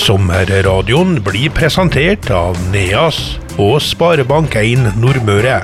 Sommerradioen 0.00 1.18
blir 1.20 1.50
presentert 1.52 2.30
av 2.32 2.56
Neas 2.72 3.18
og 3.60 3.82
Sparebank1 3.84 4.94
Nordmøre. 4.96 5.58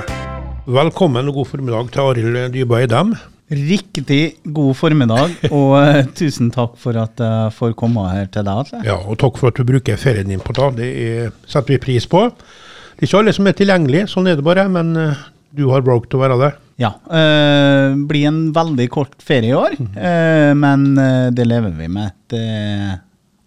Velkommen 0.69 1.31
og 1.31 1.39
god 1.39 1.49
formiddag 1.55 1.89
til 1.95 2.03
Arild 2.03 2.37
Dybøy 2.53 2.85
Dem. 2.91 3.15
Riktig 3.49 4.19
god 4.53 4.77
formiddag, 4.77 5.33
og 5.49 5.73
eh, 5.79 6.03
tusen 6.19 6.51
takk 6.53 6.75
for 6.77 6.99
at 7.01 7.17
jeg 7.23 7.55
får 7.57 7.73
komme 7.79 8.05
her 8.11 8.29
til 8.29 8.45
deg. 8.45 8.61
Altså. 8.61 8.83
Ja, 8.85 8.99
og 9.01 9.17
takk 9.23 9.41
for 9.41 9.49
at 9.49 9.57
du 9.57 9.65
bruker 9.65 9.97
ferien 9.97 10.29
din 10.29 10.43
på 10.43 10.53
det. 10.53 10.69
Det 10.83 10.91
er, 11.07 11.33
setter 11.49 11.73
vi 11.73 11.81
pris 11.87 12.05
på. 12.05 12.27
Det 12.29 13.01
er 13.01 13.09
ikke 13.09 13.23
alle 13.23 13.33
som 13.39 13.49
er 13.49 13.57
tilgjengelig, 13.57 14.05
sånn 14.13 14.29
er 14.29 14.37
det 14.37 14.45
bare. 14.45 14.67
Men 14.69 14.93
eh, 15.01 15.25
du 15.57 15.65
har 15.73 15.85
valgt 15.87 16.13
å 16.13 16.21
være 16.21 16.37
det. 16.43 16.53
Ja. 16.77 16.93
Øh, 17.09 17.97
blir 18.05 18.29
en 18.29 18.39
veldig 18.53 18.85
kort 18.93 19.17
ferie 19.25 19.49
i 19.49 19.57
år, 19.57 19.79
eh, 19.81 20.53
men 20.53 20.91
eh, 21.01 21.27
det 21.33 21.49
lever 21.49 21.73
vi 21.73 21.89
med. 21.89 22.13
Det 22.29 22.45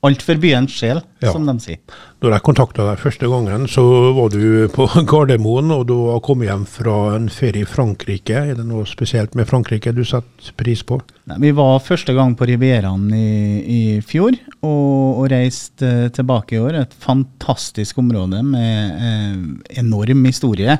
alt 0.03 0.23
for 0.25 0.39
byens 0.41 0.73
sjel, 0.73 1.03
Ja. 1.21 1.32
som 1.35 1.45
de 1.45 1.53
sier. 1.61 1.77
Når 2.25 2.32
jeg 2.32 2.43
kontakta 2.46 2.86
deg 2.89 3.00
første 3.03 3.29
gangen, 3.29 3.67
så 3.68 3.82
var 4.17 4.31
du 4.32 4.68
på 4.72 4.86
Gardermoen, 5.11 5.68
og 5.75 5.86
du 5.91 5.95
har 6.11 6.22
kommet 6.25 6.49
hjem 6.49 6.64
fra 6.64 6.95
en 7.18 7.29
ferie 7.29 7.67
i 7.67 7.68
Frankrike. 7.68 8.32
Er 8.53 8.55
det 8.57 8.64
noe 8.64 8.86
spesielt 8.89 9.35
med 9.36 9.49
Frankrike 9.50 9.93
du 9.93 10.00
setter 10.08 10.55
pris 10.57 10.81
på? 10.89 11.00
Nei, 11.29 11.36
vi 11.44 11.50
var 11.53 11.82
første 11.85 12.14
gang 12.17 12.32
på 12.36 12.49
Rivieraen 12.49 13.11
i, 13.13 13.27
i 13.61 13.81
fjor, 14.00 14.39
og, 14.63 15.21
og 15.21 15.29
reiste 15.32 15.85
eh, 16.07 16.08
tilbake 16.17 16.57
i 16.57 16.63
år. 16.64 16.80
Et 16.80 16.96
fantastisk 17.05 18.00
område 18.00 18.41
med 18.46 19.05
eh, 19.05 19.36
enorm 19.85 20.25
historie. 20.25 20.79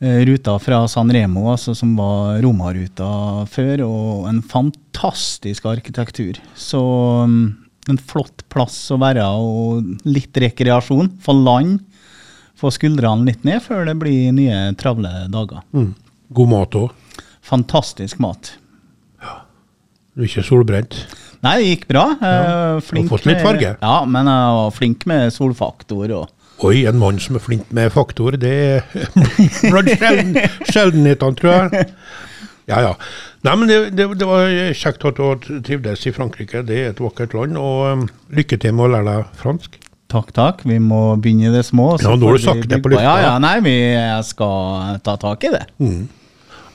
Eh, 0.00 0.20
ruta 0.26 0.58
fra 0.62 0.82
San 0.90 1.10
Remo, 1.14 1.48
altså, 1.54 1.72
som 1.74 1.94
var 1.98 2.42
Roma-ruta 2.42 3.46
før, 3.50 3.86
og 3.86 4.28
en 4.30 4.42
fantastisk 4.46 5.66
arkitektur. 5.70 6.38
Så 6.54 6.82
mm, 7.26 7.46
en 7.92 8.00
flott 8.00 8.44
plass 8.52 8.76
å 8.94 8.98
være, 9.00 9.24
og 9.24 10.08
litt 10.08 10.36
rekreasjon. 10.38 11.14
Få 11.24 11.34
land, 11.36 11.80
få 12.58 12.72
skuldrene 12.74 13.28
litt 13.28 13.46
ned 13.46 13.62
før 13.64 13.86
det 13.88 13.96
blir 14.00 14.32
nye 14.36 14.68
travle 14.78 15.12
dager. 15.32 15.64
Mm. 15.76 15.92
God 16.36 16.52
mat 16.52 16.78
òg. 16.78 17.22
Fantastisk 17.48 18.20
mat. 18.20 18.52
Ja. 19.22 19.42
Du 20.12 20.24
er 20.24 20.28
ikke 20.28 20.46
solbrent. 20.46 20.98
Nei, 21.44 21.54
det 21.60 21.68
gikk 21.68 21.86
bra. 21.92 22.04
Ja. 22.18 22.80
flink 22.82 23.12
fått 23.12 23.28
litt 23.30 23.40
farge. 23.44 23.76
Ja, 23.78 23.98
men 24.10 24.26
jeg 24.28 24.56
var 24.58 24.74
flink 24.74 25.06
med 25.08 25.30
solfaktor. 25.32 26.10
Og. 26.18 26.34
Oi, 26.66 26.82
en 26.90 26.98
mann 26.98 27.20
som 27.22 27.38
er 27.38 27.44
flink 27.44 27.68
med 27.74 27.92
faktor, 27.94 28.34
det 28.40 28.50
er 28.50 28.88
blant 29.70 29.92
sjelden, 29.94 30.34
sjeldenhetene, 30.66 31.38
tror 31.38 31.54
jeg. 31.54 31.86
Ja, 32.68 32.80
ja. 32.84 32.94
Nei, 33.46 33.54
men 33.56 33.70
det, 33.70 33.78
det, 33.96 34.06
det 34.20 34.28
var 34.28 34.48
kjekt 34.76 35.06
at 35.08 35.20
du 35.20 35.58
trivdes 35.64 36.04
i 36.08 36.12
Frankrike. 36.12 36.62
Det 36.68 36.80
er 36.82 36.90
et 36.92 37.00
vakkert 37.02 37.36
land. 37.36 37.56
Og 37.60 38.02
um, 38.04 38.08
lykke 38.34 38.58
til 38.60 38.76
med 38.76 38.88
å 38.88 38.92
lære 38.96 39.08
deg 39.08 39.38
fransk. 39.40 39.78
Takk, 40.08 40.30
takk. 40.36 40.62
Vi 40.68 40.78
må 40.80 41.00
begynne 41.20 41.50
i 41.50 41.56
det 41.56 41.66
små. 41.68 41.94
så 42.00 42.12
Ja, 42.12 42.20
nå 42.20 42.30
har 42.30 42.38
du 42.38 42.44
sagt 42.44 42.68
det 42.68 42.80
på 42.84 42.92
lufta. 42.92 43.04
Ja, 43.04 43.16
ja, 43.26 43.34
nei, 43.42 43.58
vi 43.64 43.74
jeg 43.76 44.28
skal 44.28 45.00
ta 45.04 45.16
tak 45.20 45.44
i 45.48 45.52
det. 45.56 45.64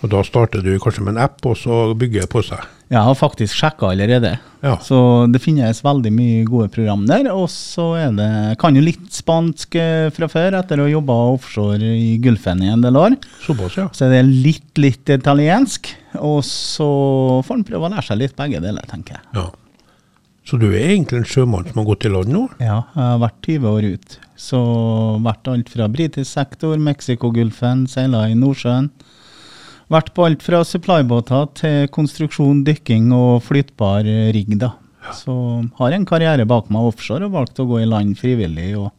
Og 0.04 0.10
da 0.12 0.20
starter 0.28 0.60
du 0.60 0.74
kanskje 0.84 1.04
med 1.06 1.16
en 1.16 1.22
app, 1.24 1.38
og 1.48 1.56
så 1.56 1.94
bygger 1.96 2.26
det 2.26 2.30
på 2.34 2.42
seg. 2.44 2.60
Jeg 2.92 3.00
har 3.08 3.16
faktisk 3.16 3.56
sjekka 3.56 3.94
allerede. 3.94 4.34
Ja. 4.62 4.74
Så 4.84 4.98
det 5.32 5.40
finnes 5.42 5.80
veldig 5.84 6.12
mye 6.14 6.44
gode 6.46 6.68
program 6.76 7.06
der. 7.08 7.30
Og 7.32 7.48
så 7.50 7.86
er 8.02 8.12
det 8.18 8.28
Kan 8.62 8.76
jo 8.76 8.84
litt 8.84 9.08
spansk 9.16 9.78
eh, 9.80 10.10
fra 10.14 10.28
før, 10.30 10.60
etter 10.60 10.84
å 10.84 10.86
ha 10.86 10.92
jobba 10.92 11.16
offshore 11.38 11.88
i 11.96 12.18
Gulfen 12.22 12.62
i 12.68 12.70
en 12.74 12.84
del 12.84 13.00
år. 13.00 13.16
Såpass, 13.46 13.80
ja. 13.80 13.88
Så 13.96 14.10
er 14.10 14.18
det 14.18 14.22
litt, 14.28 14.70
litt 14.78 15.10
italiensk. 15.16 15.90
Og 16.20 16.44
så 16.46 16.90
får 17.48 17.62
en 17.62 17.68
prøve 17.72 17.88
å 17.88 17.94
lære 17.96 18.06
seg 18.12 18.20
litt 18.22 18.36
begge 18.38 18.62
deler, 18.64 18.86
tenker 18.92 19.18
jeg. 19.20 19.28
ja. 19.40 19.50
Så 20.44 20.58
du 20.60 20.66
er 20.74 20.90
egentlig 20.92 21.22
en 21.22 21.30
sjømann 21.32 21.70
som 21.70 21.78
har 21.80 21.86
gått 21.88 22.04
i 22.04 22.10
land 22.12 22.28
nå? 22.28 22.42
Ja, 22.60 22.82
jeg 22.92 23.00
har 23.00 23.20
vært 23.22 23.46
20 23.48 23.68
år 23.70 23.86
ut. 23.94 24.16
Så 24.36 24.58
vært 25.24 25.48
alt 25.48 25.70
fra 25.72 25.88
britisk 25.88 26.28
sektor, 26.28 26.76
Mexicogolfen, 26.84 27.86
seila 27.88 28.26
i 28.28 28.36
Nordsjøen. 28.36 28.90
Vært 29.94 30.14
på 30.16 30.26
alt 30.26 30.42
fra 30.42 30.64
supplybåter 30.66 31.50
til 31.60 31.90
konstruksjon, 31.94 32.64
dykking 32.66 33.12
og 33.14 33.44
flytbar 33.46 34.08
rigg, 34.34 34.56
da. 34.62 34.72
Så 35.14 35.34
har 35.78 35.94
en 35.94 36.08
karriere 36.08 36.48
bak 36.50 36.70
meg 36.74 36.88
offshore 36.90 37.28
og 37.28 37.36
valgt 37.36 37.60
å 37.62 37.68
gå 37.70 37.82
i 37.84 37.90
land 37.90 38.16
frivillig. 38.18 38.72
og 38.80 38.90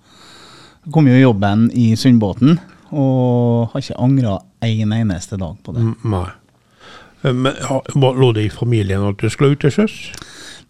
Kom 0.93 1.09
jo 1.09 1.17
i 1.17 1.25
jobben 1.25 1.71
i 1.73 1.95
Sundbåten 1.97 2.59
og 2.95 3.73
har 3.73 3.83
ikke 3.83 3.99
angra 4.05 4.35
en 4.63 4.93
eneste 4.95 5.39
dag 5.41 5.57
på 5.65 5.75
det. 5.75 5.83
Mm, 5.83 5.95
Nei. 6.13 6.27
Eh, 7.25 7.33
Men 7.33 7.57
ja, 7.57 7.81
lå 7.97 8.33
det 8.37 8.45
i 8.47 8.53
familien 8.53 9.09
at 9.09 9.19
du 9.19 9.31
skulle 9.33 9.57
ut 9.57 9.65
til 9.65 9.73
sjøs? 9.73 9.97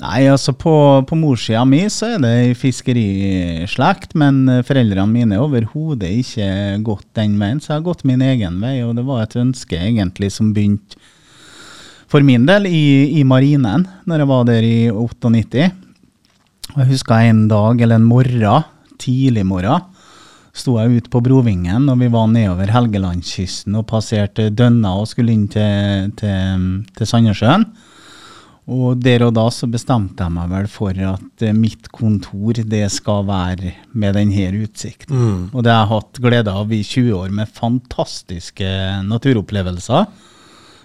Nei, 0.02 0.24
altså 0.26 0.50
på, 0.58 0.74
på 1.06 1.16
morssida 1.16 1.62
mi 1.68 1.84
så 1.92 2.16
er 2.16 2.22
det 2.24 2.56
fiskerislekt, 2.58 4.16
men 4.18 4.42
eh, 4.50 4.64
foreldrene 4.66 5.06
mine 5.06 5.36
er 5.36 5.44
overhodet 5.44 6.10
ikke 6.18 6.48
gått 6.86 7.06
den 7.14 7.36
veien, 7.38 7.60
så 7.62 7.72
jeg 7.72 7.78
har 7.78 7.86
gått 7.86 8.02
min 8.08 8.24
egen 8.26 8.58
vei, 8.62 8.80
og 8.82 8.96
det 8.98 9.06
var 9.06 9.22
et 9.22 9.36
ønske 9.38 9.78
egentlig 9.78 10.32
som 10.34 10.50
begynte 10.56 10.98
for 12.10 12.26
min 12.26 12.44
del 12.46 12.68
i, 12.68 13.18
i 13.18 13.24
marinen, 13.26 13.86
når 14.06 14.22
jeg 14.22 14.30
var 14.30 14.44
der 14.46 14.66
i 14.66 14.76
98. 14.90 15.64
Og 16.74 16.76
Jeg 16.82 16.90
husker 16.92 17.30
en 17.30 17.46
dag, 17.50 17.80
eller 17.80 17.98
en 17.98 18.06
morgen, 18.06 18.68
tidlig 19.02 19.42
morgen, 19.46 19.88
sto 20.54 20.76
jeg 20.78 21.00
ute 21.00 21.10
på 21.10 21.22
Brovingen, 21.24 21.88
og 21.90 21.98
vi 21.98 22.10
var 22.12 22.28
nedover 22.30 22.70
Helgelandskysten 22.70 23.74
og 23.78 23.88
passerte 23.90 24.50
Dønna 24.54 24.92
og 25.00 25.08
skulle 25.10 25.34
inn 25.34 25.48
til, 25.50 26.12
til, 26.18 26.68
til 26.94 27.10
Sandnessjøen. 27.10 27.66
Og 28.64 28.96
der 28.96 29.26
og 29.26 29.34
da 29.36 29.44
så 29.52 29.66
bestemte 29.68 30.24
jeg 30.24 30.32
meg 30.32 30.48
vel 30.48 30.68
for 30.72 30.96
at 30.96 31.42
eh, 31.44 31.52
mitt 31.56 31.90
kontor 31.92 32.56
det 32.64 32.86
skal 32.92 33.26
være 33.28 33.74
med 33.92 34.16
denne 34.16 34.46
utsikten. 34.64 35.50
Og 35.52 35.64
det 35.66 35.72
har 35.74 35.84
jeg 35.84 35.92
hatt 35.92 36.20
glede 36.24 36.54
av 36.62 36.72
i 36.72 36.80
20 36.80 37.12
år 37.18 37.34
med 37.34 37.52
fantastiske 37.52 38.70
naturopplevelser 39.04 40.06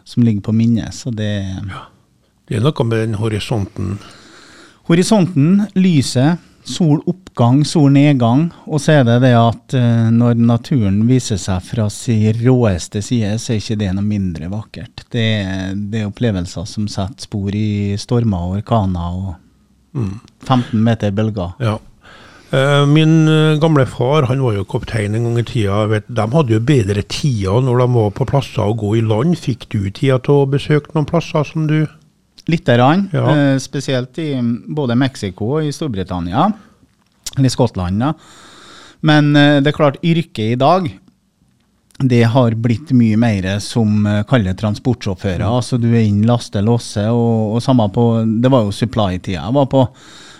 som 0.03 0.25
ligger 0.25 0.41
på 0.49 0.55
minnet. 0.55 0.93
Så 0.93 1.11
det 1.11 1.31
Det 2.49 2.57
er 2.57 2.65
noe 2.65 2.83
med 2.83 2.97
den 2.97 3.13
horisonten. 3.13 3.99
Horisonten, 4.89 5.67
lyset, 5.75 6.39
soloppgang, 6.69 7.63
solnedgang. 7.67 8.47
Og 8.69 8.81
så 8.83 8.99
er 8.99 9.07
det 9.07 9.19
det 9.25 9.33
at 9.37 9.75
eh, 9.77 10.07
når 10.13 10.39
naturen 10.41 11.01
viser 11.09 11.39
seg 11.41 11.65
fra 11.65 11.89
sin 11.93 12.29
råeste 12.39 13.01
side, 13.05 13.35
så 13.41 13.55
er 13.55 13.61
ikke 13.63 13.79
det 13.81 13.91
noe 13.97 14.05
mindre 14.05 14.49
vakkert. 14.51 15.05
Det, 15.11 15.27
det 15.91 16.03
er 16.03 16.09
opplevelser 16.09 16.67
som 16.69 16.87
setter 16.91 17.27
spor 17.27 17.55
i 17.55 17.97
stormer 17.99 18.47
og 18.47 18.57
orkaner 18.61 19.21
og 19.21 19.37
15 20.45 20.79
meter 20.85 21.13
bølger. 21.15 21.55
Ja. 21.63 21.77
Eh, 22.51 22.85
Min 22.89 23.27
eh, 23.27 23.59
gamle 23.61 23.85
far 23.85 24.25
han 24.29 24.41
var 24.41 24.55
jo 24.57 24.65
kaptein 24.65 25.15
en 25.15 25.27
gang 25.27 25.39
i 25.41 25.45
tida. 25.45 25.83
Vet, 25.91 26.07
de 26.07 26.25
hadde 26.33 26.55
jo 26.55 26.63
bedre 26.65 27.03
tider 27.05 27.61
når 27.65 27.83
de 27.83 27.87
var 27.93 28.13
på 28.17 28.29
plasser 28.29 28.65
å 28.65 28.77
gå 28.77 28.95
i 28.97 29.05
land. 29.05 29.37
Fikk 29.37 29.67
du 29.73 29.83
tida 29.89 30.17
til 30.25 30.43
å 30.43 30.49
besøke 30.49 30.95
noen 30.95 31.09
plasser 31.09 31.45
som 31.45 31.67
du 31.69 31.83
Lite 32.47 32.75
grann, 32.77 33.09
Ja. 33.13 33.25
eh, 33.35 33.57
spesielt 33.59 34.17
i 34.17 34.33
mm, 34.35 34.63
både 34.75 34.95
Mexico 34.95 35.57
og 35.57 35.65
i 35.65 35.71
Storbritannia. 35.71 36.51
Eller 37.37 37.49
Skottland, 37.49 37.99
da. 37.99 38.13
Men 39.01 39.35
eh, 39.35 39.59
det 39.61 39.67
er 39.73 39.77
klart, 39.77 39.99
yrket 40.03 40.53
i 40.53 40.55
dag 40.59 40.89
det 41.99 42.23
har 42.31 42.53
blitt 42.55 42.93
mye 42.95 43.17
mer 43.19 43.59
som 43.59 44.05
eh, 44.07 44.23
kaller 44.23 44.53
transportsjåfører. 44.55 45.43
Altså 45.43 45.77
du 45.77 45.89
er 45.91 46.05
inn, 46.07 46.23
laste, 46.25 46.61
losse, 46.63 47.03
og, 47.11 47.55
og 47.57 47.61
samme 47.61 47.89
på 47.91 48.05
Det 48.41 48.49
var 48.51 48.63
jo 48.63 48.71
supply-tida 48.71 49.41
jeg 49.43 49.53
var 49.59 49.67
på. 49.67 49.85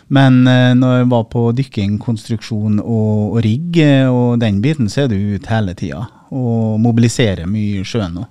Men 0.10 0.42
når 0.42 0.94
jeg 1.04 1.10
var 1.12 1.26
på 1.30 1.42
dykking, 1.54 2.00
konstruksjon 2.02 2.80
og, 2.82 3.36
og 3.36 3.44
rigg 3.46 3.76
og 4.10 4.40
den 4.42 4.58
biten, 4.64 4.88
så 4.90 5.04
er 5.04 5.12
du 5.12 5.36
ute 5.36 5.52
hele 5.52 5.76
tida. 5.78 6.00
Og 6.34 6.80
mobiliserer 6.82 7.46
mye 7.46 7.84
i 7.84 7.86
sjøen 7.86 8.18
òg. 8.24 8.26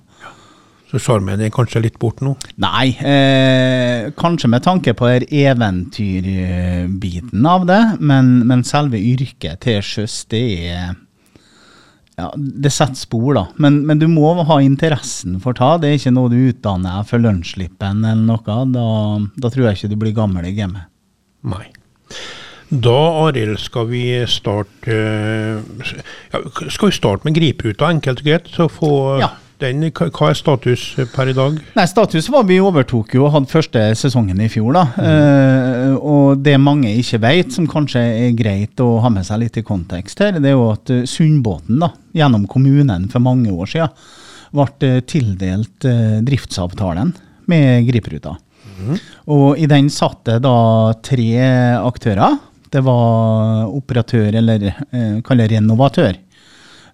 Så 0.89 0.97
sjarmen 0.97 1.37
er 1.41 1.49
kanskje 1.53 1.81
litt 1.83 1.99
bort 2.01 2.21
nå? 2.25 2.31
Nei, 2.63 2.87
eh, 3.05 4.09
kanskje 4.17 4.49
med 4.49 4.63
tanke 4.65 4.93
på 4.97 5.05
eventyrbiten 5.21 7.45
av 7.45 7.67
det, 7.69 7.83
men, 8.01 8.47
men 8.49 8.63
selve 8.65 8.97
yrket 8.97 9.61
til 9.67 9.83
sjøs, 9.85 10.25
det 10.33 10.41
er 10.71 10.97
ja, 12.19 12.27
Det 12.35 12.71
setter 12.73 12.97
spor, 12.99 13.31
da. 13.37 13.45
Men, 13.63 13.85
men 13.87 13.99
du 14.01 14.07
må 14.11 14.33
ha 14.43 14.57
interessen 14.59 15.39
for 15.39 15.53
ta. 15.55 15.77
Det 15.79 15.87
er 15.87 15.95
ikke 15.99 16.11
noe 16.17 16.27
du 16.33 16.39
utdanner 16.49 16.97
deg 16.97 17.07
for 17.07 17.17
lønnsslippen 17.23 18.03
eller 18.03 18.25
noe. 18.25 18.55
Da, 18.73 18.87
da 19.39 19.47
tror 19.53 19.65
jeg 19.69 19.75
ikke 19.77 19.91
du 19.93 19.97
blir 20.01 20.17
gammel 20.17 20.43
i 20.49 20.57
gamet. 20.57 20.83
Nei. 21.47 21.69
Da, 22.69 22.97
Arild, 23.23 23.57
skal 23.63 23.87
vi 23.89 24.03
starte 24.29 24.93
eh, 24.93 25.57
ja, 26.33 26.41
Skal 26.69 26.91
vi 26.91 26.97
starte 26.97 27.25
med 27.25 27.33
griperuta, 27.39 27.87
enkelt 27.89 28.19
og 28.21 28.27
greit? 28.27 28.47
Så 28.51 28.67
få 28.73 28.91
Ja. 29.23 29.29
Den. 29.61 29.85
Hva 29.91 30.29
er 30.29 30.37
status 30.37 30.83
per 31.13 31.31
i 31.31 31.35
dag? 31.37 31.59
Nei, 31.75 31.85
status 31.89 32.29
var 32.31 32.47
vi 32.49 32.59
overtok 32.63 33.15
jo 33.17 33.25
og 33.27 33.33
hadde 33.35 33.51
første 33.51 33.83
sesongen 33.99 34.39
i 34.41 34.49
fjor, 34.51 34.71
da. 34.77 34.85
Eh, 35.03 35.95
og 35.97 36.41
det 36.45 36.55
mange 36.61 36.91
ikke 37.01 37.21
vet, 37.23 37.53
som 37.55 37.67
kanskje 37.69 38.01
er 38.01 38.35
greit 38.37 38.81
å 38.83 38.97
ha 39.03 39.11
med 39.13 39.27
seg 39.27 39.43
litt 39.43 39.59
i 39.59 39.65
kontekst 39.65 40.23
her, 40.23 40.39
det 40.39 40.53
er 40.53 40.57
jo 40.57 40.69
at 40.73 40.93
eh, 40.95 41.05
Sundbåten, 41.09 41.79
da, 41.83 41.93
gjennom 42.15 42.47
kommunen 42.49 43.09
for 43.11 43.23
mange 43.23 43.51
år 43.53 43.71
siden, 43.73 43.95
ble 44.55 44.69
eh, 44.87 45.01
tildelt 45.07 45.87
eh, 45.87 46.19
driftsavtalen 46.25 47.15
med 47.49 47.89
Griperuta. 47.89 48.37
Og 49.29 49.59
i 49.59 49.67
den 49.67 49.89
satt 49.91 50.21
det 50.29 50.37
da 50.45 50.93
tre 51.03 51.33
aktører. 51.75 52.37
Det 52.69 52.81
var 52.85 53.67
operatør, 53.73 54.29
eller 54.39 54.65
eh, 54.69 55.19
kaller 55.25 55.49
renovatør. 55.51 56.15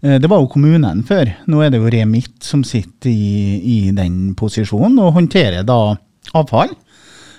Eh, 0.01 0.18
det 0.21 0.30
var 0.31 0.42
jo 0.42 0.51
kommunen 0.51 1.03
før. 1.07 1.31
Nå 1.51 1.62
er 1.63 1.74
det 1.74 1.81
jo 1.81 1.92
Remit 1.94 2.44
som 2.44 2.63
sitter 2.68 3.12
i, 3.12 3.59
i 3.59 3.77
den 3.95 4.33
posisjonen 4.38 5.00
og 5.03 5.15
håndterer 5.19 5.68
da 5.68 5.95
avfall. 6.36 6.74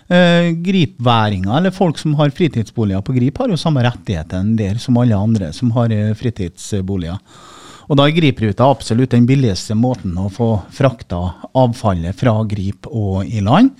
Eh, 0.06 0.53
gripværinger, 0.62 1.50
eller 1.58 1.75
folk 1.75 1.99
som 1.99 2.14
har 2.14 2.31
fritidsboliger 2.31 3.03
på 3.03 3.12
Grip, 3.17 3.38
har 3.38 3.50
jo 3.50 3.58
samme 3.58 3.82
rettigheter 3.82 4.44
der 4.55 4.79
som 4.79 4.99
alle 5.03 5.19
andre 5.19 5.50
som 5.53 5.73
har 5.75 5.91
eh, 5.91 6.14
fritidsboliger. 6.14 7.19
Og 7.87 7.99
da 7.99 8.06
er 8.06 8.14
Gripruta 8.14 8.67
absolutt 8.70 9.12
den 9.14 9.26
billigste 9.26 9.75
måten 9.79 10.14
å 10.19 10.29
få 10.31 10.49
frakta 10.75 11.20
avfallet 11.55 12.19
fra 12.19 12.37
Grip 12.47 12.87
og 12.91 13.26
i 13.26 13.43
land. 13.43 13.73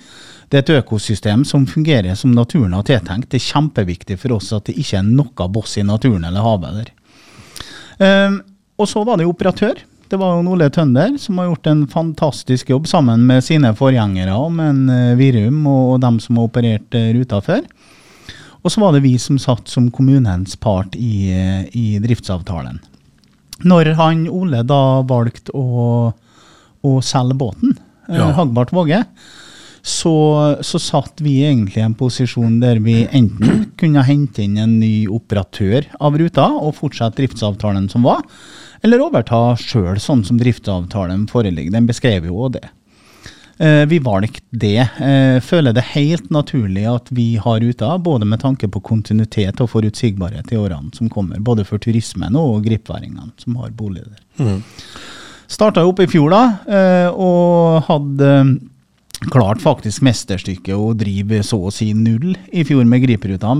Det 0.47 0.59
er 0.59 0.63
et 0.63 0.75
økosystem 0.81 1.43
som 1.47 1.65
fungerer 1.67 2.15
som 2.15 2.31
naturen 2.31 2.75
har 2.75 2.85
tiltenkt. 2.87 3.29
Det 3.31 3.39
er 3.39 3.47
kjempeviktig 3.49 4.15
for 4.19 4.37
oss 4.37 4.53
at 4.55 4.69
det 4.69 4.77
ikke 4.79 5.01
er 5.01 5.09
noe 5.09 5.49
boss 5.51 5.75
i 5.79 5.83
naturen 5.83 6.23
eller 6.27 6.43
havet 6.45 6.77
der. 6.79 6.93
Um, 7.97 8.39
og 8.77 8.89
så 8.89 9.03
var 9.05 9.19
det 9.19 9.27
operatør. 9.29 9.79
Det 10.07 10.19
var 10.21 10.37
jo 10.37 10.53
Ole 10.53 10.69
Tønder 10.71 11.17
som 11.19 11.39
har 11.41 11.49
gjort 11.49 11.67
en 11.67 11.83
fantastisk 11.91 12.69
jobb 12.71 12.87
sammen 12.87 13.25
med 13.27 13.43
sine 13.43 13.73
forgjengere, 13.75 14.37
med 14.53 14.69
en 14.69 15.17
Virum 15.19 15.65
og, 15.67 15.95
og 15.95 16.03
dem 16.05 16.21
som 16.23 16.39
har 16.39 16.47
operert 16.47 16.99
ruta 17.17 17.41
før. 17.43 17.65
Og 18.63 18.71
så 18.71 18.81
var 18.83 18.95
det 18.95 19.03
vi 19.05 19.15
som 19.21 19.39
satt 19.39 19.69
som 19.71 19.89
kommunens 19.93 20.55
part 20.59 20.95
i, 20.95 21.31
i 21.71 21.87
driftsavtalen. 22.03 22.79
Når 23.67 23.93
han 23.97 24.27
Ole 24.29 24.61
da 24.67 25.01
valgte 25.07 25.53
å, 25.55 26.13
å 26.85 26.93
selge 27.05 27.37
båten, 27.39 27.77
ja. 28.07 28.29
Hagbart 28.37 28.71
Våge, 28.75 29.01
så, 29.87 30.13
så 30.61 30.79
satt 30.83 31.21
vi 31.23 31.39
egentlig 31.47 31.79
i 31.79 31.85
en 31.85 31.95
posisjon 31.97 32.59
der 32.59 32.81
vi 32.83 33.05
enten 33.05 33.69
kunne 33.79 34.03
hente 34.07 34.43
inn 34.43 34.57
en 34.59 34.77
ny 34.81 35.07
operatør 35.11 35.87
av 36.03 36.17
ruta 36.19 36.49
og 36.59 36.75
fortsette 36.79 37.21
driftsavtalen 37.21 37.87
som 37.91 38.07
var, 38.07 38.23
eller 38.83 39.03
overta 39.05 39.55
sjøl, 39.59 39.97
sånn 40.01 40.25
som 40.27 40.39
driftsavtalen 40.41 41.27
foreligger. 41.31 41.73
Den 41.73 41.89
beskrev 41.89 42.27
jo 42.29 42.49
det. 42.53 42.67
Eh, 43.57 43.85
vi 43.85 43.99
valgte 43.99 44.41
det. 44.49 44.79
Eh, 45.01 45.39
føler 45.41 45.73
det 45.73 45.85
helt 45.95 46.29
naturlig 46.29 46.85
at 46.89 47.09
vi 47.09 47.35
har 47.41 47.59
ruta, 47.59 47.97
både 47.97 48.25
med 48.25 48.41
tanke 48.43 48.69
på 48.69 48.81
kontinuitet 48.85 49.61
og 49.63 49.71
forutsigbarhet 49.71 50.51
i 50.53 50.59
årene 50.61 50.93
som 50.93 51.09
kommer. 51.09 51.41
Både 51.41 51.65
for 51.65 51.81
turismen 51.81 52.37
og 52.37 52.61
gripværingene 52.67 53.33
som 53.41 53.57
har 53.57 53.73
bolig 53.73 54.05
der. 54.05 54.21
Mm. 54.37 54.61
Starta 55.47 55.85
opp 55.87 56.01
i 56.03 56.09
fjor 56.11 56.29
da, 56.29 56.43
eh, 56.67 57.09
og 57.09 57.87
hadde 57.87 58.59
klart 59.33 59.63
faktisk 59.63 60.03
mesterstykket 60.05 60.75
å 60.77 60.93
drive 60.93 61.41
så 61.41 61.57
å 61.57 61.73
si 61.73 61.89
null 61.97 62.35
i 62.53 62.61
fjor 62.67 62.85
med 62.85 63.01
Griperuta. 63.01 63.55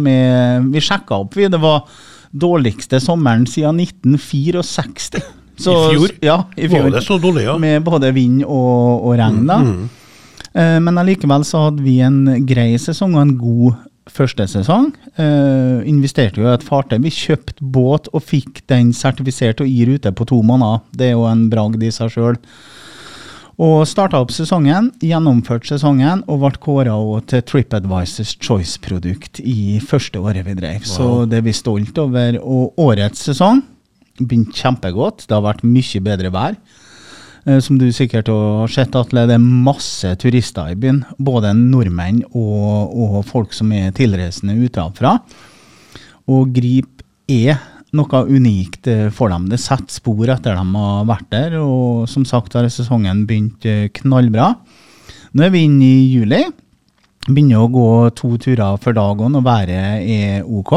Vi 0.68 0.84
sjekka 0.84 1.24
opp, 1.24 1.34
vi. 1.34 1.48
Det 1.50 1.58
var 1.58 1.88
dårligste 2.32 3.00
sommeren 3.04 3.46
siden 3.50 3.80
1964. 3.84 4.64
Så, 5.58 5.74
I 5.74 5.96
fjor? 5.96 6.16
Ja, 6.22 6.38
i 6.56 6.70
fjor. 6.70 6.84
Var 6.88 6.98
det 7.00 7.06
så 7.06 7.18
dårlig, 7.18 7.48
ja? 7.48 7.58
Med 7.58 7.82
både 7.86 8.12
vind 8.14 8.44
og, 8.46 9.08
og 9.08 9.16
regn. 9.18 9.46
da. 9.50 9.58
Mm, 9.64 9.90
mm. 10.54 10.84
men 10.86 11.02
allikevel 11.02 11.46
så 11.48 11.68
hadde 11.68 11.86
vi 11.86 12.00
en 12.06 12.46
grei 12.46 12.76
sesong 12.82 13.18
og 13.18 13.24
en 13.24 13.36
god 13.42 13.84
første 14.12 14.46
sesong. 14.50 14.92
Eh, 15.20 15.84
investerte 15.90 16.42
jo 16.42 16.48
i 16.48 16.54
et 16.54 16.66
fartøy. 16.66 17.00
Vi 17.04 17.14
kjøpte 17.14 17.66
båt 17.74 18.10
og 18.14 18.24
fikk 18.26 18.64
den 18.72 18.94
sertifisert 18.96 19.62
og 19.64 19.70
i 19.70 19.86
rute 19.90 20.14
på 20.14 20.28
to 20.30 20.42
måneder. 20.46 20.84
Det 20.98 21.12
er 21.12 21.18
jo 21.18 21.28
en 21.30 21.48
bragd 21.52 21.84
i 21.84 21.92
seg 21.94 22.14
sjøl. 22.14 22.38
Og 23.58 23.88
starta 23.90 24.20
opp 24.22 24.30
sesongen, 24.30 24.92
gjennomførte 25.02 25.72
sesongen 25.72 26.20
og 26.30 26.44
ble 26.44 26.60
kåra 26.62 26.94
til 27.26 27.42
TripAdvisors 27.42 28.36
Choice-produkt 28.38 29.40
i 29.42 29.80
første 29.82 30.22
året 30.22 30.46
vi 30.46 30.54
drev. 30.60 30.84
Wow. 30.84 30.92
Så 30.92 31.08
det 31.26 31.40
er 31.40 31.48
vi 31.48 31.56
stolt 31.58 31.98
over. 31.98 32.38
Og 32.38 32.78
årets 32.78 33.26
sesong 33.26 33.64
begynte 34.20 34.54
kjempegodt. 34.62 35.26
Det 35.26 35.34
har 35.34 35.46
vært 35.48 35.66
mye 35.66 36.04
bedre 36.06 36.30
vær. 36.36 36.60
Eh, 37.48 37.58
som 37.66 37.80
du 37.82 37.88
sikkert 37.90 38.30
har 38.30 38.70
sett, 38.70 38.94
Atle, 38.94 39.26
det 39.26 39.40
er 39.40 39.50
masse 39.66 40.14
turister 40.22 40.70
i 40.70 40.78
byen. 40.78 41.02
Både 41.18 41.56
nordmenn 41.58 42.22
og, 42.30 42.94
og 42.94 43.18
folk 43.26 43.58
som 43.58 43.74
er 43.74 43.90
tilreisende 43.98 44.54
utenfra. 44.62 45.18
Og 46.30 46.54
Grip 46.54 47.02
er 47.26 47.58
noe 47.98 48.22
unikt 48.30 48.88
eh, 48.92 49.08
for 49.14 49.34
dem. 49.34 49.48
Det 49.52 49.60
setter 49.62 49.98
spor 50.00 50.30
etter 50.34 50.58
de 50.58 50.66
har 50.78 51.10
vært 51.10 51.30
der. 51.34 51.58
Og 51.62 52.08
som 52.12 52.26
sagt 52.28 52.58
har 52.58 52.70
sesongen 52.72 53.26
begynt 53.30 53.66
eh, 53.68 53.90
knallbra. 54.02 54.54
Nå 55.34 55.46
er 55.46 55.54
vi 55.54 55.66
inne 55.68 55.86
i 55.86 56.08
juli. 56.14 56.44
Begynner 57.28 57.66
å 57.66 57.72
gå 57.72 57.90
to 58.16 58.38
turer 58.40 58.80
for 58.80 58.96
dagen, 58.96 59.36
og 59.36 59.44
været 59.44 60.08
er 60.08 60.46
ok. 60.48 60.74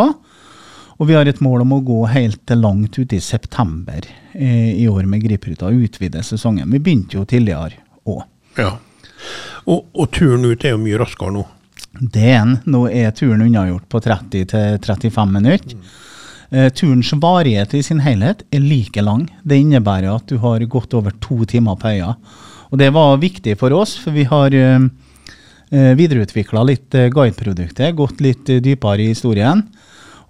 Og 1.01 1.09
vi 1.09 1.17
har 1.17 1.29
et 1.31 1.41
mål 1.41 1.63
om 1.65 1.79
å 1.79 1.85
gå 1.85 2.01
helt 2.13 2.43
til 2.49 2.61
langt 2.61 2.99
ute 2.99 3.17
i 3.17 3.23
september 3.25 4.05
eh, 4.35 4.75
i 4.75 4.89
år 4.91 5.07
med 5.09 5.23
Griperuta. 5.25 5.71
utvide 5.71 6.23
sesongen. 6.27 6.69
Vi 6.71 6.79
begynte 6.83 7.17
jo 7.17 7.25
tidligere 7.25 7.81
òg. 8.05 8.27
Ja. 8.59 8.75
Og, 9.65 9.87
og, 9.95 10.11
turen 10.13 10.45
ut 10.45 10.65
er 10.65 10.75
jo 10.75 10.83
mye 10.83 10.99
raskere 11.01 11.33
nå? 11.33 11.47
Det 12.01 12.27
er 12.35 12.43
den. 12.43 12.59
Nå 12.69 12.85
er 12.89 13.15
turen 13.17 13.47
unnagjort 13.47 13.89
på 13.89 14.01
30-35 14.05 15.33
minutter. 15.33 15.77
Mm. 15.77 15.89
Eh, 16.50 16.69
turens 16.75 17.12
varighet 17.12 17.75
i 17.75 17.82
sin 17.82 18.00
helhet 18.02 18.43
er 18.50 18.62
like 18.64 19.02
lang. 19.02 19.29
Det 19.47 19.61
innebærer 19.62 20.11
at 20.11 20.26
du 20.26 20.41
har 20.43 20.64
gått 20.67 20.94
over 20.99 21.14
to 21.23 21.44
timer 21.47 21.79
på 21.79 21.93
øya. 21.93 22.17
Og 22.70 22.79
det 22.79 22.91
var 22.94 23.20
viktig 23.23 23.55
for 23.58 23.75
oss, 23.75 23.97
for 23.99 24.14
vi 24.14 24.25
har 24.26 24.55
eh, 24.55 24.88
eh 25.70 25.93
videreutvikla 25.94 26.64
litt 26.67 26.91
guideproduktet, 26.91 27.94
gått 27.94 28.20
litt 28.20 28.44
dypere 28.47 29.02
i 29.02 29.12
historien. 29.14 29.62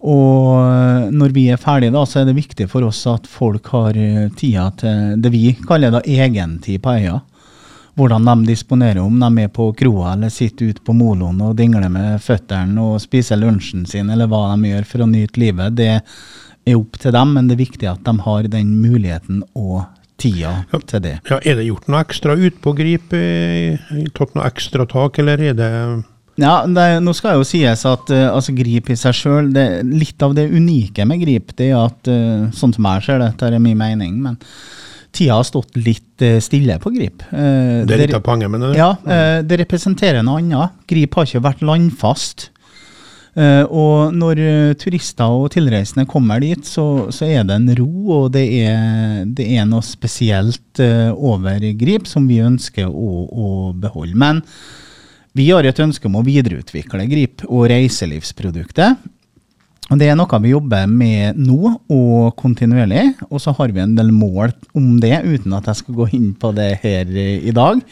Og 0.00 1.12
når 1.12 1.32
vi 1.32 1.48
er 1.52 1.60
ferdige, 1.60 1.92
da, 1.92 2.04
så 2.04 2.20
er 2.20 2.28
det 2.28 2.36
viktig 2.36 2.68
for 2.68 2.84
oss 2.84 3.06
at 3.06 3.26
folk 3.28 3.66
har 3.68 3.92
tida 4.36 4.70
til 4.80 5.20
det 5.20 5.32
vi 5.32 5.52
kaller 5.68 5.92
da 5.92 6.00
egentid 6.00 6.80
på 6.80 6.94
øya. 6.96 7.18
Hvordan 8.00 8.24
de 8.24 8.48
disponerer, 8.48 9.02
om 9.04 9.18
de 9.20 9.44
er 9.44 9.50
på 9.52 9.66
kroa 9.76 10.14
eller 10.14 10.32
sitter 10.32 10.70
ute 10.72 10.80
på 10.84 10.94
moloen 10.96 11.42
og 11.44 11.56
dingler 11.58 11.90
med 11.92 12.16
føttene 12.24 12.80
og 12.80 13.00
spiser 13.02 13.36
lunsjen 13.36 13.84
sin, 13.88 14.08
eller 14.08 14.30
hva 14.30 14.46
de 14.54 14.70
gjør 14.70 14.86
for 14.88 15.04
å 15.04 15.08
nyte 15.10 15.42
livet. 15.42 15.76
Det 15.76 15.90
er 15.92 16.78
opp 16.78 16.96
til 17.02 17.12
dem, 17.12 17.34
men 17.36 17.50
det 17.50 17.58
er 17.58 17.64
viktig 17.66 17.90
at 17.90 18.00
de 18.06 18.14
har 18.24 18.48
den 18.48 18.72
muligheten 18.80 19.42
og 19.52 19.82
tida 20.20 20.54
ja, 20.70 20.80
til 20.80 21.04
det. 21.04 21.18
Ja, 21.28 21.40
Er 21.44 21.60
det 21.60 21.68
gjort 21.68 21.88
noe 21.92 22.00
ekstra 22.00 22.36
utpågrip? 22.36 23.10
på 23.10 23.20
Grip? 23.20 24.14
Tatt 24.16 24.34
noe 24.36 24.48
ekstra 24.48 24.88
tak, 24.88 25.20
eller 25.20 25.44
er 25.50 25.60
det 25.60 25.70
ja, 26.40 26.62
det, 26.64 26.84
nå 27.04 27.12
skal 27.12 27.36
jo 27.36 27.44
sies 27.44 27.82
at 27.84 28.12
uh, 28.14 28.30
altså, 28.32 28.54
Grip 28.56 28.88
i 28.88 28.96
seg 28.96 29.16
sjøl 29.16 29.50
Litt 29.84 30.22
av 30.24 30.32
det 30.38 30.46
unike 30.48 31.04
med 31.04 31.20
Grip, 31.20 31.52
det 31.58 31.72
er 31.72 31.80
at 31.82 32.08
uh, 32.08 32.46
sånn 32.56 32.72
som 32.72 32.86
jeg 32.88 33.04
ser 33.04 33.20
det, 33.20 33.32
dette 33.34 33.50
er 33.50 33.60
min 33.60 33.76
mening, 33.76 34.14
men 34.24 34.38
tida 35.16 35.38
har 35.38 35.46
stått 35.46 35.76
litt 35.80 36.24
uh, 36.24 36.38
stille 36.42 36.78
på 36.82 36.92
Grip. 36.94 37.24
det 37.30 37.96
er 37.96 38.06
litt 38.06 38.16
av 38.16 38.24
poenget 38.26 38.52
mener 38.52 38.72
du? 38.72 38.78
Ja, 38.78 38.94
det 39.42 39.60
representerer 39.62 40.24
noe 40.26 40.40
annet. 40.42 40.80
Grip 40.90 41.18
har 41.18 41.28
ikke 41.28 41.44
vært 41.44 41.62
landfast. 41.66 42.50
og 43.70 44.12
når 44.12 44.40
turister 44.80 45.30
og 45.30 45.52
tilreisende 45.54 46.04
kommer 46.10 46.40
dit, 46.42 46.66
så, 46.66 47.06
så, 47.14 47.28
er 47.30 47.44
det 47.46 47.56
en 47.60 47.70
ro, 47.78 47.90
og 48.16 48.32
det 48.34 48.42
er, 48.58 49.22
det 49.24 49.46
er 49.54 49.68
noe 49.70 49.86
spesielt 49.86 50.82
over 51.14 51.62
Grip 51.78 52.10
som 52.10 52.26
vi 52.28 52.40
ønsker 52.42 52.90
å, 52.90 53.24
å 53.30 53.48
beholde. 53.72 54.18
Men 54.18 54.42
vi 55.38 55.46
har 55.52 55.64
et 55.64 55.78
ønske 55.82 56.08
om 56.08 56.18
å 56.18 56.26
videreutvikle 56.26 57.06
Grip 57.10 57.44
og 57.46 57.68
reiselivsproduktet. 57.70 58.98
Og 59.90 59.98
Det 59.98 60.06
er 60.06 60.16
noe 60.18 60.38
vi 60.44 60.52
jobber 60.52 60.86
med 60.86 61.38
nå 61.40 61.74
og 61.90 62.36
kontinuerlig. 62.38 63.08
Og 63.30 63.42
så 63.42 63.54
har 63.58 63.74
vi 63.74 63.82
en 63.82 63.96
del 63.98 64.12
mål 64.14 64.54
om 64.78 65.00
det, 65.02 65.16
uten 65.26 65.56
at 65.56 65.66
jeg 65.66 65.82
skal 65.82 65.98
gå 65.98 66.08
inn 66.16 66.32
på 66.38 66.52
det 66.54 66.70
her 66.84 67.10
i 67.10 67.54
dag. 67.54 67.82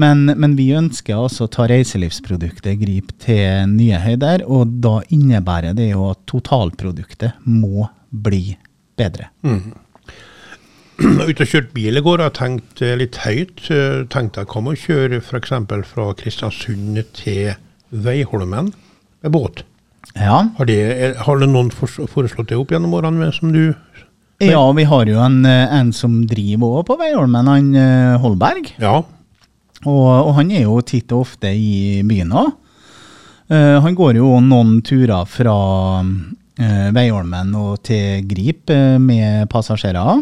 Men, 0.00 0.24
men 0.38 0.56
vi 0.58 0.70
ønsker 0.78 1.18
altså 1.18 1.46
å 1.46 1.52
ta 1.52 1.66
reiselivsproduktet 1.70 2.78
Grip 2.82 3.12
til 3.22 3.70
nye 3.70 4.00
høyder. 4.02 4.42
Og 4.50 4.74
da 4.82 4.98
innebærer 5.14 5.76
det 5.78 5.92
jo 5.92 6.10
at 6.10 6.24
totalproduktet 6.30 7.38
må 7.46 7.86
bli 8.10 8.56
bedre. 8.98 9.30
Mm. 9.46 9.70
ute 11.30 11.44
og 11.46 11.48
kjørt 11.48 11.72
bil 11.76 11.96
i 11.96 12.04
går 12.04 12.26
og 12.26 12.34
tenkt 12.36 12.82
eh, 12.84 12.96
litt 12.98 13.22
høyt. 13.24 13.64
Eh, 13.72 14.02
tenkte 14.12 14.42
jeg 14.42 14.50
kom 14.50 14.70
og 14.70 14.82
kjøre 14.82 15.22
f.eks. 15.22 15.54
fra 15.94 16.10
Kristiansund 16.18 17.00
til 17.16 17.54
Veiholmen 17.90 18.74
med 19.22 19.34
båt. 19.34 19.64
Ja. 20.16 20.40
Har, 20.56 20.66
det, 20.66 21.16
har 21.22 21.40
det 21.40 21.48
noen 21.50 21.70
foreslått 21.70 22.50
det 22.50 22.58
opp 22.58 22.72
gjennom 22.74 22.96
årene 22.98 23.30
som 23.34 23.52
du 23.54 23.74
Ja, 24.42 24.62
vi 24.72 24.86
har 24.88 25.06
jo 25.06 25.20
en, 25.22 25.44
eh, 25.46 25.68
en 25.76 25.92
som 25.92 26.22
driver 26.26 26.80
òg 26.80 26.86
på 26.88 26.96
Veiholmen, 27.00 27.50
han 27.50 28.18
Holberg. 28.22 28.72
Ja. 28.80 29.02
Og, 29.84 30.08
og, 30.08 30.32
han 30.38 30.50
er 30.52 30.64
jo 30.64 30.80
titt 30.84 31.12
og 31.12 31.26
ofte 31.26 31.52
i 31.52 32.00
byen 32.08 32.32
òg. 32.36 32.50
Uh, 33.50 33.82
han 33.82 33.96
går 33.98 34.20
jo 34.20 34.36
noen 34.46 34.76
turer 34.86 35.26
fra 35.26 35.54
uh, 36.00 36.88
Veiholmen 36.94 37.50
og 37.58 37.80
til 37.82 38.22
Grip 38.30 38.70
uh, 38.70 38.94
med 39.02 39.48
passasjerer. 39.50 40.20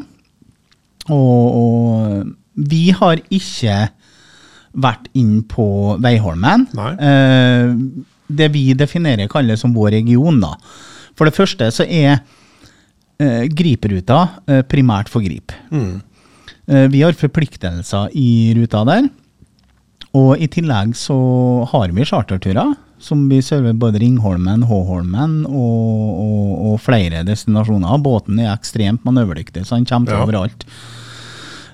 Og, 1.13 1.59
og 1.63 2.31
vi 2.59 2.89
har 2.97 3.21
ikke 3.29 3.77
vært 4.79 5.09
inn 5.19 5.43
på 5.49 5.97
Veiholmen. 6.03 6.67
Eh, 6.77 7.71
det 8.29 8.51
vi 8.55 8.67
definerer 8.77 9.29
kalles 9.33 9.61
som 9.65 9.75
vår 9.77 9.91
region, 9.99 10.41
da. 10.43 10.55
For 11.19 11.27
det 11.29 11.35
første 11.37 11.71
så 11.75 11.87
er 11.89 12.19
eh, 13.19 13.47
Griperuta 13.51 14.19
eh, 14.47 14.63
primært 14.69 15.09
for 15.11 15.25
Grip. 15.25 15.53
Mm. 15.73 16.01
Eh, 16.69 16.87
vi 16.93 17.01
har 17.03 17.17
forpliktelser 17.19 18.13
i 18.15 18.53
ruta 18.59 18.85
der. 18.89 19.09
Og 20.17 20.39
i 20.41 20.47
tillegg 20.49 20.95
så 20.97 21.17
har 21.73 21.91
vi 21.93 22.05
charterturer, 22.09 22.71
som 22.99 23.27
vi 23.31 23.41
server 23.45 23.77
både 23.79 24.01
Ringholmen, 24.03 24.65
Håholmen 24.67 25.43
og, 25.47 26.07
og, 26.23 26.47
og 26.73 26.79
flere 26.83 27.21
destinasjoner. 27.29 27.99
Båten 28.03 28.41
er 28.43 28.55
ekstremt 28.55 29.05
manøverdyktig, 29.07 29.67
så 29.69 29.77
han 29.77 29.85
kommer 29.87 30.09
til 30.11 30.17
Ja. 30.19 30.25
overalt. 30.25 30.65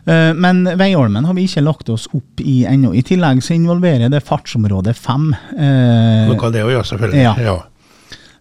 Eh, 0.07 0.35
Men 0.35 0.65
Veiholmen 0.79 1.25
har 1.25 1.35
vi 1.35 1.47
ikke 1.49 1.63
lagt 1.65 1.89
oss 1.89 2.09
opp 2.13 2.41
i 2.45 2.65
ennå. 2.69 2.95
I 2.95 3.03
tillegg 3.03 3.43
så 3.43 3.55
involverer 3.57 4.11
det 4.13 4.21
fartsområde 4.25 4.93
5. 4.95 5.31
Eh, 5.57 6.27
Noe 6.33 6.51
det 6.53 6.65
òg, 6.65 6.73
ja, 6.77 6.83
selvfølgelig. 6.83 7.23
Ja. 7.23 7.35
Ja. 7.41 7.57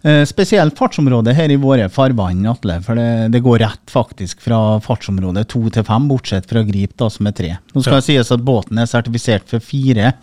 Eh, 0.03 0.25
Spesielt 0.27 0.75
fartsområdet 0.75 1.34
her 1.38 1.51
i 1.51 1.55
våre 1.55 1.86
farvann, 1.89 2.41
Atle. 2.51 2.82
For 2.84 3.00
det, 3.00 3.32
det 3.32 3.39
går 3.46 3.60
rett 3.63 3.91
faktisk 3.93 4.41
fra 4.43 4.79
fartsområde 4.84 5.46
to 5.48 5.62
til 5.72 5.86
fem, 5.88 6.10
bortsett 6.12 6.50
fra 6.50 6.63
Grip, 6.67 6.98
da, 7.00 7.08
som 7.10 7.27
er 7.27 7.38
tre. 7.38 7.53
Nå 7.74 7.82
skal 7.86 7.93
Ja. 7.93 8.01
det 8.01 8.10
sies 8.10 8.32
at 8.36 8.43
båten 8.43 8.77
er 8.84 8.89
sertifisert 8.91 9.48
for 9.48 9.60
fire, 9.63 10.13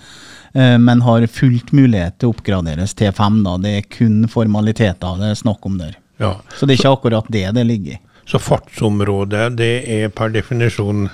eh, 0.53 0.77
men 0.77 1.01
har 1.01 1.25
fullt 1.27 1.73
mulighet 1.73 2.19
til 2.19 2.29
å 2.29 2.35
oppgraderes 2.35 2.93
til 2.95 3.11
fem. 3.17 3.43
da. 3.43 3.57
Det 3.57 3.73
er 3.79 3.89
kun 3.89 4.27
formaliteter 4.29 5.17
det 5.19 5.31
er 5.33 5.41
snakk 5.41 5.65
om 5.65 5.79
der. 5.79 5.97
ja. 6.21 6.35
Så 6.59 6.67
det 6.69 6.77
er 6.77 6.83
ikke 6.85 6.99
akkurat 7.01 7.31
det 7.33 7.55
det 7.55 7.65
ligger 7.67 7.93
i. 7.97 8.01
Så 8.29 8.39
fartsområdet, 8.39 9.57
det 9.57 9.89
er 9.89 10.09
per 10.11 10.29
definisjon 10.29 11.09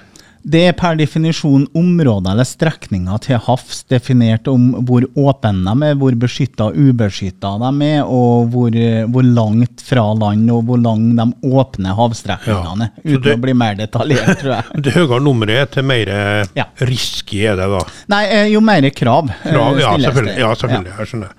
Det 0.46 0.60
er 0.68 0.74
per 0.78 0.94
definisjon 0.94 1.64
områder 1.74 2.30
eller 2.36 2.46
strekninger 2.46 3.18
til 3.24 3.40
havs 3.48 3.80
definert 3.90 4.46
om 4.52 4.68
hvor 4.86 5.02
åpne 5.18 5.64
de 5.66 5.88
er, 5.88 5.96
hvor 5.98 6.14
beskytta 6.22 6.68
og 6.68 6.76
ubeskytta 6.78 7.50
de 7.64 7.88
er, 7.88 8.04
og 8.06 8.52
hvor, 8.54 8.76
hvor 9.10 9.26
langt 9.26 9.82
fra 9.82 10.04
land 10.14 10.50
og 10.54 10.62
hvor 10.68 10.78
lang 10.84 11.08
de 11.18 11.26
åpne 11.50 11.96
havstrekningene 11.98 12.86
er. 12.86 12.92
Ja, 13.02 13.16
Uten 13.16 13.24
det- 13.26 13.34
å 13.36 13.42
bli 13.42 13.56
mer 13.58 13.74
detaljert, 13.80 14.38
tror 14.40 14.54
jeg. 14.54 14.64
Det 14.86 14.94
høyere 14.94 15.18
nummeret, 15.26 15.70
til 15.74 15.82
mer 15.90 16.08
eh, 16.14 16.44
Ja. 16.60 16.68
risky 16.80 17.42
er 17.50 17.56
det, 17.58 17.66
da. 17.74 17.82
Nei, 18.14 18.22
eh, 18.30 18.46
jo 18.54 18.60
mer 18.62 18.86
krav, 18.94 19.28
eh, 19.32 19.50
Krav, 19.50 19.80
ja, 19.82 19.90
stilles 19.96 20.06
selvfølgelig. 20.12 20.36
det. 20.36 20.44
Ja, 20.46 20.54
selvfølgelig 20.62 20.94
jeg 21.00 21.10
skjønner. 21.10 21.34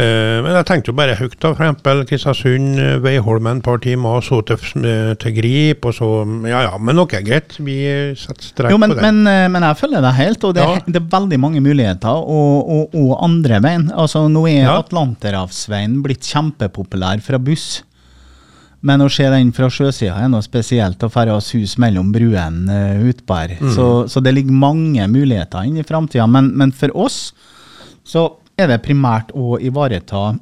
Eh, 0.00 0.38
men 0.44 0.54
jeg 0.56 0.66
tenkte 0.68 0.90
jo 0.92 0.96
bare 0.96 1.16
høyt, 1.18 1.34
da. 1.42 1.50
For 1.52 1.64
eksempel 1.66 2.02
Kristiansund, 2.08 2.78
eh, 2.80 2.94
Veiholmen 3.04 3.58
et 3.60 3.66
par 3.66 3.80
timer, 3.84 4.22
så 4.24 4.40
til, 4.48 4.56
eh, 4.88 5.12
til 5.20 5.34
Grip, 5.36 5.84
og 5.84 5.94
så 5.96 6.08
Ja 6.48 6.62
ja, 6.70 6.78
men 6.78 6.98
ok, 7.02 7.18
greit. 7.26 7.56
Vi 7.60 7.76
setter 8.16 8.46
strek 8.48 8.70
Jo, 8.72 8.78
men, 8.78 8.94
på 8.94 9.00
det. 9.00 9.02
men, 9.02 9.52
men 9.52 9.62
jeg 9.68 9.76
følger 9.82 10.00
deg 10.06 10.14
helt, 10.14 10.44
og 10.44 10.54
det, 10.54 10.64
Ja. 10.64 10.80
det 10.86 10.96
er 11.02 11.10
veldig 11.18 11.40
mange 11.40 11.60
muligheter. 11.60 12.08
Og, 12.24 12.70
og, 12.70 12.94
og 12.94 13.12
andre 13.24 13.60
veien. 13.60 13.90
Altså, 13.92 14.26
nå 14.28 14.46
er 14.48 14.64
Ja. 14.64 14.78
Atlanterhavsveien 14.80 16.02
blitt 16.02 16.22
kjempepopulær 16.26 17.20
fra 17.22 17.38
buss. 17.38 17.82
Men 18.82 19.02
å 19.04 19.10
se 19.12 19.26
den 19.28 19.52
fra 19.52 19.68
sjøsida 19.68 20.16
er 20.24 20.28
noe 20.32 20.40
spesielt, 20.40 21.02
å 21.04 21.10
ferde 21.12 21.34
oss 21.36 21.50
hus 21.52 21.74
mellom 21.76 22.12
bruene 22.14 22.64
uh, 22.96 23.02
utpå 23.10 23.36
her. 23.36 23.58
Mm. 23.60 23.74
Så, 23.74 23.86
så 24.08 24.22
det 24.24 24.32
ligger 24.32 24.56
mange 24.56 25.04
muligheter 25.06 25.66
inn 25.68 25.76
i 25.76 25.84
framtida. 25.84 26.24
Men, 26.26 26.48
men 26.56 26.72
for 26.72 26.88
oss 26.96 27.34
så 28.08 28.30
er 28.62 28.70
det 28.70 28.82
primært 28.84 29.32
å 29.36 29.58
ivareta 29.62 30.34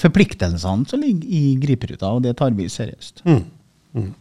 forpliktelsene 0.00 0.88
som 0.88 1.02
ligger 1.02 1.28
i 1.28 1.56
Griperuta, 1.60 2.14
og 2.16 2.22
det 2.24 2.36
tar 2.38 2.54
vi 2.56 2.68
seriøst. 2.72 3.24
Mm. 3.28 3.42
Mm. 3.96 4.12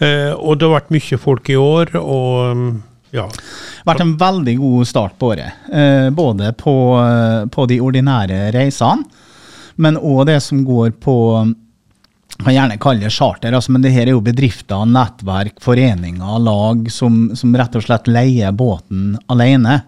Eh, 0.00 0.32
og 0.34 0.58
det 0.58 0.66
har 0.66 0.78
vært 0.78 0.94
mye 0.94 1.20
folk 1.20 1.50
i 1.52 1.58
år, 1.60 1.94
og 2.00 2.58
mm, 2.58 2.68
ja. 3.14 3.26
vært 3.86 4.04
en 4.04 4.14
veldig 4.20 4.56
god 4.60 4.90
start 4.90 5.18
på 5.20 5.32
året. 5.34 5.64
Eh, 5.70 6.08
både 6.14 6.52
på, 6.58 6.74
eh, 7.04 7.42
på 7.52 7.66
de 7.70 7.80
ordinære 7.84 8.48
reisene, 8.56 9.26
men 9.80 9.96
òg 9.96 10.26
det 10.28 10.40
som 10.44 10.64
går 10.66 10.96
på 11.00 11.16
kan 12.40 12.54
gjerne 12.54 12.78
kalle 12.80 13.04
det 13.04 13.12
charter, 13.12 13.52
altså, 13.52 13.72
men 13.74 13.82
det 13.84 13.92
her 13.92 14.08
er 14.08 14.14
jo 14.14 14.24
bedrifter, 14.24 14.86
nettverk, 14.88 15.58
foreninger, 15.60 16.38
lag 16.40 16.86
som, 16.92 17.26
som 17.36 17.52
rett 17.56 17.76
og 17.76 17.84
slett 17.84 18.08
leier 18.08 18.54
båten 18.56 19.18
alene. 19.28 19.82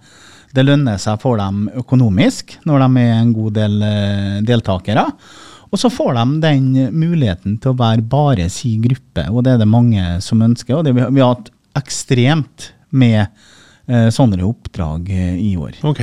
Det 0.52 0.64
lønner 0.66 1.00
seg 1.00 1.20
for 1.22 1.40
dem 1.40 1.64
økonomisk 1.80 2.58
når 2.68 2.84
de 2.84 3.04
er 3.06 3.14
en 3.16 3.32
god 3.36 3.56
del 3.56 3.78
eh, 3.86 4.36
deltakere. 4.46 5.06
Og 5.72 5.80
så 5.80 5.88
får 5.88 6.18
de 6.18 6.24
den 6.42 6.66
muligheten 6.92 7.56
til 7.62 7.72
å 7.72 7.78
være 7.78 8.04
bare 8.04 8.48
si 8.52 8.74
gruppe, 8.82 9.24
og 9.32 9.46
det 9.46 9.54
er 9.54 9.62
det 9.62 9.70
mange 9.72 10.18
som 10.20 10.42
ønsker. 10.44 10.76
Og 10.76 10.84
det, 10.84 10.92
vi, 10.98 11.22
har, 11.22 11.32
hatt 11.32 11.48
ekstremt 11.80 12.72
med 12.92 13.22
eh, 13.88 14.10
sånne 14.12 14.42
oppdrag 14.44 15.08
eh, 15.08 15.38
i 15.40 15.54
år. 15.56 15.78
Ok. 15.88 16.02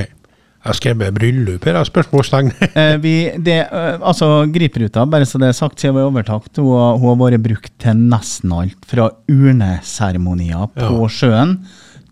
Jeg 0.60 0.76
skrev 0.76 1.04
bryllup 1.16 1.64
her, 1.64 1.78
spørsmålstegn. 1.88 2.50
Eh, 2.80 2.96
vi, 3.00 3.14
det, 3.38 3.60
eh, 3.70 3.94
altså 3.96 4.44
Griperuta, 4.52 5.06
bare 5.08 5.28
så 5.28 5.38
det 5.40 5.52
er 5.52 5.56
sagt, 5.56 5.78
siden 5.80 5.96
vi 5.96 6.02
har 6.02 6.10
overtatt, 6.10 6.50
hun, 6.58 6.98
hun 7.00 7.06
har 7.14 7.20
vært 7.22 7.44
brukt 7.46 7.72
til 7.80 8.02
nesten 8.10 8.52
alt. 8.52 8.76
Fra 8.90 9.08
urneseremonier 9.30 10.66
på 10.74 10.90
Ja. 10.98 11.08
sjøen 11.14 11.54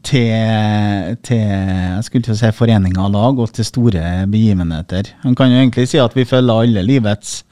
til, 0.08 1.16
til 1.26 1.42
jeg 1.42 2.06
skulle 2.06 2.24
til 2.26 2.34
å 2.34 2.38
si 2.40 2.52
foreninger 2.56 3.02
og 3.04 3.14
lag, 3.14 3.42
og 3.44 3.52
til 3.56 3.66
store 3.68 4.24
begivenheter. 4.30 5.12
Man 5.24 5.36
kan 5.38 5.52
jo 5.52 5.60
egentlig 5.60 5.88
si 5.90 6.00
at 6.02 6.16
vi 6.16 6.26
følger 6.28 6.64
alle 6.64 6.84
livets 6.86 7.42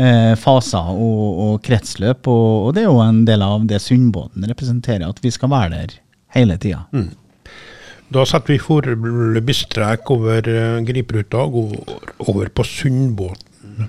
eh, 0.00 0.32
faser 0.40 0.92
og, 0.92 1.24
og 1.46 1.56
kretsløp, 1.66 2.28
og, 2.32 2.68
og 2.68 2.76
det 2.76 2.84
er 2.84 2.90
jo 2.90 3.02
en 3.04 3.24
del 3.28 3.44
av 3.44 3.66
det 3.68 3.82
Sundbåten 3.84 4.48
representerer, 4.48 5.08
at 5.08 5.20
vi 5.24 5.34
skal 5.34 5.52
være 5.52 5.74
der 5.76 5.98
hele 6.36 6.56
tida. 6.60 6.86
Da 8.12 8.24
setter 8.28 8.52
vi 8.52 8.60
foreløpig 8.60 9.56
strek 9.56 10.10
over 10.12 10.44
uh, 10.44 10.80
Griperuta 10.84 11.46
og 11.46 11.72
går 11.72 12.14
over 12.28 12.50
på 12.52 12.64
Sundbåten. 12.68 13.88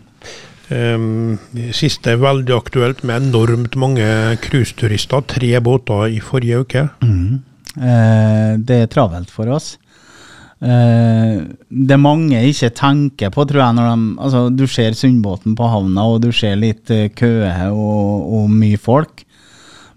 Um, 0.74 1.40
siste 1.76 2.14
er 2.14 2.22
veldig 2.22 2.54
aktuelt 2.56 3.04
med 3.06 3.28
enormt 3.28 3.76
mange 3.78 4.06
cruiseturister. 4.46 5.26
Tre 5.28 5.50
båter 5.62 6.16
i 6.16 6.22
forrige 6.24 6.62
uke. 6.64 6.86
Eh, 7.04 7.53
det 7.74 8.76
er 8.84 8.92
travelt 8.92 9.32
for 9.34 9.50
oss. 9.50 9.74
Eh, 10.64 11.42
det 11.68 11.98
mange 12.00 12.40
ikke 12.48 12.70
tenker 12.78 13.32
på, 13.34 13.44
tror 13.50 13.60
jeg, 13.66 13.76
når 13.76 13.90
de 13.90 14.22
Altså, 14.24 14.44
du 14.50 14.64
ser 14.68 14.96
Sundbåten 14.96 15.58
på 15.60 15.68
havna, 15.68 16.06
og 16.08 16.22
du 16.24 16.32
ser 16.32 16.56
litt 16.56 16.92
eh, 16.94 17.10
køer 17.12 17.72
og, 17.72 18.30
og 18.38 18.52
mye 18.52 18.80
folk. 18.80 19.26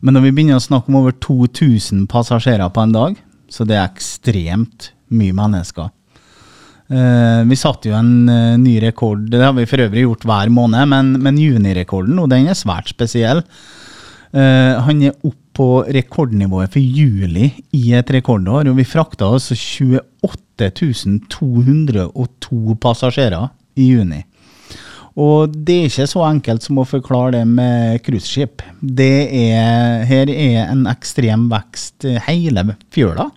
Men 0.00 0.16
når 0.16 0.26
vi 0.26 0.33
begynner 0.33 0.59
å 0.59 0.64
snakke 0.64 0.90
om 0.90 0.99
over 1.02 1.14
2000 1.23 2.06
passasjerer 2.11 2.73
på 2.73 2.83
en 2.83 2.97
dag, 2.97 3.21
så 3.49 3.64
det 3.64 3.78
er 3.78 3.87
ekstremt 3.87 4.90
mye 5.14 5.37
mennesker. 5.37 5.92
Eh, 6.90 7.40
vi 7.47 7.59
satte 7.59 7.90
jo 7.90 7.97
en 7.99 8.28
eh, 8.30 8.59
ny 8.59 8.76
rekord, 8.83 9.28
det 9.30 9.42
har 9.42 9.54
vi 9.54 9.66
for 9.71 9.87
øvrig 9.87 10.06
gjort 10.06 10.26
hver 10.26 10.50
måned, 10.50 10.90
men, 10.90 11.14
men 11.23 11.38
junirekorden, 11.38 12.18
og 12.18 12.30
den 12.35 12.50
er 12.50 12.59
svært 12.59 12.90
spesiell. 12.90 13.45
Eh, 14.35 14.75
han 14.83 15.02
er 15.06 15.14
opp 15.23 15.38
på 15.56 15.68
rekordnivået 15.88 16.72
for 16.75 16.82
juli 16.82 17.48
i 17.76 17.84
et 17.96 18.10
rekordår, 18.12 18.68
og 18.68 18.76
vi 18.76 18.84
frakta 18.84 19.30
altså 19.32 19.56
28 19.56 21.20
202 21.32 22.76
passasjerer 22.82 23.48
i 23.76 23.90
juni. 23.94 24.22
Og 25.16 25.48
det 25.48 25.76
er 25.78 25.88
ikke 25.88 26.06
så 26.10 26.26
enkelt 26.28 26.64
som 26.66 26.82
å 26.82 26.84
forklare 26.84 27.38
det 27.38 27.46
med 27.48 28.02
cruiseskip. 28.04 28.60
Er, 29.00 30.04
her 30.04 30.28
er 30.28 30.66
en 30.66 30.84
ekstrem 30.90 31.48
vekst 31.48 32.04
hele 32.26 32.66
fjøla. 32.92 33.30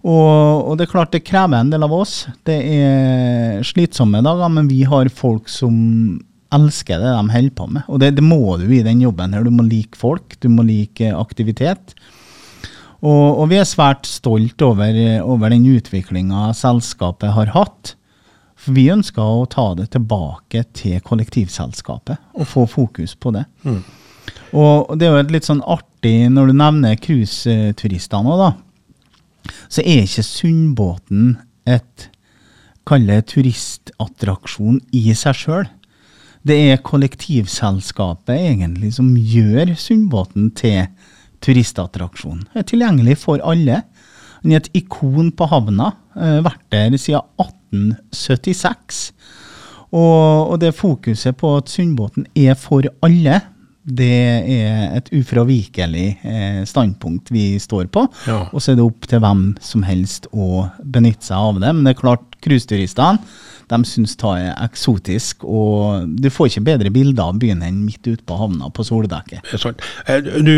Og, 0.00 0.70
og 0.70 0.78
det 0.78 0.86
er 0.86 0.92
klart 0.92 1.12
det 1.12 1.24
krever 1.26 1.58
en 1.58 1.72
del 1.72 1.84
av 1.84 1.92
oss. 1.92 2.22
Det 2.46 2.56
er 2.56 3.66
slitsomme 3.66 4.22
dager, 4.24 4.52
men 4.54 4.70
vi 4.70 4.84
har 4.88 5.10
folk 5.12 5.50
som 5.50 5.74
elsker 6.54 7.00
det 7.02 7.12
de 7.14 7.34
holder 7.34 7.54
på 7.56 7.68
med. 7.70 7.86
Og 7.88 8.00
det, 8.02 8.14
det 8.18 8.24
må 8.26 8.56
du 8.60 8.66
i 8.72 8.82
den 8.86 9.02
jobben 9.04 9.36
her. 9.36 9.46
Du 9.46 9.54
må 9.54 9.66
like 9.66 9.98
folk, 9.98 10.36
du 10.42 10.48
må 10.52 10.64
like 10.66 11.12
aktivitet. 11.14 11.94
Og, 13.00 13.40
og 13.40 13.46
vi 13.52 13.56
er 13.60 13.68
svært 13.68 14.08
stolt 14.08 14.60
over, 14.62 14.98
over 15.24 15.52
den 15.54 15.64
utviklinga 15.70 16.50
selskapet 16.56 17.32
har 17.36 17.54
hatt. 17.54 17.94
For 18.60 18.76
vi 18.76 18.90
ønsker 18.92 19.24
å 19.24 19.46
ta 19.48 19.70
det 19.78 19.88
tilbake 19.94 20.66
til 20.76 21.00
kollektivselskapet 21.06 22.20
og 22.36 22.48
få 22.48 22.66
fokus 22.68 23.14
på 23.16 23.32
det. 23.32 23.46
Og 24.52 24.98
det 25.00 25.08
er 25.08 25.16
jo 25.16 25.32
litt 25.32 25.48
sånn 25.48 25.62
artig, 25.64 26.28
når 26.28 26.50
du 26.50 26.58
nevner 26.58 26.98
cruiseturistene 27.00 28.26
nå, 28.26 28.36
da, 28.36 28.50
så 29.72 29.80
er 29.80 30.04
ikke 30.04 30.26
Sundbåten 30.26 31.36
et 31.64 32.10
Kalle 32.88 33.20
turistattraksjon 33.22 34.80
i 34.96 35.12
seg 35.14 35.36
sjøl. 35.36 35.66
Det 36.46 36.56
er 36.72 36.80
kollektivselskapet 36.86 38.32
egentlig 38.38 38.94
som 38.96 39.10
gjør 39.16 39.74
Sundbåten 39.76 40.50
til 40.56 40.86
turistattraksjon. 41.44 42.46
Det 42.52 42.62
er 42.62 42.68
tilgjengelig 42.70 43.18
for 43.20 43.42
alle. 43.44 43.82
Den 44.42 44.54
er 44.54 44.62
et 44.62 44.70
ikon 44.80 45.30
på 45.36 45.48
havna. 45.50 45.92
eh, 46.16 46.40
Vært 46.44 46.64
der 46.72 46.96
siden 46.96 47.20
1876. 47.40 49.12
Og, 49.90 50.52
og 50.52 50.60
det 50.62 50.74
fokuset 50.78 51.36
på 51.36 51.56
at 51.58 51.68
Sundbåten 51.68 52.26
er 52.38 52.54
for 52.54 52.86
alle, 53.02 53.40
det 53.90 54.10
er 54.12 54.92
et 54.98 55.08
ufravikelig 55.16 56.08
eh, 56.22 56.60
standpunkt 56.68 57.30
vi 57.32 57.58
står 57.58 57.88
på. 57.90 58.04
Ja. 58.28 58.42
Og 58.52 58.62
så 58.62 58.72
er 58.72 58.76
det 58.78 58.84
opp 58.84 59.08
til 59.08 59.22
hvem 59.24 59.44
som 59.64 59.82
helst 59.88 60.28
å 60.32 60.68
benytte 60.84 61.26
seg 61.26 61.36
av 61.36 61.60
det. 61.62 61.72
Men 61.74 61.84
det 61.88 61.96
er 61.96 62.00
klart, 62.02 62.26
cruiseturistene 62.44 63.18
De 63.70 63.78
syns 63.86 64.16
det 64.18 64.30
er 64.34 64.54
eksotisk, 64.66 65.44
og 65.46 66.08
du 66.18 66.26
får 66.30 66.48
ikke 66.50 66.62
bedre 66.66 66.90
bilder 66.90 67.28
av 67.30 67.36
byen 67.38 67.62
enn 67.62 67.84
midt 67.86 68.02
ute 68.08 68.24
på 68.26 68.36
havna 68.40 68.66
på 68.74 68.82
soldekket. 68.86 69.46
Eh, 70.10 70.20
Du, 70.42 70.56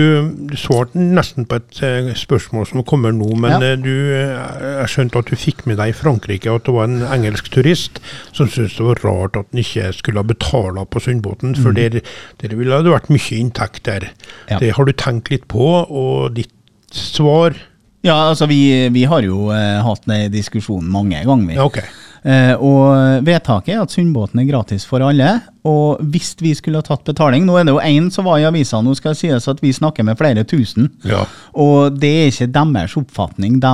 svarte 0.56 0.96
nesten 0.96 1.44
på 1.48 1.58
et 1.60 1.82
eh, 1.84 2.08
spørsmål 2.16 2.66
som 2.70 2.82
kommer 2.88 3.12
nå, 3.12 3.28
men 3.36 3.50
Ja. 3.52 3.72
eh, 3.72 3.76
du, 3.76 3.90
jeg 3.92 4.88
skjønte 4.88 5.18
at 5.20 5.28
du 5.28 5.36
fikk 5.36 5.66
med 5.68 5.76
deg 5.76 5.92
i 5.92 5.96
Frankrike 5.96 6.48
at 6.54 6.64
det 6.64 6.74
var 6.74 6.88
en 6.88 7.02
engelsk 7.04 7.50
turist 7.52 8.00
som 8.32 8.48
syntes 8.48 8.78
det 8.78 8.86
var 8.86 9.02
rart 9.04 9.36
at 9.36 9.46
han 9.52 9.60
ikke 9.60 9.92
skulle 9.92 10.24
betale 10.24 10.86
på 10.88 11.00
Sundbåten, 11.04 11.54
for 11.56 11.72
der, 11.76 12.00
der 12.40 12.56
ville 12.56 12.80
det 12.82 12.92
vært 12.94 13.10
mye 13.12 13.36
inntekt 13.38 13.84
der. 13.84 14.08
Ja. 14.48 14.58
Det 14.58 14.72
har 14.76 14.84
du 14.88 14.92
tenkt 14.92 15.28
litt 15.30 15.44
på, 15.52 15.60
og 15.84 16.32
ditt 16.34 16.50
svar 16.92 17.54
Ja, 18.02 18.16
altså 18.32 18.48
vi, 18.50 18.88
vi 18.90 19.04
har 19.06 19.22
jo 19.22 19.50
eh, 19.54 19.78
hatt 19.84 20.08
den 20.10 20.32
diskusjonen 20.32 20.88
mange 20.90 21.20
ganger. 21.24 21.52
vi. 21.52 21.82
Eh, 22.22 22.54
og 22.54 23.24
vedtaket 23.26 23.74
er 23.74 23.80
at 23.82 23.90
Sundbåten 23.90 24.38
er 24.38 24.46
gratis 24.46 24.84
for 24.86 25.02
alle. 25.02 25.28
Og 25.66 25.98
hvis 26.14 26.32
vi 26.42 26.52
skulle 26.54 26.78
ha 26.78 26.86
tatt 26.86 27.04
betaling 27.06 27.44
Nå 27.46 27.56
er 27.58 27.66
det 27.66 27.74
jo 27.74 27.82
én 27.82 28.08
som 28.14 28.26
var 28.26 28.38
i 28.38 28.46
avisa, 28.46 28.80
nå 28.82 28.94
skal 28.98 29.14
det 29.14 29.20
sies 29.20 29.48
at 29.50 29.62
vi 29.62 29.72
snakker 29.74 30.06
med 30.06 30.18
flere 30.20 30.44
tusen. 30.46 30.88
Ja. 31.06 31.24
Og 31.58 31.98
det 31.98 32.12
er 32.20 32.30
ikke 32.30 32.50
deres 32.54 32.96
oppfatning. 32.98 33.58
De, 33.62 33.72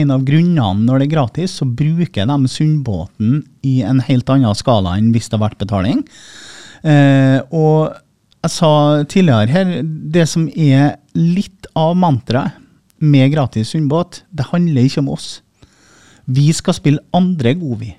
en 0.00 0.14
av 0.16 0.24
grunnene 0.24 0.86
når 0.86 1.02
det 1.02 1.08
er 1.08 1.14
gratis, 1.16 1.58
så 1.60 1.68
bruker 1.68 2.28
de 2.30 2.38
Sundbåten 2.48 3.42
i 3.66 3.80
en 3.84 4.00
helt 4.04 4.32
annen 4.32 4.56
skala 4.56 4.96
enn 4.96 5.12
hvis 5.14 5.28
det 5.28 5.36
har 5.36 5.48
vært 5.50 5.60
betaling. 5.60 6.04
Eh, 6.80 7.38
og 7.52 7.92
jeg 8.40 8.56
sa 8.56 8.72
tidligere 9.04 9.52
her, 9.52 9.76
det 9.84 10.24
som 10.30 10.48
er 10.56 10.96
litt 11.12 11.68
av 11.76 11.92
mantraet 12.00 12.56
med 13.00 13.32
gratis 13.32 13.72
Sundbåt, 13.72 14.22
det 14.32 14.48
handler 14.52 14.88
ikke 14.88 15.04
om 15.04 15.12
oss. 15.12 15.28
Vi 16.30 16.52
skal 16.54 16.76
spille 16.76 17.02
andre 17.16 17.54
govi. 17.58 17.90
vi. 17.90 17.96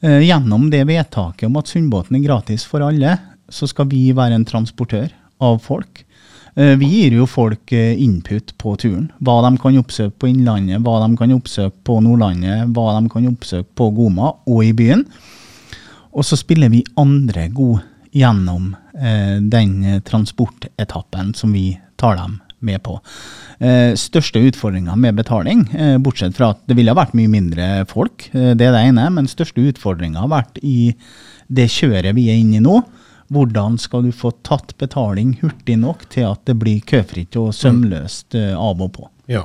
Eh, 0.00 0.22
gjennom 0.24 0.70
det 0.70 0.86
vedtaket 0.88 1.46
om 1.46 1.58
at 1.60 1.68
Sundbåten 1.68 2.16
er 2.16 2.24
gratis 2.24 2.64
for 2.64 2.80
alle, 2.80 3.18
så 3.52 3.68
skal 3.68 3.88
vi 3.90 4.06
være 4.16 4.38
en 4.38 4.46
transportør 4.48 5.10
av 5.44 5.58
folk. 5.60 6.04
Eh, 6.54 6.72
vi 6.80 6.88
gir 6.88 7.18
jo 7.18 7.26
folk 7.28 7.72
eh, 7.76 8.00
input 8.00 8.54
på 8.56 8.76
turen. 8.80 9.10
Hva 9.20 9.42
de 9.44 9.52
kan 9.60 9.76
oppsøke 9.76 10.16
på 10.16 10.30
Innlandet, 10.30 10.80
hva 10.80 11.02
de 11.04 11.18
kan 11.20 11.34
oppsøke 11.36 11.84
på 11.84 12.00
Nordlandet, 12.00 12.70
hva 12.72 12.96
de 12.96 13.12
kan 13.12 13.28
oppsøke 13.28 13.68
på 13.76 13.90
Goma 13.98 14.32
og 14.48 14.64
i 14.64 14.72
byen. 14.76 15.04
Og 16.16 16.24
så 16.24 16.38
spiller 16.40 16.72
vi 16.72 16.80
andre 16.98 17.50
god 17.52 17.84
gjennom 18.16 18.72
eh, 18.96 19.36
den 19.52 20.00
transportetappen 20.06 21.34
som 21.36 21.52
vi 21.52 21.74
tar 22.00 22.16
dem 22.16 22.40
med 22.66 22.82
på. 22.86 22.98
Eh, 23.58 23.92
største 23.98 24.42
utfordringa 24.50 24.96
med 24.96 25.18
betaling, 25.18 25.66
eh, 25.74 25.96
bortsett 25.98 26.36
fra 26.36 26.52
at 26.54 26.62
det 26.66 26.76
ville 26.78 26.92
ha 26.92 26.98
vært 26.98 27.16
mye 27.18 27.30
mindre 27.30 27.68
folk, 27.90 28.28
eh, 28.32 28.54
det 28.54 28.68
er 28.68 28.76
det 28.76 28.84
ene, 28.88 29.08
men 29.10 29.30
største 29.30 29.64
utfordringa 29.72 30.24
har 30.24 30.32
vært 30.32 30.60
i 30.62 30.94
det 31.50 31.68
kjøret 31.72 32.14
vi 32.14 32.28
er 32.30 32.40
inne 32.40 32.60
i 32.60 32.64
nå. 32.64 32.82
Hvordan 33.30 33.78
skal 33.78 34.02
du 34.02 34.10
få 34.10 34.32
tatt 34.42 34.74
betaling 34.78 35.36
hurtig 35.40 35.78
nok 35.78 36.08
til 36.10 36.26
at 36.32 36.44
det 36.50 36.56
blir 36.58 36.82
køfritt 36.82 37.36
og 37.38 37.52
sømløst 37.54 38.34
eh, 38.34 38.54
av 38.58 38.82
og 38.82 38.92
på? 38.96 39.08
Ja. 39.30 39.44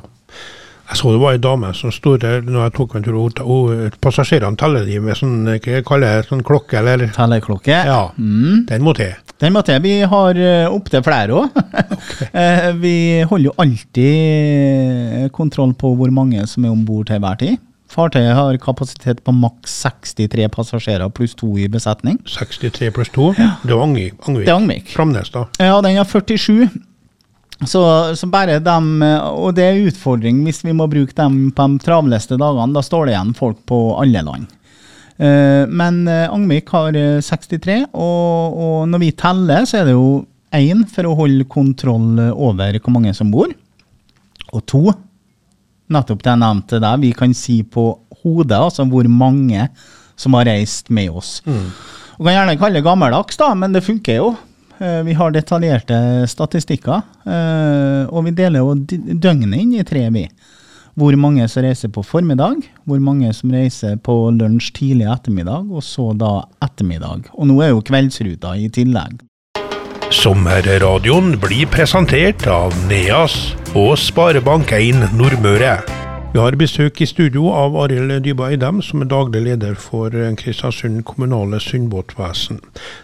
Jeg 0.86 0.98
så 1.00 1.12
det 1.16 1.20
var 1.22 1.32
ei 1.34 1.40
dame 1.42 1.72
som 1.74 1.92
sto 1.92 2.16
der 2.22 2.42
når 2.46 2.64
jeg 2.68 2.74
tok 2.78 2.96
en 2.96 3.04
tur. 3.04 3.16
og- 3.18 3.40
og 3.42 3.92
Passasjerene 4.02 4.56
teller 4.58 4.86
de 4.86 5.00
med 5.00 5.16
sånn, 5.18 5.46
hva 5.46 5.60
jeg 5.66 5.84
kaller 5.86 6.22
det, 6.22 6.28
sånn 6.30 6.44
klokke, 6.44 6.78
eller? 6.78 7.08
Tellerklokke. 7.08 7.86
Ja, 7.86 8.12
Mm. 8.18 8.66
den 8.68 8.82
må 8.84 8.94
til. 8.96 9.14
Den 9.40 9.52
måtte 9.54 9.74
jeg. 9.74 9.82
Vi 9.82 10.00
har 10.02 10.36
uh, 10.38 10.70
opptil 10.76 11.02
flere 11.04 11.30
òg. 11.30 11.50
vi 12.82 13.22
holder 13.28 13.46
jo 13.50 13.54
alltid 13.58 15.32
kontroll 15.34 15.74
på 15.74 15.96
hvor 15.98 16.12
mange 16.12 16.46
som 16.48 16.66
er 16.66 16.70
om 16.72 16.86
bord 16.86 17.08
til 17.08 17.20
hver 17.20 17.38
tid. 17.42 17.58
Fartøyet 17.96 18.34
har 18.36 18.58
kapasitet 18.58 19.22
på 19.24 19.32
maks 19.34 19.72
63 19.86 20.48
passasjerer 20.52 21.12
pluss 21.14 21.36
to 21.38 21.54
i 21.58 21.68
besetning. 21.72 22.18
63 22.26 22.90
pluss 22.92 23.10
2. 23.16 23.30
Det 23.36 23.72
var 23.76 23.84
Angvik. 23.86 24.14
Angvik. 24.28 24.46
Det 24.46 24.52
er 24.52 24.58
Angvik. 24.60 24.90
Framnes, 24.96 25.30
da. 25.32 25.46
Ja, 25.60 25.78
den 25.82 25.96
har 25.96 26.04
47. 26.06 26.70
Så, 27.64 27.82
så 28.20 28.28
bare 28.28 28.58
dem 28.60 29.00
Og 29.00 29.54
det 29.56 29.64
er 29.64 29.86
utfordring 29.88 30.42
hvis 30.44 30.60
vi 30.66 30.74
må 30.76 30.90
bruke 30.92 31.16
dem 31.16 31.54
på 31.56 31.68
de 31.72 31.80
travleste 31.86 32.36
dagene. 32.36 32.76
Da 32.76 32.84
står 32.84 33.08
det 33.08 33.16
igjen 33.16 33.36
folk 33.38 33.62
på 33.70 33.80
alle 34.02 34.24
land. 34.28 34.50
Eh, 35.16 35.64
men 35.72 36.04
Angmik 36.10 36.74
har 36.76 36.98
eh, 37.00 37.22
63, 37.24 37.86
og, 37.96 38.58
og 38.60 38.90
når 38.92 39.06
vi 39.06 39.12
teller, 39.16 39.64
så 39.64 39.80
er 39.80 39.88
det 39.88 39.96
jo 39.96 40.26
én 40.56 40.84
for 40.92 41.08
å 41.08 41.16
holde 41.16 41.48
kontroll 41.52 42.20
over 42.32 42.80
hvor 42.82 42.96
mange 42.98 43.16
som 43.16 43.32
bor. 43.32 43.52
Og 44.52 44.66
to, 44.68 44.84
nettopp 45.92 46.24
det 46.24 46.34
jeg 46.34 46.44
nevnte 46.44 46.82
der, 46.84 47.00
vi 47.02 47.14
kan 47.16 47.36
si 47.38 47.62
på 47.64 47.94
hodet 48.24 48.58
altså 48.58 48.86
hvor 48.90 49.08
mange 49.12 49.68
som 50.20 50.36
har 50.38 50.48
reist 50.50 50.92
med 50.94 51.12
oss. 51.12 51.38
Og 52.16 52.28
kan 52.28 52.38
gjerne 52.38 52.60
kalle 52.60 52.80
det 52.80 52.86
gammeldags, 52.86 53.40
da, 53.40 53.52
men 53.58 53.76
det 53.76 53.84
funker 53.86 54.22
jo. 54.22 54.30
Eh, 54.80 55.04
Vi 55.04 55.14
har 55.14 55.32
detaljerte 55.32 56.28
statistikker, 56.28 57.02
eh, 57.26 58.04
og 58.10 58.26
vi 58.26 58.32
deler 58.36 58.60
jo 58.60 58.76
døgnet 58.76 59.60
inn 59.60 59.74
i 59.74 59.84
tre, 59.84 60.10
vi. 60.12 60.28
Hvor 60.96 61.16
mange 61.20 61.48
som 61.52 61.64
reiser 61.64 61.92
på 61.92 62.04
formiddag, 62.04 62.64
hvor 62.88 63.00
mange 63.04 63.34
som 63.34 63.52
reiser 63.52 63.98
på 63.98 64.32
lunsj 64.32 64.72
tidlig 64.78 65.10
ettermiddag, 65.12 65.68
og 65.72 65.84
så 65.84 66.14
da 66.16 66.46
ettermiddag. 66.64 67.28
Og 67.36 67.48
nå 67.48 67.60
er 67.64 67.74
jo 67.74 67.84
kveldsruta 67.84 68.56
i 68.56 68.70
tillegg. 68.70 69.20
Sommerradioen 70.16 71.36
blir 71.42 71.68
presentert 71.68 72.48
av 72.48 72.72
Neas 72.88 73.56
og 73.74 73.98
Sparebank1 74.00 75.12
Nordmøre. 75.18 76.05
Vi 76.36 76.42
har 76.44 76.56
besøk 76.60 76.98
i 77.00 77.06
studio 77.08 77.46
av 77.56 77.78
Arild 77.80 78.12
Dyba 78.26 78.50
Dem, 78.60 78.82
som 78.84 79.00
er 79.00 79.08
daglig 79.08 79.40
leder 79.46 79.78
for 79.80 80.12
Kristiansund 80.36 81.06
kommunale 81.08 81.62
Sundbåtvesen. 81.64 82.58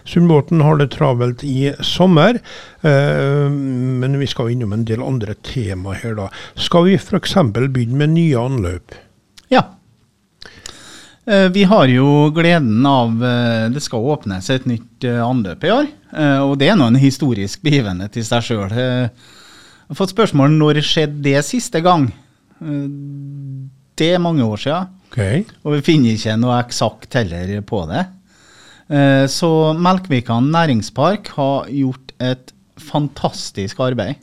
Sundbåten 0.04 0.60
har 0.60 0.76
det 0.76 0.90
travelt 0.92 1.40
i 1.40 1.70
sommer, 1.80 2.36
eh, 2.84 3.48
men 3.48 4.18
vi 4.20 4.28
skal 4.28 4.50
innom 4.52 4.74
en 4.76 4.84
del 4.84 5.00
andre 5.00 5.32
tema 5.48 5.94
her, 5.96 6.12
da. 6.12 6.28
Skal 6.60 6.90
vi 6.90 6.98
f.eks. 6.98 7.38
begynne 7.48 8.02
med 8.02 8.12
nye 8.18 8.36
anløp? 8.36 9.00
Ja. 9.48 9.62
Eh, 11.24 11.48
Vi 11.48 11.64
har 11.64 11.88
jo 11.88 12.28
gleden 12.36 12.84
av 12.84 13.24
eh, 13.24 13.70
Det 13.72 13.80
skal 13.80 14.12
åpnes 14.12 14.50
et 14.50 14.66
nytt 14.66 15.08
anløp 15.08 15.64
i 15.64 15.72
år. 15.72 15.86
Og 16.44 16.58
det 16.60 16.68
er 16.68 16.76
nå 16.76 16.84
en 16.92 17.00
historisk 17.00 17.62
begivenhet 17.64 18.12
i 18.12 18.28
seg 18.28 18.44
sjøl. 18.44 18.68
Jeg 18.68 19.08
har 19.88 19.96
fått 19.96 20.12
spørsmål 20.12 20.52
når 20.52 20.84
skjedde 20.84 21.24
det 21.24 21.40
siste 21.48 21.80
gang. 21.80 22.10
Eh, 22.62 22.88
Det 23.94 24.14
er 24.14 24.18
mange 24.22 24.42
år 24.42 24.56
siden. 24.56 24.88
Okay. 25.12 25.44
Og 25.64 25.74
vi 25.76 25.82
finner 25.84 26.14
ikke 26.16 26.38
noe 26.40 26.56
eksakt 26.62 27.12
heller 27.18 27.60
på 27.68 27.84
det. 27.90 28.06
Eh, 28.88 29.26
Så 29.28 29.74
Melkvikan 29.76 30.50
næringspark 30.50 31.28
har 31.36 31.68
gjort 31.68 32.12
et 32.18 32.52
fantastisk 32.78 33.80
arbeid. 33.80 34.16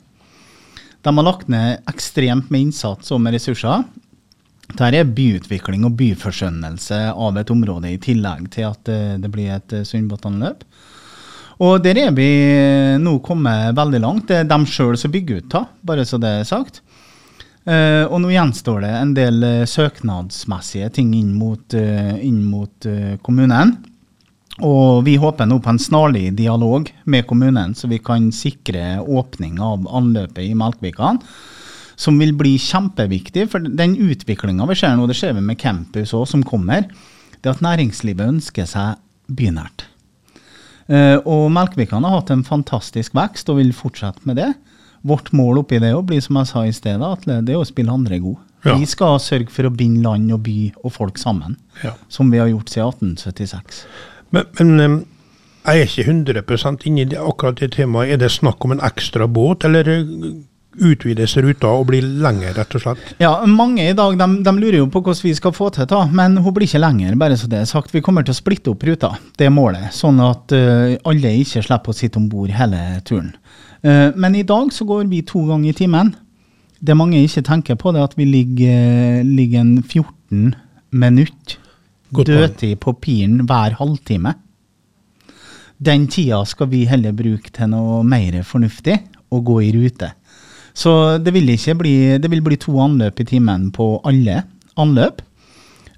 De 1.02 1.14
har 1.16 1.24
lagt 1.24 1.48
ned 1.48 1.80
ekstremt 1.88 2.50
med 2.50 2.60
innsats 2.68 3.10
og 3.12 3.20
med 3.20 3.34
ressurser. 3.34 3.84
Dette 4.70 4.98
er 5.00 5.08
byutvikling 5.08 5.84
og 5.86 5.96
byforskjønnelse 5.98 6.98
av 7.14 7.38
et 7.40 7.50
område, 7.50 7.90
i 7.90 7.98
tillegg 7.98 8.50
til 8.50 8.68
at 8.68 8.88
eh, 8.88 9.16
det 9.18 9.30
blir 9.32 9.54
et 9.56 9.72
eh, 9.72 10.52
Og 11.60 11.82
der 11.82 11.98
er 11.98 12.12
vi 12.12 12.28
nå 12.98 13.18
kommet 13.20 13.74
veldig 13.76 14.00
langt. 14.00 14.28
Det 14.28 14.36
er 14.36 14.44
dem 14.44 14.66
sjøl 14.66 14.96
som 14.96 15.10
bygger 15.10 15.42
ut, 15.42 15.48
da, 15.50 15.64
bare 15.82 16.04
så 16.04 16.18
det 16.20 16.28
er 16.28 16.44
sagt. 16.44 16.80
Eh, 17.70 18.04
og 18.08 18.18
nå 18.22 18.32
gjenstår 18.32 18.82
det 18.82 18.90
en 18.98 19.12
del 19.14 19.44
uh, 19.44 19.68
søknadsmessige 19.68 20.88
ting 20.96 21.12
inn 21.14 21.30
mot, 21.38 21.62
uh, 21.76 22.16
inn 22.18 22.42
mot 22.48 22.88
kommunen. 23.22 23.76
Og 24.66 25.04
vi 25.06 25.14
håper 25.20 25.46
nå 25.48 25.60
på 25.62 25.70
en 25.72 25.80
snarlig 25.80 26.32
dialog 26.36 26.88
med 27.08 27.26
kommunen, 27.28 27.76
så 27.78 27.88
vi 27.88 28.00
kan 28.02 28.26
sikre 28.34 28.98
åpning 29.00 29.60
av 29.62 29.86
anløpet 29.86 30.42
i 30.42 30.56
Melkvikan. 30.58 31.20
Som 32.00 32.18
vil 32.20 32.34
bli 32.36 32.56
kjempeviktig, 32.60 33.46
for 33.52 33.62
den 33.64 33.94
utviklinga 34.00 34.66
vi 34.68 34.76
ser 34.80 34.96
nå, 34.98 35.06
det 35.08 35.16
ser 35.16 35.36
vi 35.36 35.44
med 35.44 35.60
campus 35.60 36.12
òg, 36.16 36.26
som 36.28 36.44
kommer, 36.44 36.88
det 37.38 37.48
er 37.48 37.54
at 37.54 37.64
næringslivet 37.64 38.34
ønsker 38.34 38.68
seg 38.68 39.00
bynært. 39.32 39.86
Og 41.28 41.46
Melkvikan 41.54 42.04
har 42.04 42.18
hatt 42.18 42.32
en 42.34 42.44
fantastisk 42.44 43.14
vekst 43.16 43.52
og 43.52 43.60
vil 43.60 43.72
fortsette 43.76 44.28
med 44.28 44.40
det. 44.40 44.50
Vårt 45.06 45.30
mål 45.32 45.62
oppi 45.62 45.78
det 45.80 45.94
å 45.96 46.02
blir 46.04 46.20
som 46.20 46.36
jeg 46.36 46.50
sa 46.50 46.64
i 46.68 46.72
stedet, 46.76 47.00
at 47.06 47.24
det 47.46 47.54
er 47.54 47.60
å 47.60 47.66
spille 47.68 47.92
andre 47.92 48.18
gode. 48.20 48.42
Ja. 48.64 48.74
Vi 48.76 48.84
skal 48.84 49.16
sørge 49.24 49.48
for 49.48 49.64
å 49.64 49.72
binde 49.72 50.02
land 50.04 50.32
og 50.36 50.42
by 50.44 50.58
og 50.84 50.92
folk 50.92 51.16
sammen, 51.18 51.56
Ja. 51.82 51.94
som 52.12 52.28
vi 52.30 52.38
har 52.38 52.50
gjort 52.50 52.68
siden 52.68 53.14
1876. 53.16 53.84
Men, 54.30 54.44
men 54.58 55.06
jeg 55.64 55.80
er 55.80 55.88
ikke 55.88 56.04
100 56.08 56.84
inne 56.88 57.00
i 57.00 57.08
det, 57.08 57.18
akkurat 57.18 57.56
det 57.60 57.72
temaet. 57.78 58.12
Er 58.12 58.20
det 58.20 58.30
snakk 58.32 58.64
om 58.64 58.72
en 58.76 58.80
ekstra 58.84 59.26
båt, 59.28 59.64
eller 59.64 59.88
eh, 59.88 60.04
utvides 60.80 61.36
ruta 61.42 61.72
og 61.72 61.86
blir 61.88 62.04
lengre, 62.04 62.52
rett 62.56 62.76
og 62.76 62.84
slett? 62.84 63.14
Ja, 63.20 63.32
Mange 63.46 63.88
i 63.90 63.96
dag 63.96 64.16
de, 64.20 64.28
de 64.44 64.54
lurer 64.56 64.78
jo 64.82 64.86
på 64.92 65.00
hvordan 65.02 65.24
vi 65.24 65.34
skal 65.34 65.52
få 65.56 65.70
til 65.74 65.88
det, 65.90 66.02
men 66.12 66.36
hun 66.36 66.54
blir 66.56 66.68
ikke 66.68 66.80
lenger. 66.84 67.16
bare 67.16 67.36
så 67.40 67.48
det 67.50 67.62
er 67.62 67.68
sagt. 67.68 67.92
Vi 67.96 68.00
kommer 68.04 68.22
til 68.24 68.36
å 68.36 68.40
splitte 68.40 68.70
opp 68.72 68.84
ruta, 68.84 69.14
det 69.40 69.48
er 69.48 69.54
målet. 69.56 69.88
Sånn 69.96 70.20
at 70.24 70.52
uh, 70.52 70.96
alle 71.08 71.32
ikke 71.40 71.64
slipper 71.64 71.92
å 71.92 71.96
sitte 71.96 72.20
om 72.20 72.28
bord 72.28 72.52
hele 72.54 73.00
turen. 73.08 73.32
Eh, 73.82 74.10
men 74.16 74.36
i 74.36 74.44
dag 74.46 74.72
så 74.72 74.84
går 74.88 75.08
vi 75.10 75.22
to 75.26 75.44
ganger 75.48 75.70
i 75.70 75.78
timen. 75.78 76.12
Det 76.80 76.96
mange 76.96 77.20
ikke 77.20 77.44
tenker 77.44 77.76
på, 77.76 77.92
det 77.92 78.00
er 78.00 78.08
at 78.08 78.16
vi 78.16 78.26
ligger, 78.28 79.24
ligger 79.24 79.60
en 79.60 79.82
14 79.82 80.54
minutter 80.90 81.58
dødtid 82.10 82.78
på 82.80 82.94
piren 82.98 83.44
hver 83.46 83.76
halvtime. 83.78 84.34
Den 85.80 86.08
tida 86.12 86.42
skal 86.44 86.68
vi 86.72 86.84
heller 86.88 87.12
bruke 87.16 87.52
til 87.52 87.70
noe 87.72 88.02
mer 88.04 88.42
fornuftig, 88.44 88.98
og 89.30 89.44
gå 89.46 89.60
i 89.62 89.72
rute. 89.76 90.10
Så 90.74 91.18
det 91.22 91.32
vil 91.34 91.48
ikke 91.50 91.74
bli 91.78 91.94
Det 92.18 92.30
vil 92.30 92.42
bli 92.42 92.56
to 92.56 92.72
anløp 92.78 93.20
i 93.20 93.24
timen 93.24 93.70
på 93.74 94.00
alle 94.04 94.42
anløp. 94.78 95.22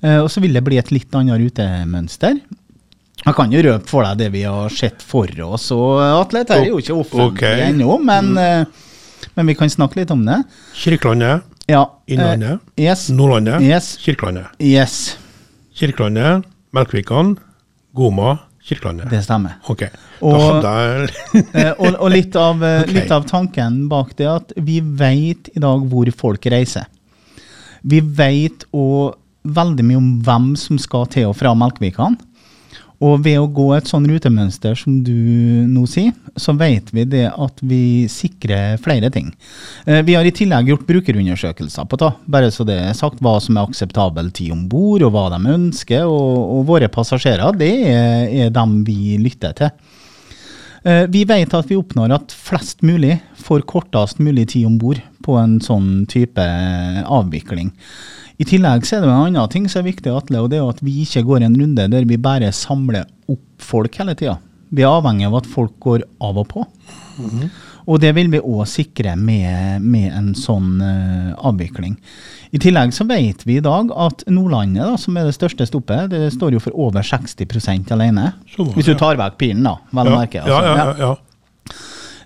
Eh, 0.03 0.19
og 0.19 0.31
så 0.31 0.41
vil 0.41 0.53
det 0.53 0.65
bli 0.65 0.79
et 0.79 0.91
litt 0.93 1.15
annet 1.15 1.41
rutemønster. 1.41 2.41
Jeg 3.23 3.37
kan 3.39 3.53
jo 3.55 3.61
røpe 3.63 3.87
for 3.87 4.03
deg 4.07 4.19
det 4.19 4.29
vi 4.35 4.43
har 4.43 4.73
sett 4.75 5.03
for 5.07 5.31
oss. 5.47 5.69
og 5.75 6.01
Atle, 6.03 6.43
dette 6.43 6.59
er 6.59 6.71
jo 6.73 6.81
ikke 6.83 6.97
offentlig 6.97 7.29
okay. 7.37 7.61
ennå, 7.69 7.97
men, 8.03 8.33
mm. 8.35 9.29
men 9.39 9.51
vi 9.51 9.55
kan 9.59 9.71
snakke 9.71 10.01
litt 10.01 10.11
om 10.15 10.25
det. 10.27 10.41
Kirkelandet, 10.75 11.49
Ja. 11.71 11.85
Innlandet, 12.11 12.59
eh, 12.77 12.89
yes. 12.89 13.09
Nordlandet, 13.15 13.63
Yes. 13.63 13.93
Kirkelandet. 14.03 14.51
Yes, 14.59 15.17
Kirkelandet, 15.79 16.49
Melkvikan, 16.75 17.37
Goma, 17.95 18.39
Kirkelandet. 18.67 19.11
det 19.11 19.23
stemmer. 19.25 19.55
Ok, 19.71 19.87
Og- 20.21 20.65
Eh, 21.55 21.73
og, 21.79 21.95
og 22.01 22.11
litt, 22.11 22.35
av, 22.37 22.57
okay. 22.57 22.93
Litt 22.95 23.11
av 23.11 23.25
tanken 23.29 23.89
bak 23.89 24.17
det 24.17 24.27
at 24.27 24.53
vi 24.57 24.81
vet 24.81 25.49
i 25.55 25.61
dag 25.63 25.87
hvor 25.91 26.11
folk 26.17 26.45
reiser. 26.47 26.87
Vi 27.83 28.01
vet 28.01 28.67
òg 28.73 29.15
veldig 29.43 29.85
mye 29.85 29.99
om 29.99 30.11
hvem 30.23 30.53
som 30.57 30.79
skal 30.79 31.07
til 31.11 31.31
og 31.31 31.37
fra 31.37 31.55
Melkvikan. 31.59 32.17
Og 33.03 33.19
ved 33.25 33.35
å 33.41 33.49
gå 33.51 33.65
et 33.75 33.89
sånn 33.91 34.05
rutemønster 34.07 34.77
som 34.79 35.01
du 35.03 35.11
nå 35.67 35.83
sier, 35.91 36.13
så 36.39 36.55
vet 36.55 36.93
vi 36.95 37.03
det 37.11 37.25
at 37.35 37.59
vi 37.67 38.07
sikrer 38.09 38.77
flere 38.81 39.11
ting. 39.11 39.33
Eh, 39.87 40.03
Vi 40.07 40.15
har 40.15 40.25
i 40.25 40.31
tillegg 40.31 40.71
gjort 40.71 40.87
brukerundersøkelser 40.87 41.89
på 41.91 41.99
det, 41.99 42.13
bare 42.31 42.51
så 42.55 42.65
det 42.69 42.79
er 42.79 42.95
sagt 42.95 43.19
hva 43.21 43.35
som 43.43 43.59
er 43.59 43.67
akseptabel 43.67 44.31
tid 44.31 44.53
om 44.55 44.69
bord, 44.71 45.03
og 45.03 45.13
hva 45.17 45.27
de 45.35 45.41
ønsker. 45.57 46.07
Og, 46.07 46.61
og 46.61 46.67
våre 46.71 46.89
passasjerer, 46.89 47.59
det 47.59 47.73
er, 47.91 48.29
er 48.47 48.55
dem 48.55 48.85
vi 48.87 49.17
lytter 49.19 49.53
til. 49.59 49.75
Eh, 50.85 51.05
Vi 51.11 51.25
vet 51.27 51.53
at 51.59 51.69
vi 51.69 51.77
oppnår 51.79 52.15
at 52.15 52.33
flest 52.39 52.83
mulig 52.87 53.19
får 53.43 53.67
kortest 53.67 54.23
mulig 54.23 54.49
tid 54.55 54.67
om 54.67 54.79
bord 54.79 55.03
på 55.25 55.37
en 55.41 55.59
sånn 55.65 56.05
type 56.11 56.45
avvikling. 57.07 57.73
I 58.43 58.47
tillegg 58.49 58.87
så 58.89 58.97
er 58.97 59.05
det 59.05 59.11
en 59.11 59.19
annen 59.37 59.51
ting 59.53 59.69
som 59.71 59.83
er 59.83 59.91
viktig, 59.93 60.11
Atle, 60.11 60.43
og 60.43 60.51
det 60.53 60.59
er 60.59 60.71
at 60.71 60.81
vi 60.83 61.03
ikke 61.05 61.25
går 61.29 61.47
en 61.47 61.59
runde 61.59 61.89
der 61.93 62.09
vi 62.09 62.19
bare 62.21 62.51
samler 62.57 63.07
opp 63.31 63.63
folk 63.63 63.99
hele 64.01 64.17
tida. 64.19 64.39
Vi 64.73 64.83
er 64.83 64.91
avhengig 64.91 65.29
av 65.29 65.43
at 65.43 65.51
folk 65.53 65.77
går 65.85 66.07
av 66.25 66.41
og 66.41 66.49
på. 66.51 66.65
Og 67.91 67.99
det 68.03 68.13
vil 68.17 68.31
vi 68.31 68.41
òg 68.41 68.63
sikre 68.71 69.17
med, 69.19 69.83
med 69.83 70.13
en 70.15 70.31
sånn 70.39 70.77
uh, 70.79 71.33
avvikling. 71.51 71.97
I 72.55 72.61
tillegg 72.63 72.93
så 72.95 73.05
vet 73.09 73.43
vi 73.49 73.57
i 73.59 73.65
dag 73.65 73.91
at 73.91 74.23
Nordlandet, 74.31 74.85
da, 74.85 74.99
som 75.01 75.17
er 75.19 75.27
det 75.29 75.37
største 75.37 75.67
stoppet, 75.69 76.13
det 76.13 76.31
står 76.35 76.57
jo 76.57 76.63
for 76.63 76.77
over 76.79 77.05
60% 77.05 77.91
alene. 77.95 78.31
Hvis 78.55 78.91
du 78.91 78.95
tar 78.99 79.19
vekk 79.21 79.39
pilen, 79.41 79.65
da. 79.67 79.79
Vel 79.91 80.11
å 80.11 80.15
ja, 80.15 80.21
merke. 80.21 80.45
altså. 80.45 80.61
ja, 80.61 80.77
Ja. 80.77 80.85
ja, 80.85 81.09
ja. 81.09 81.15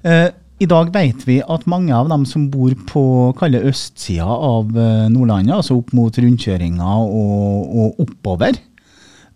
Eh, 0.06 0.26
I 0.56 0.66
dag 0.70 0.88
vet 0.94 1.26
vi 1.28 1.42
at 1.44 1.66
mange 1.68 1.92
av 1.92 2.08
dem 2.08 2.22
som 2.28 2.46
bor 2.48 2.72
på 2.88 3.02
kalle 3.36 3.60
østsida 3.68 4.24
av 4.24 4.70
eh, 4.72 5.04
Nordlandet, 5.12 5.52
altså 5.58 5.76
opp 5.76 5.92
mot 5.96 6.16
rundkjøringa 6.16 6.94
og, 7.04 7.74
og 7.76 8.00
oppover, 8.06 8.56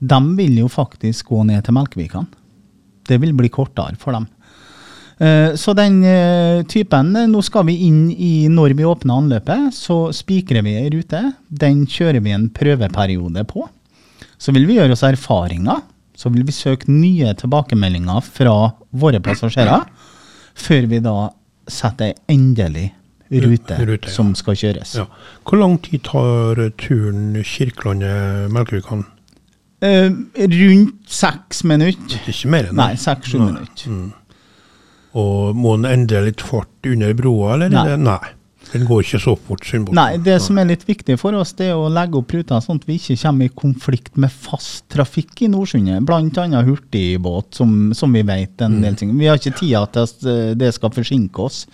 de 0.01 0.21
vil 0.39 0.63
jo 0.63 0.69
faktisk 0.73 1.35
gå 1.35 1.43
ned 1.51 1.67
til 1.67 1.77
Melkevikan. 1.77 2.29
Det 3.05 3.19
vil 3.21 3.35
bli 3.37 3.51
kortere 3.53 4.01
for 4.01 4.17
dem. 4.17 4.31
Eh, 5.21 5.53
Så 5.61 5.75
den 5.77 6.01
eh, 6.09 6.63
typen 6.65 7.13
Nå 7.13 7.43
skal 7.45 7.67
vi 7.69 7.75
inn 7.85 8.07
i 8.15 8.49
Når 8.49 8.73
vi 8.79 8.87
åpner 8.89 9.21
anløpet, 9.21 9.75
så 9.77 10.07
spikrer 10.17 10.65
vi 10.65 10.79
ei 10.81 10.89
rute. 10.95 11.21
Den 11.53 11.85
kjører 11.85 12.25
vi 12.25 12.33
en 12.33 12.49
prøveperiode 12.49 13.45
på. 13.51 13.67
Så 14.41 14.57
vil 14.57 14.65
vi 14.65 14.81
gjøre 14.81 14.97
oss 14.97 15.05
erfaringer. 15.05 15.85
Så 16.17 16.33
vil 16.33 16.49
vi 16.49 16.57
søke 16.57 16.89
nye 16.89 17.35
tilbakemeldinger 17.37 18.25
fra 18.25 18.55
våre 18.97 19.21
passasjerer. 19.25 19.85
Før 20.61 20.88
vi 20.90 21.01
da 21.05 21.14
setter 21.70 22.11
ei 22.11 22.35
endelig 22.35 22.88
rute, 23.31 23.77
Rute, 23.87 24.09
ja. 24.09 24.12
som 24.14 24.33
skal 24.38 24.57
kjøres. 24.59 24.96
ja. 24.99 25.05
Hvor 25.46 25.61
lang 25.61 25.77
tid 25.85 26.03
tar 26.09 26.61
turen 26.83 27.37
Kirkelandet-Melkevikan? 27.46 29.05
Eh, 29.83 30.11
rundt 30.37 30.96
seks 31.09 31.62
minutter. 31.64 32.18
Ikke 32.29 32.51
mer 32.53 32.68
enn 32.68 32.77
Nei, 32.77 32.90
det? 32.96 33.01
seks-sju 33.05 33.38
minutter. 33.40 33.87
minutter. 33.88 34.16
Og 35.20 35.57
må 35.57 35.77
den 35.79 35.88
endre 35.90 36.20
litt 36.29 36.42
fart 36.44 36.87
under 36.87 37.14
broa, 37.18 37.55
eller? 37.57 37.73
Nei. 37.73 37.96
Nei. 37.96 38.35
Den 38.73 38.85
går 38.87 39.03
ikke 39.03 39.21
så 39.23 39.35
fort. 39.39 39.65
Sundbåten. 39.67 39.99
Nei, 39.99 40.17
det 40.23 40.37
som 40.45 40.59
er 40.63 40.69
litt 40.71 40.85
viktig 40.87 41.17
for 41.19 41.35
oss, 41.35 41.53
det 41.59 41.71
er 41.73 41.79
å 41.79 41.89
legge 41.91 42.21
opp 42.21 42.33
ruta 42.37 42.61
sånn 42.63 42.79
at 42.79 42.87
vi 42.87 42.99
ikke 43.01 43.17
kommer 43.23 43.49
i 43.49 43.55
konflikt 43.63 44.17
med 44.21 44.31
fast 44.31 44.85
trafikk 44.95 45.43
i 45.43 45.51
Nordsundet. 45.51 46.07
Annet 46.11 46.69
hurtigbåt, 46.69 47.55
som, 47.59 47.91
som 47.95 48.13
vi 48.15 48.23
vet 48.23 48.63
en 48.63 48.81
del 48.85 48.95
ting. 49.01 49.17
Vi 49.19 49.27
har 49.27 49.41
ikke 49.41 49.57
tida 49.59 49.87
til 49.91 50.07
at 50.07 50.29
det 50.61 50.71
skal 50.77 50.95
forsinke 50.95 51.43
oss. 51.51 51.65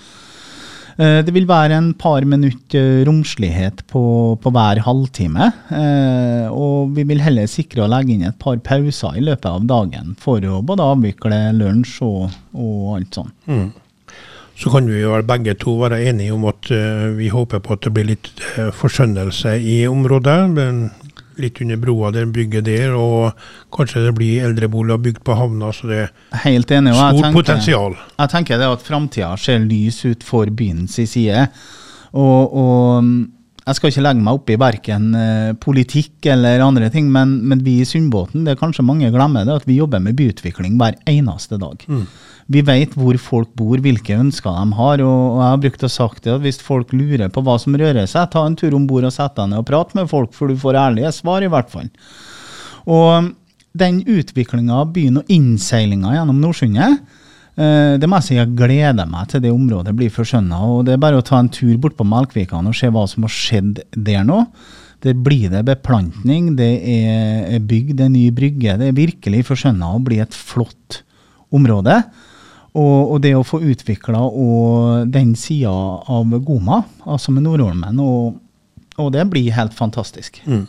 Eh, 0.97 1.21
Det 1.25 1.33
vil 1.37 1.45
være 1.45 1.77
en 1.77 1.91
par 1.95 2.25
minutter 2.25 3.05
romslighet 3.05 3.83
på, 3.93 4.03
på 4.41 4.53
hver 4.57 4.81
halvtime. 4.87 5.51
eh, 5.69 6.47
Og 6.49 6.95
vi 6.97 7.05
vil 7.05 7.21
heller 7.21 7.47
sikre 7.47 7.85
å 7.85 7.91
legge 7.93 8.15
inn 8.15 8.25
et 8.25 8.39
par 8.41 8.57
pauser 8.65 9.19
i 9.21 9.25
løpet 9.27 9.45
av 9.51 9.67
dagen 9.69 10.15
for 10.19 10.41
å 10.41 10.63
både 10.65 10.81
avvikle 10.95 11.43
lunsj 11.59 11.99
og, 12.07 12.31
og 12.57 12.95
alt 12.97 13.21
sånt. 13.21 13.35
Mm. 13.47 13.69
Så 14.57 14.71
kan 14.73 14.87
vi 14.89 15.03
vel 15.05 15.25
begge 15.29 15.53
to 15.61 15.75
være 15.83 15.99
enige 16.09 16.33
om 16.33 16.47
at 16.49 16.71
eh, 16.73 17.11
vi 17.19 17.29
håper 17.29 17.61
på 17.61 17.75
at 17.77 17.85
det 17.85 17.93
blir 17.93 18.07
litt 18.09 18.31
uh, 18.57 18.71
forskjønnelse 18.73 19.53
i 19.61 19.83
området. 19.91 20.39
Litt 21.37 21.61
under 21.61 21.77
broa 21.77 22.09
der 22.15 22.25
bygget 22.33 22.65
der, 22.65 22.95
og 22.97 23.37
kanskje 23.77 24.07
det 24.07 24.15
blir 24.17 24.47
eldreboliger 24.47 25.03
bygd 25.05 25.21
på 25.29 25.37
havna. 25.37 25.69
Så 25.77 25.91
det 25.91 25.99
er 26.07 26.13
Helt 26.47 26.73
enig. 26.73 26.95
og 26.95 27.03
jeg 27.03 27.23
tenker- 27.23 27.37
potensial. 27.43 27.97
Jeg 28.17 28.33
tenker 28.33 28.59
det 28.63 28.71
at 28.79 28.87
framtida 28.87 29.35
ser 29.37 29.59
lys 29.61 30.01
ut 30.09 30.25
for 30.25 30.49
byens 30.49 30.97
side. 30.97 31.49
Og, 32.17 32.57
og 32.57 33.05
mm, 33.05 33.19
jeg 33.67 33.77
skal 33.77 33.91
ikke 33.93 34.05
legge 34.07 34.23
meg 34.25 34.39
opp 34.39 34.51
i 34.55 34.57
verken 34.63 35.07
eh, 35.19 35.53
politikk 35.61 36.29
eller 36.33 36.63
andre 36.65 36.89
ting, 36.95 37.11
men, 37.13 37.43
men 37.51 37.61
vi 37.67 37.81
i 37.83 37.85
Sundbåten, 37.89 38.47
det 38.47 38.55
er 38.55 38.61
kanskje 38.63 38.85
mange 38.87 39.11
glemmer 39.13 39.45
det, 39.45 39.61
at 39.61 39.69
vi 39.69 39.77
jobber 39.81 40.01
med 40.01 40.17
byutvikling 40.17 40.79
hver 40.81 40.97
eneste 41.11 41.59
dag. 41.61 41.83
Vi 42.53 42.63
vet 42.63 42.93
hvor 42.95 43.17
folk 43.19 43.51
bor, 43.59 43.81
hvilke 43.83 44.15
ønsker 44.15 44.55
de 44.55 44.79
har. 44.79 45.03
Og, 45.03 45.41
jeg 45.41 45.51
har 45.51 45.63
brukt 45.65 45.87
å 45.87 45.91
sagt 45.91 46.23
det 46.27 46.37
at 46.37 46.45
hvis 46.45 46.61
folk 46.63 46.93
lurer 46.95 47.31
på 47.33 47.43
hva 47.43 47.57
som 47.59 47.75
rører 47.75 48.07
seg, 48.07 48.31
ta 48.31 48.45
en 48.47 48.55
tur 48.59 48.77
om 48.79 48.87
bord 48.87 49.07
og 49.09 49.15
sett 49.15 49.35
deg 49.39 49.51
ned 49.51 49.65
og 49.65 49.67
prat 49.67 49.95
med 49.99 50.11
folk, 50.11 50.35
for 50.37 50.51
du 50.51 50.59
får 50.61 50.79
ærlige 50.79 51.11
svar, 51.17 51.43
i 51.43 51.51
hvert 51.51 51.73
fall. 51.73 51.91
Og 52.87 53.33
den 53.77 54.01
utviklinga 54.07 54.79
av 54.85 54.93
byen 54.95 55.21
og 55.21 55.33
innseilinga 55.33 56.15
gjennom 56.15 56.39
Nordsundet, 56.41 57.01
eh, 57.59 57.97
det 57.99 58.09
må 58.09 58.21
jeg 58.21 58.29
si 58.29 58.39
jeg 58.39 58.55
gleder 58.59 59.11
meg 59.11 59.27
til 59.33 59.43
det 59.43 59.53
området 59.53 59.97
blir 59.99 60.15
forskjønna. 60.15 60.61
Det 60.87 60.95
er 60.95 61.03
bare 61.03 61.19
å 61.19 61.27
ta 61.27 61.43
en 61.43 61.51
tur 61.51 61.75
bort 61.83 61.99
på 61.99 62.07
Melkvikan 62.07 62.71
og 62.71 62.79
se 62.79 62.93
hva 62.95 63.09
som 63.11 63.27
har 63.27 63.35
skjedd 63.35 63.83
der 63.91 64.23
nå. 64.29 64.45
Der 65.03 65.19
blir 65.19 65.51
det 65.53 65.67
beplantning, 65.67 66.55
det 66.57 66.71
er 66.89 67.59
bygd 67.59 68.01
en 68.07 68.15
ny 68.15 68.31
brygge. 68.35 68.79
Det 68.79 68.87
er 68.89 68.97
virkelig 68.97 69.45
forskjønna 69.51 69.91
å 69.93 70.01
bli 70.03 70.23
et 70.23 70.35
flott 70.35 71.03
område. 71.53 71.99
Og, 72.77 73.13
og 73.15 73.21
det 73.25 73.31
å 73.39 73.45
få 73.47 73.63
utvikla 73.65 74.21
den 75.09 75.31
sida 75.39 75.71
av 75.73 76.33
Goma, 76.45 76.83
altså 77.09 77.33
med 77.33 77.47
Nordholmen, 77.47 78.01
og, 78.03 78.35
og 79.01 79.13
det 79.15 79.23
blir 79.33 79.55
helt 79.57 79.73
fantastisk. 79.77 80.43
Mm. 80.45 80.67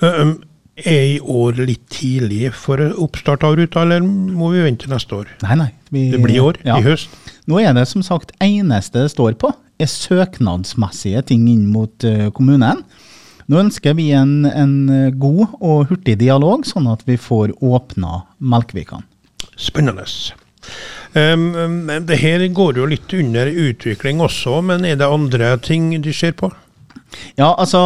um, 0.00 0.30
er 0.78 1.02
i 1.16 1.18
år 1.20 1.58
litt 1.66 1.84
tidlig 1.90 2.52
for 2.54 2.80
oppstart 3.02 3.42
av 3.44 3.56
ruta, 3.58 3.82
eller 3.82 4.00
må 4.06 4.52
vi 4.54 4.62
vente 4.62 4.88
neste 4.88 5.16
år? 5.18 5.32
Nei, 5.42 5.56
nei. 5.58 5.68
vi- 5.90 6.10
Det 6.12 6.20
blir 6.22 6.36
i 6.36 6.40
år? 6.40 6.60
ja. 6.64 6.78
I 6.78 6.86
høst? 6.86 7.08
Nå 7.50 7.58
er 7.60 7.74
det 7.74 7.86
som 7.88 8.02
sagt 8.06 8.32
eneste 8.40 9.02
det 9.02 9.10
står 9.10 9.34
på, 9.40 9.50
er 9.80 9.86
søknadsmessige 9.90 11.24
ting 11.26 11.48
inn 11.50 11.66
mot 11.72 12.04
eh, 12.04 12.30
kommunen. 12.30 12.84
Nå 13.48 13.56
ønsker 13.62 13.94
vi 13.96 14.10
en, 14.12 14.44
en 14.46 15.12
god 15.18 15.46
og 15.60 15.88
hurtig 15.90 16.18
dialog, 16.20 16.64
sånn 16.68 16.86
at 16.92 17.04
vi 17.08 17.16
får 17.16 17.54
åpna 17.64 18.22
Melkvikan. 18.38 19.04
Spennende. 19.56 20.04
Um, 21.16 21.88
det 22.04 22.18
her 22.20 22.44
går 22.52 22.80
jo 22.80 22.88
litt 22.90 23.12
under 23.16 23.48
utvikling 23.48 24.20
også, 24.20 24.58
men 24.64 24.84
er 24.84 24.98
det 25.00 25.08
andre 25.08 25.54
ting 25.64 25.90
de 26.04 26.12
ser 26.12 26.34
på? 26.36 26.50
Ja, 27.38 27.54
altså 27.54 27.80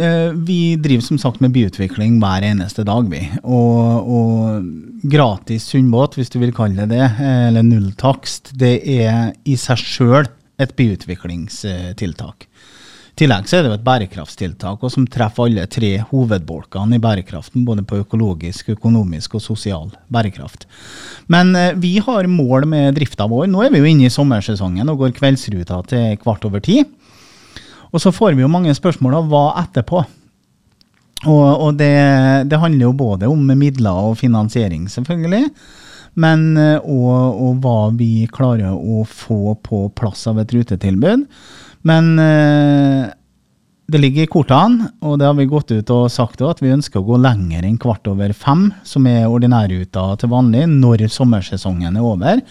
eh, 0.00 0.30
Vi 0.32 0.76
driver 0.80 1.04
som 1.04 1.18
sagt 1.20 1.42
med 1.44 1.52
byutvikling 1.52 2.16
hver 2.22 2.46
eneste 2.48 2.84
dag, 2.88 3.08
vi. 3.12 3.20
Og, 3.42 4.08
og 4.08 5.08
gratis 5.12 5.68
Sundbåt, 5.68 6.16
hvis 6.18 6.32
du 6.32 6.38
vil 6.42 6.54
kalle 6.56 6.86
det 6.86 6.96
det, 6.96 7.04
eh, 7.04 7.48
eller 7.50 7.66
nulltakst, 7.66 8.54
det 8.58 8.78
er 8.98 9.34
i 9.44 9.58
seg 9.60 9.82
sjøl 9.82 10.30
et 10.58 10.74
byutviklingstiltak. 10.78 12.47
Tillegg 13.18 13.48
så 13.50 13.58
er 13.58 13.64
det 13.64 13.72
jo 13.72 13.76
et 13.80 13.86
bærekraftstiltak 13.86 14.84
og 14.86 14.92
som 14.94 15.06
treffer 15.10 15.48
alle 15.48 15.64
tre 15.66 15.96
hovedbolkene 16.10 16.98
i 16.98 17.02
bærekraften, 17.02 17.64
både 17.66 17.82
på 17.82 17.98
økologisk, 18.04 18.70
økonomisk 18.76 19.34
og 19.34 19.42
sosial 19.42 19.90
bærekraft. 20.12 20.68
Men 21.26 21.50
eh, 21.58 21.74
vi 21.74 21.96
har 22.04 22.30
mål 22.30 22.68
med 22.70 22.94
drifta 22.94 23.26
vår. 23.26 23.48
Nå 23.50 23.64
er 23.64 23.74
vi 23.74 23.82
jo 23.82 23.90
inne 23.90 24.06
i 24.06 24.12
sommersesongen 24.14 24.92
og 24.92 25.02
går 25.02 25.16
kveldsruta 25.18 25.80
til 25.90 26.14
kvart 26.22 26.46
over 26.46 26.62
ti. 26.62 26.84
Og 27.90 28.04
så 28.04 28.12
får 28.14 28.36
vi 28.36 28.44
jo 28.44 28.52
mange 28.52 28.74
spørsmål 28.76 29.18
av 29.18 29.28
hva 29.32 29.44
etterpå. 29.64 30.04
Og, 31.26 31.46
og 31.50 31.74
det, 31.80 31.94
det, 32.46 32.62
handler 32.62 32.86
jo 32.86 32.94
både 32.94 33.26
om 33.26 33.42
midler 33.58 33.98
og 34.10 34.18
finansiering, 34.20 34.86
selvfølgelig. 34.92 35.48
Men 36.18 36.50
og, 36.56 37.06
eh, 37.12 37.40
og 37.46 37.62
hva 37.62 37.78
vi 37.96 38.26
klarer 38.32 38.74
å 38.74 39.04
få 39.06 39.54
på 39.64 39.86
plass 39.98 40.26
av 40.30 40.40
et 40.42 40.52
rutetilbud. 40.54 41.24
Men 41.88 42.10
eh, 42.18 43.10
det 43.88 44.00
ligger 44.02 44.26
i 44.26 44.28
kortene, 44.28 44.90
og 45.00 45.16
det 45.20 45.24
har 45.24 45.36
vi 45.38 45.46
gått 45.48 45.70
ut 45.72 45.90
og 45.94 46.10
sagt 46.12 46.42
at 46.44 46.58
vi 46.60 46.74
ønsker 46.74 47.00
å 47.00 47.06
gå 47.06 47.20
lenger 47.24 47.64
enn 47.64 47.78
kvart 47.80 48.10
over 48.10 48.34
fem, 48.36 48.66
som 48.84 49.06
er 49.08 49.30
ordinærruta 49.30 50.10
til 50.20 50.32
vanlig, 50.34 50.66
når 50.68 51.06
sommersesongen 51.12 51.96
er 51.96 52.04
over. 52.04 52.42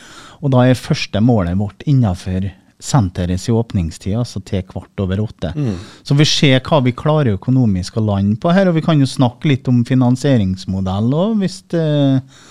Og 0.41 0.55
da 0.55 0.65
er 0.65 0.79
første 0.79 1.21
målet 1.21 1.59
vårt 1.59 1.85
innafor 1.85 2.49
senterets 2.81 3.47
åpningstid, 3.49 4.15
altså 4.17 4.41
til 4.45 4.65
kvart 4.65 5.01
over 5.01 5.21
åtte. 5.23 5.53
Mm. 5.53 5.77
Så 6.05 6.17
vi 6.17 6.25
ser 6.29 6.59
hva 6.65 6.81
vi 6.85 6.93
klarer 6.97 7.37
økonomisk 7.37 7.97
å 7.97 8.05
lande 8.09 8.37
på 8.41 8.53
her, 8.53 8.69
og 8.69 8.77
vi 8.77 8.85
kan 8.85 9.01
jo 9.01 9.09
snakke 9.09 9.49
litt 9.49 9.69
om 9.69 9.83
finansieringsmodell 9.85 11.13
òg, 11.21 11.39
hvis 11.41 11.63
det, 11.73 11.85
eh, 11.85 12.45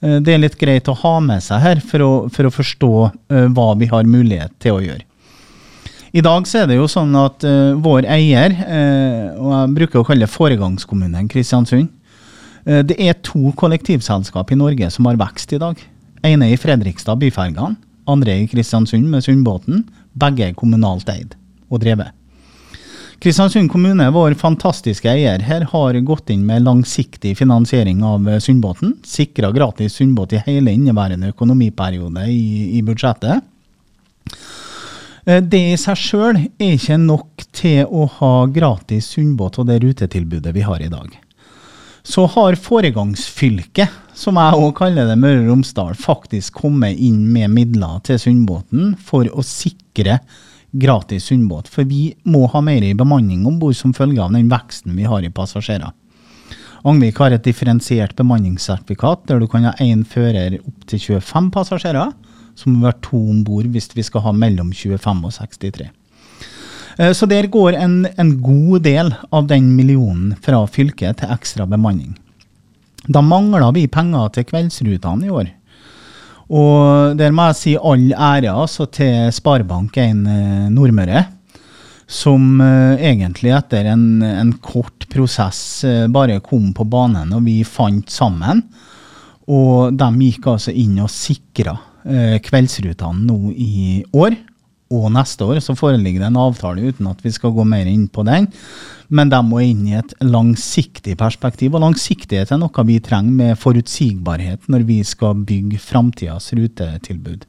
det, 0.00 0.32
er 0.32 0.40
litt 0.40 0.56
greit 0.60 0.88
å 0.88 0.96
ha 0.96 1.14
med 1.20 1.42
seg 1.44 1.60
her 1.60 1.80
for 1.84 2.04
å, 2.04 2.10
for 2.32 2.48
å 2.48 2.52
forstå 2.54 2.92
uh, 3.04 3.46
hva 3.52 3.68
vi 3.80 3.88
har 3.90 4.08
mulighet 4.08 4.54
til 4.62 4.78
å 4.78 4.82
gjøre. 4.84 5.04
I 6.10 6.22
dag 6.26 6.46
så 6.48 6.62
er 6.62 6.70
det 6.70 6.78
jo 6.78 6.88
sånn 6.90 7.12
at 7.20 7.44
uh, 7.46 7.76
vår 7.78 8.08
eier, 8.10 8.56
uh, 8.64 9.26
og 9.36 9.50
jeg 9.54 9.74
bruker 9.76 10.00
å 10.00 10.06
kalle 10.08 10.26
det 10.26 10.32
foregangskommunen 10.32 11.28
Kristiansund 11.30 11.90
Det 12.64 12.96
er 13.00 13.16
to 13.24 13.54
kollektivselskap 13.56 14.50
i 14.52 14.58
Norge 14.58 14.90
som 14.92 15.06
har 15.08 15.20
vekst 15.20 15.54
i 15.56 15.60
dag. 15.60 15.78
ene 16.22 16.50
i 16.52 16.58
Fredrikstad, 16.60 17.16
Byfergene. 17.20 17.78
Andre 18.06 18.34
i 18.42 18.48
Kristiansund 18.50 19.08
med 19.08 19.24
Sundbåten. 19.24 19.86
Begge 20.12 20.50
er 20.50 20.56
kommunalt 20.58 21.08
eid 21.08 21.36
og 21.70 21.80
drevet. 21.80 22.12
Kristiansund 23.20 23.68
kommune, 23.70 24.06
vår 24.10 24.34
fantastiske 24.34 25.10
eier, 25.12 25.42
her 25.44 25.66
har 25.68 25.96
gått 26.08 26.30
inn 26.32 26.46
med 26.48 26.62
langsiktig 26.64 27.34
finansiering 27.36 28.00
av 28.00 28.24
Sundbåten. 28.40 28.94
Sikra 29.04 29.50
gratis 29.52 29.98
Sundbåt 29.98 30.32
i 30.32 30.40
hele 30.46 30.72
inneværende 30.72 31.28
økonomiperiode 31.34 32.24
i, 32.32 32.78
i 32.78 32.80
budsjettet. 32.82 33.44
Eh, 35.28 35.42
det 35.44 35.62
i 35.74 35.76
seg 35.76 36.00
sjøl 36.00 36.40
er 36.40 36.74
ikke 36.78 36.96
nok 37.04 37.44
til 37.52 37.84
å 37.84 38.08
ha 38.16 38.34
gratis 38.48 39.12
Sundbåt 39.12 39.60
og 39.60 39.68
det 39.68 39.82
rutetilbudet 39.84 40.56
vi 40.56 40.64
har 40.64 40.80
i 40.80 40.88
dag. 40.88 41.12
Så 42.00 42.24
har 42.24 42.56
foregangsfylket, 42.56 44.00
som 44.16 44.40
jeg 44.40 44.64
òg 44.64 44.78
kaller 44.80 45.12
det, 45.12 45.20
Møre 45.20 45.44
og 45.44 45.58
Romsdal, 45.58 45.92
faktisk 45.92 46.64
kommet 46.64 46.96
inn 46.96 47.26
med 47.36 47.52
midler 47.52 48.00
til 48.08 48.16
Sundbåten 48.22 48.94
for 48.96 49.28
å 49.28 49.44
sikre 49.44 50.22
gratis 50.72 51.24
Sundbåt. 51.30 51.68
For 51.68 51.84
vi 51.88 52.14
må 52.24 52.46
ha 52.52 52.62
mer 52.64 52.84
i 52.86 52.94
bemanning 52.94 53.46
om 53.46 53.58
bord 53.60 53.76
som 53.76 53.94
følge 53.96 54.22
av 54.22 54.32
den 54.34 54.50
veksten 54.50 54.96
vi 54.96 55.08
har 55.08 55.24
i 55.24 55.32
passasjerer. 55.34 55.92
Angvik 56.88 57.18
har 57.20 57.34
et 57.36 57.44
differensiert 57.44 58.14
bemanningssertifikat 58.16 59.26
der 59.28 59.40
du 59.40 59.46
kan 59.50 59.66
ha 59.68 59.74
én 59.84 60.06
fører 60.08 60.56
opp 60.62 60.86
til 60.88 61.02
25 61.20 61.50
passasjerer 61.52 62.14
som 62.56 62.76
må 62.76 62.86
være 62.86 63.02
to 63.04 63.20
om 63.32 63.42
bord 63.44 63.68
hvis 63.72 63.90
vi 63.96 64.04
skal 64.06 64.24
ha 64.24 64.32
mellom 64.36 64.72
25 64.72 65.26
og 65.28 65.34
63. 65.36 65.90
Eh, 66.98 67.12
så 67.12 67.28
der 67.28 67.50
går 67.52 67.76
en, 67.78 68.06
en, 68.16 68.32
god 68.42 68.82
del 68.86 69.14
av 69.30 69.46
den 69.50 69.74
millionen 69.76 70.34
fra 70.42 70.64
fylket 70.66 71.20
til 71.20 71.32
ekstra 71.36 71.66
bemanning. 71.68 72.16
Da 73.08 73.22
mangla 73.24 73.70
vi 73.76 73.86
penger 73.88 74.28
til 74.34 74.48
kveldsrutene 74.48 75.28
i 75.28 75.32
år. 75.32 75.52
Og 76.50 77.14
der 77.18 77.34
må 77.34 77.46
jeg 77.50 77.58
si 77.58 77.74
all 77.78 78.08
ære 78.10 78.50
altså, 78.50 78.88
til 78.90 79.30
Sparebank1 79.34 80.24
eh, 80.26 80.64
Nordmøre, 80.74 81.24
som 82.10 82.58
uh, 82.58 82.98
egentlig 82.98 83.52
etter 83.54 83.86
en, 83.92 84.18
en, 84.26 84.48
kort 84.58 85.06
prosess 85.12 85.84
uh, 85.86 86.08
bare 86.10 86.40
kom 86.42 86.72
på 86.74 86.82
banen 86.90 87.30
og 87.36 87.44
vi 87.46 87.60
fant 87.62 88.10
sammen. 88.10 88.64
Og 89.46 89.94
de 89.94 90.08
gikk 90.24 90.48
altså 90.50 90.74
inn 90.74 90.98
og 91.04 91.12
sikra 91.14 91.76
uh, 91.78 92.34
kveldsrutene 92.42 93.28
nå 93.28 93.54
i 93.54 94.00
år 94.10 94.34
og 94.90 95.10
neste 95.14 95.46
år. 95.46 95.60
Så 95.62 95.76
foreligger 95.78 96.24
det 96.24 96.30
en 96.30 96.40
avtale 96.40 96.90
uten 96.90 97.08
at 97.10 97.20
vi 97.24 97.32
skal 97.34 97.54
gå 97.54 97.64
mer 97.68 97.88
inn 97.88 98.08
på 98.10 98.24
den. 98.26 98.48
Men 99.08 99.30
de 99.30 99.40
må 99.46 99.62
inn 99.64 99.86
i 99.88 99.96
et 99.98 100.14
langsiktig 100.22 101.16
perspektiv. 101.18 101.74
Og 101.74 101.84
langsiktighet 101.84 102.52
er 102.52 102.60
noe 102.60 102.86
vi 102.86 103.00
trenger 103.02 103.36
med 103.42 103.60
forutsigbarhet 103.60 104.70
når 104.70 104.86
vi 104.88 105.00
skal 105.06 105.44
bygge 105.46 105.80
framtidas 105.82 106.52
rutetilbud. 106.56 107.46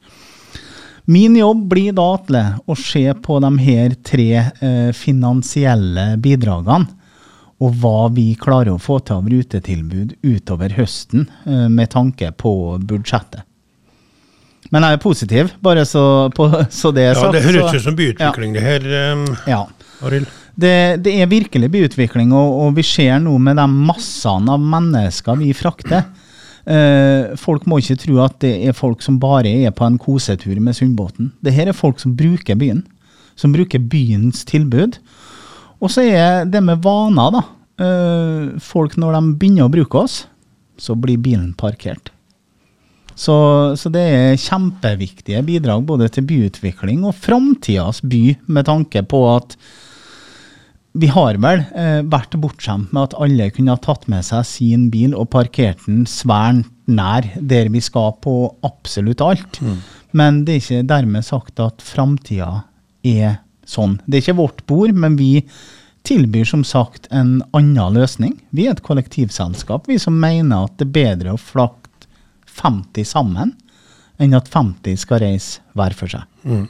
Min 1.10 1.34
jobb 1.34 1.64
blir 1.70 1.94
da, 1.98 2.04
Atle, 2.14 2.42
å 2.70 2.76
se 2.78 3.08
på 3.24 3.40
de 3.42 3.50
her 3.58 3.94
tre 4.06 4.28
eh, 4.38 4.90
finansielle 4.94 6.12
bidragene. 6.22 6.98
Og 7.62 7.74
hva 7.78 8.08
vi 8.10 8.32
klarer 8.38 8.72
å 8.74 8.82
få 8.82 8.98
til 9.02 9.20
av 9.20 9.26
rutetilbud 9.30 10.16
utover 10.22 10.74
høsten, 10.78 11.28
eh, 11.46 11.66
med 11.70 11.90
tanke 11.94 12.30
på 12.38 12.54
budsjettet. 12.86 13.46
Men 14.72 14.86
jeg 14.86 14.96
er 14.96 15.02
positiv, 15.02 15.50
bare 15.60 15.84
så, 15.88 16.04
på, 16.32 16.48
så 16.72 16.92
det 16.96 17.10
er 17.10 17.18
sagt. 17.18 17.28
Ja, 17.28 17.32
det 17.36 17.44
høres 17.44 17.76
ut 17.76 17.84
som 17.84 17.98
byutvikling, 17.98 18.56
ja. 18.56 18.60
det 18.60 18.68
her, 18.68 19.12
um, 19.12 19.26
ja. 19.48 19.60
Arild. 20.02 20.30
Det, 20.52 20.72
det, 21.04 21.14
er 21.20 21.28
virkelig 21.30 21.70
byutvikling, 21.72 22.32
og, 22.36 22.56
og, 22.60 22.74
vi 22.76 22.84
ser 22.84 23.20
nå 23.24 23.36
med 23.40 23.56
de 23.60 23.66
massene 23.68 24.52
av 24.52 24.64
mennesker 24.74 25.38
vi 25.40 25.52
frakter. 25.56 26.08
Uh, 26.62 27.32
folk 27.40 27.64
må 27.66 27.80
ikke 27.82 27.98
tro 28.04 28.20
at 28.22 28.36
det 28.44 28.52
er 28.68 28.76
folk 28.76 29.02
som 29.04 29.18
bare 29.20 29.50
er 29.66 29.72
på 29.76 29.86
en 29.86 29.98
kosetur 30.00 30.60
med 30.60 30.76
Sundbåten. 30.78 31.32
Det 31.44 31.54
her 31.56 31.72
er 31.72 31.76
folk 31.76 32.00
som 32.00 32.16
bruker 32.16 32.58
byen. 32.60 32.84
Som 33.36 33.54
bruker 33.54 33.80
byens 33.80 34.44
tilbud. 34.48 34.98
Og 35.82 35.90
så 35.90 36.04
er 36.04 36.44
det 36.48 36.60
med 36.64 36.84
vaner, 36.84 37.32
da. 37.34 37.44
Uh, 37.82 38.60
folk, 38.62 38.96
når 39.00 39.18
de 39.18 39.36
begynner 39.40 39.66
å 39.66 39.72
bruke 39.72 40.04
oss, 40.04 40.22
så 40.80 40.96
blir 40.96 41.20
bilen 41.20 41.52
parkert. 41.58 42.12
Så, 43.14 43.36
så, 43.76 43.92
det 43.92 44.02
er 44.02 44.40
kjempeviktige 44.40 45.42
bidrag 45.46 45.84
både 45.88 46.08
til 46.12 46.26
byutvikling 46.28 47.04
og 47.06 47.16
framtidas 47.18 48.00
by, 48.02 48.36
med 48.46 48.68
tanke 48.68 49.04
på 49.08 49.24
at 49.34 49.56
vi 50.92 51.08
har 51.08 51.38
vel 51.40 51.62
eh, 51.72 52.00
vært 52.04 52.36
bortskjemt 52.40 52.92
med 52.92 53.06
at 53.06 53.16
alle 53.24 53.48
kunne 53.54 53.72
ha 53.72 53.80
tatt 53.80 54.04
med 54.12 54.26
seg 54.26 54.44
sin 54.48 54.88
bil 54.92 55.14
og 55.16 55.30
parkert 55.32 55.86
den 55.86 56.04
svært 56.08 56.68
nær 56.90 57.28
der 57.36 57.70
vi 57.72 57.80
skal 57.80 58.12
på 58.20 58.34
absolutt 58.66 59.22
alt. 59.24 59.60
Mm. 59.62 59.78
Men 60.12 60.42
det 60.44 60.54
er 60.54 60.60
ikke 60.60 60.88
dermed 60.90 61.24
sagt 61.24 61.62
at 61.64 61.84
framtida 61.84 62.66
er 63.08 63.38
sånn. 63.64 63.96
Det 64.04 64.18
er 64.18 64.26
ikke 64.26 64.40
vårt 64.42 64.66
bord, 64.68 64.92
men 64.92 65.16
vi 65.16 65.46
tilbyr 66.06 66.44
som 66.48 66.64
sagt 66.66 67.06
en 67.14 67.38
annen 67.56 67.96
løsning. 67.96 68.34
Vi 68.50 68.66
er 68.66 68.76
et 68.76 68.84
kollektivselskap 68.84 69.88
vi 69.88 69.98
som 70.02 70.18
mener 70.18 70.66
at 70.66 70.76
det 70.80 70.90
er 70.90 70.96
bedre 70.98 71.36
å 71.36 71.40
flakke 71.40 71.81
50 72.58 73.08
sammen, 73.08 73.56
enn 74.22 74.38
at 74.38 74.50
50 74.52 75.00
skal 75.00 75.22
reise 75.24 75.64
hver 75.78 75.96
for 75.96 76.12
seg. 76.12 76.28
Mm. 76.46 76.66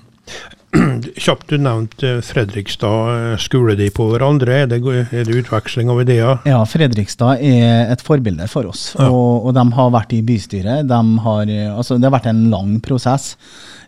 Kjapt 1.20 1.50
du 1.52 1.58
nevnte 1.60 2.14
Fredrikstad. 2.24 3.10
Eh, 3.12 3.34
Skoler 3.42 3.76
de 3.76 3.90
på 3.92 4.06
hverandre? 4.08 4.62
Er 4.62 4.70
det, 4.70 4.78
er 5.12 5.26
det, 5.28 5.42
utveksling 5.42 5.90
av 5.92 6.00
ideer? 6.04 6.40
Ja, 6.48 6.62
Fredrikstad 6.68 7.42
er 7.44 7.92
et 7.92 8.04
forbilde 8.04 8.46
for 8.48 8.70
oss. 8.70 8.92
Ja. 8.96 9.10
Og, 9.10 9.48
og, 9.48 9.52
de 9.58 9.66
har 9.76 9.92
vært 9.92 10.14
i 10.16 10.22
bystyret. 10.24 10.88
De 10.88 11.02
har, 11.26 11.54
altså, 11.74 11.98
det 12.00 12.08
har 12.08 12.16
vært 12.16 12.30
en 12.32 12.46
lang 12.54 12.78
prosess. 12.84 13.34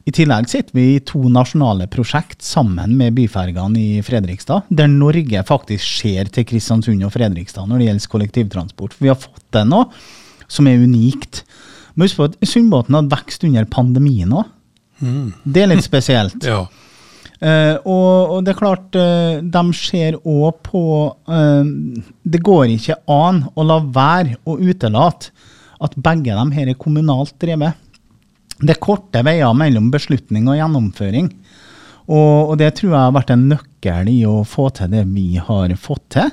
I 0.04 0.12
tillegg 0.12 0.50
sitter 0.52 0.76
vi 0.76 0.85
i 0.94 1.02
to 1.09 1.22
nasjonale 1.33 1.87
prosjekt 1.88 2.44
sammen 2.44 2.92
med 2.98 3.14
byfergene 3.16 3.80
i 3.80 4.02
Fredrikstad, 4.04 4.66
der 4.68 4.90
Norge 4.92 5.40
faktisk 5.48 6.02
ser 6.02 6.28
til 6.33 6.44
Kristiansund 6.50 7.07
og 7.07 7.14
Fredrikstad 7.14 7.70
når 7.70 7.80
det 7.80 7.87
gjelder 7.88 8.11
kollektivtransport. 8.12 8.98
Vi 9.00 9.09
har 9.09 9.16
fått 9.16 9.46
det 9.57 9.64
nå, 9.70 9.87
som 10.44 10.68
er 10.68 10.85
unikt. 10.85 11.46
Men 11.94 12.09
husk 12.09 12.18
på 12.18 12.28
at 12.30 12.38
Sundbåten 12.46 12.96
hadde 12.98 13.14
vekst 13.14 13.46
under 13.46 13.66
pandemien 13.70 14.33
òg. 14.35 14.48
Mm. 15.02 15.28
Det 15.44 15.62
er 15.62 15.70
litt 15.74 15.87
spesielt. 15.92 16.42
ja. 16.46 16.64
Uh, 17.44 17.76
og, 17.83 18.30
og, 18.30 18.37
det 18.46 18.54
er 18.54 18.57
klart, 18.57 18.96
uh, 18.96 19.40
de 19.42 19.62
ser 19.76 20.14
òg 20.22 20.61
på 20.64 20.83
uh, 21.28 21.72
Det 22.22 22.40
går 22.46 22.70
ikke 22.76 22.96
an 23.11 23.42
å 23.52 23.66
la 23.66 23.80
være 23.83 24.38
å 24.48 24.54
utelate 24.62 25.33
at 25.85 25.96
begge 25.98 26.33
de 26.33 26.44
her 26.54 26.70
er 26.70 26.78
kommunalt 26.80 27.35
drevet. 27.42 27.74
Det 28.62 28.76
er 28.76 28.80
korte 28.80 29.20
veier 29.26 29.52
mellom 29.59 29.90
beslutning 29.92 30.46
og 30.48 30.57
gjennomføring. 30.57 31.28
Og, 32.07 32.38
og, 32.38 32.54
det 32.62 32.70
tror 32.78 32.92
jeg 32.92 33.02
har 33.02 33.16
vært 33.18 33.35
en 33.35 33.48
nøkkel 33.50 34.09
i 34.14 34.20
å 34.30 34.38
få 34.48 34.70
til 34.78 34.94
det 34.94 35.02
vi 35.11 35.35
har 35.37 35.74
fått 35.80 36.07
til. 36.14 36.30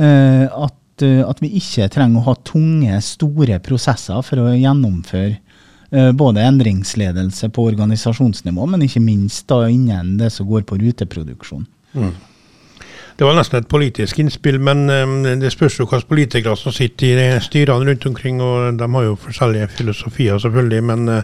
at 0.00 0.74
at, 1.02 1.40
vi 1.42 1.50
ikke 1.58 1.88
trenger 1.92 2.20
å 2.20 2.28
ha 2.28 2.34
tunge, 2.46 3.00
store 3.02 3.58
prosesser 3.64 4.20
for 4.22 4.42
å 4.42 4.52
gjennomføre 4.52 5.38
uh, 5.94 6.12
både 6.12 6.44
endringsledelse 6.44 7.50
på 7.54 7.66
organisasjonsnivå, 7.72 8.68
men 8.70 8.86
ikke 8.86 9.02
minst 9.02 9.48
da 9.50 9.64
innen 9.66 10.14
det 10.20 10.30
som 10.34 10.46
går 10.46 10.68
på 10.68 10.78
ruteproduksjon. 10.82 11.66
Mm. 11.98 12.14
Det 13.14 13.26
var 13.26 13.36
nesten 13.38 13.60
et 13.60 13.70
politisk 13.70 14.18
innspill, 14.18 14.58
men 14.62 14.88
um, 14.90 15.20
det 15.40 15.52
spørs 15.54 15.80
jo 15.80 15.86
hvilke 15.86 16.10
politikere 16.10 16.56
som 16.58 16.74
sitter 16.74 17.20
i 17.22 17.28
styrene 17.42 17.90
rundt 17.90 18.06
omkring. 18.10 18.40
og 18.42 18.78
De 18.78 18.88
har 18.96 19.04
jo 19.06 19.20
forskjellige 19.26 19.70
filosofier, 19.76 20.38
selvfølgelig. 20.42 20.82
men 20.92 21.22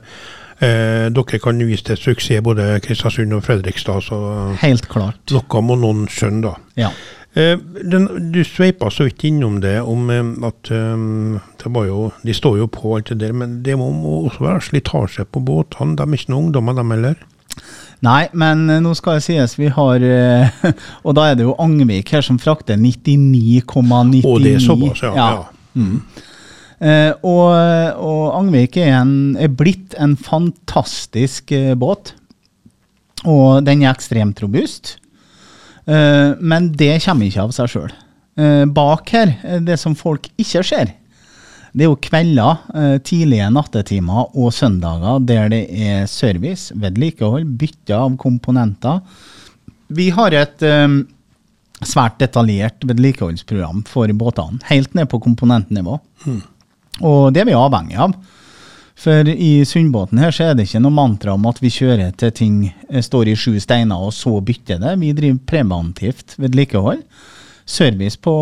Eh, 0.61 1.07
dere 1.09 1.39
kan 1.41 1.61
vise 1.65 1.87
til 1.89 1.97
suksess 1.97 2.43
både 2.45 2.65
Kristiansund 2.85 3.33
og 3.33 3.47
Fredrikstad. 3.47 4.03
så 4.05 4.19
Helt 4.61 4.89
klart. 4.93 5.23
Noe 5.33 5.63
må 5.65 5.77
noen 5.81 6.05
skjønne, 6.13 6.43
da. 6.45 6.55
Ja. 6.77 6.91
Eh, 7.35 7.57
den, 7.93 8.09
du 8.35 8.41
sveipa 8.45 8.91
så 8.91 9.07
vidt 9.07 9.25
innom 9.29 9.61
det, 9.63 9.77
om 9.87 10.09
eh, 10.11 10.31
at 10.49 10.71
eh, 10.75 11.03
det 11.63 11.85
jo, 11.87 12.09
De 12.23 12.35
står 12.35 12.57
jo 12.59 12.67
på 12.67 12.97
alt 12.97 13.13
det 13.13 13.21
der, 13.21 13.33
men 13.33 13.61
det 13.63 13.77
må, 13.79 13.91
må 13.95 14.25
også 14.27 14.47
være 14.47 14.65
slitasje 14.71 15.27
på 15.31 15.43
båtene. 15.45 15.97
De 15.99 16.07
er 16.07 16.19
ikke 16.19 16.33
noen 16.33 16.49
ungdommer, 16.49 16.79
dem 16.81 16.97
heller? 16.97 17.21
Nei, 18.01 18.25
men 18.33 18.65
nå 18.81 18.95
skal 18.97 19.19
det 19.19 19.27
sies 19.27 19.59
vi 19.59 19.69
har 19.69 20.01
Og 21.07 21.17
da 21.19 21.27
er 21.29 21.35
det 21.37 21.45
jo 21.45 21.57
Angvik 21.61 22.15
her 22.15 22.23
som 22.25 22.39
frakter 22.41 22.79
99,99 22.81 24.23
Og 24.25 24.39
det 24.41 24.55
er 24.55 24.63
såpass, 24.65 25.03
ja. 25.05 25.13
ja. 25.13 25.43
Mm. 25.75 25.99
Eh, 26.81 27.13
og, 27.29 27.53
og 28.01 28.23
Angvik 28.39 28.79
er, 28.81 28.95
en, 29.03 29.37
er 29.37 29.53
blitt 29.53 29.95
en 30.01 30.17
fantastisk 30.17 31.53
eh, 31.53 31.75
båt. 31.79 32.15
Og 33.29 33.61
den 33.67 33.85
er 33.85 33.93
ekstremt 33.93 34.41
robust. 34.41 34.97
Eh, 35.91 36.31
men 36.39 36.71
det 36.79 36.99
kommer 37.05 37.27
ikke 37.27 37.45
av 37.49 37.55
seg 37.57 37.73
sjøl. 37.73 37.93
Eh, 38.41 38.65
bak 38.71 39.11
her, 39.15 39.35
eh, 39.43 39.61
det 39.65 39.79
som 39.81 39.97
folk 39.99 40.29
ikke 40.39 40.63
ser, 40.67 40.95
det 41.71 41.85
er 41.85 41.87
jo 41.87 42.01
kvelder, 42.03 42.99
tidlige 43.07 43.47
nattetimer 43.55 44.33
og 44.35 44.49
søndager 44.51 45.21
der 45.23 45.53
det 45.53 45.61
er 45.71 46.09
service, 46.11 46.73
vedlikehold, 46.75 47.45
bytte 47.61 47.95
av 47.95 48.17
komponenter. 48.19 48.99
Vi 49.87 50.09
har 50.11 50.35
et 50.35 50.65
svært 51.87 52.19
detaljert 52.19 52.83
vedlikeholdsprogram 52.83 53.85
for 53.87 54.11
båtene, 54.11 54.59
helt 54.67 54.99
ned 54.99 55.07
på 55.13 55.23
komponentnivå. 55.23 56.01
Og 57.07 57.31
det 57.31 57.45
er 57.45 57.53
vi 57.53 57.55
avhengig 57.55 58.03
av. 58.03 58.19
For 59.01 59.29
i 59.29 59.65
Sundbåten 59.65 60.21
her 60.21 60.35
så 60.35 60.51
er 60.51 60.57
det 60.59 60.67
ikke 60.69 60.83
noe 60.85 60.93
mantra 60.93 61.33
om 61.33 61.47
at 61.49 61.63
vi 61.63 61.71
kjører 61.73 62.13
til 62.21 62.35
ting 62.37 62.57
eh, 62.69 63.01
står 63.01 63.31
i 63.33 63.37
sju 63.39 63.55
steiner 63.63 63.97
og 63.97 64.13
så 64.13 64.35
bytter 64.45 64.83
det. 64.83 64.99
Vi 65.01 65.15
driver 65.17 65.41
preventivt 65.49 66.37
vedlikehold. 66.41 67.01
Service 67.65 68.21
på, 68.21 68.35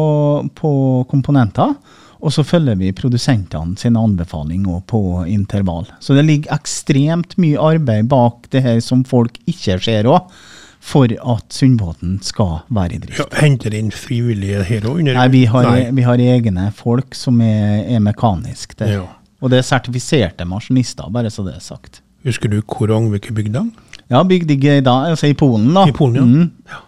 på 0.58 0.72
komponenter. 1.10 1.76
Og 2.18 2.34
så 2.34 2.42
følger 2.42 2.74
vi 2.80 2.90
produsentene 2.96 3.78
sine 3.78 4.00
anbefalinger 4.02 4.80
på 4.90 5.00
intervall. 5.30 5.86
Så 6.02 6.16
det 6.18 6.24
ligger 6.26 6.56
ekstremt 6.56 7.36
mye 7.38 7.60
arbeid 7.62 8.08
bak 8.10 8.48
det 8.50 8.64
her 8.64 8.80
som 8.82 9.04
folk 9.06 9.38
ikke 9.46 9.78
ser 9.84 10.08
òg, 10.10 10.32
for 10.82 11.10
at 11.10 11.54
Sundbåten 11.54 12.16
skal 12.24 12.64
være 12.74 12.96
i 12.96 13.00
drift. 13.04 13.20
Ja, 13.20 13.28
henter 13.44 13.74
inn 13.78 13.92
frivillige 13.94 14.64
her 14.66 14.90
òg? 14.90 15.04
Nei, 15.06 15.28
vi 15.30 15.44
har, 15.50 15.70
vi 15.94 16.06
har 16.06 16.24
egne 16.34 16.72
folk 16.74 17.14
som 17.18 17.38
er, 17.44 17.84
er 17.86 18.02
mekaniske 18.02 18.80
der. 18.82 18.96
Ja. 18.96 19.06
Og 19.42 19.52
det 19.52 19.60
er 19.60 19.66
sertifiserte 19.66 20.46
maskinister, 20.48 21.10
bare 21.14 21.30
så 21.30 21.44
det 21.46 21.56
er 21.58 21.64
sagt. 21.64 22.02
Husker 22.26 22.50
du 22.50 22.58
hvor 22.64 22.90
Angvik 22.96 23.30
er 23.30 23.36
bygd 23.36 23.56
av? 23.60 23.68
Ja, 24.08 24.22
bygd 24.26 24.50
i, 24.50 24.58
altså 24.82 25.30
i 25.30 25.36
Polen, 25.38 25.70
da. 25.76 25.86
I 25.86 25.94
Polen, 25.94 26.48
ja. 26.68 26.82
Mm. 26.82 26.84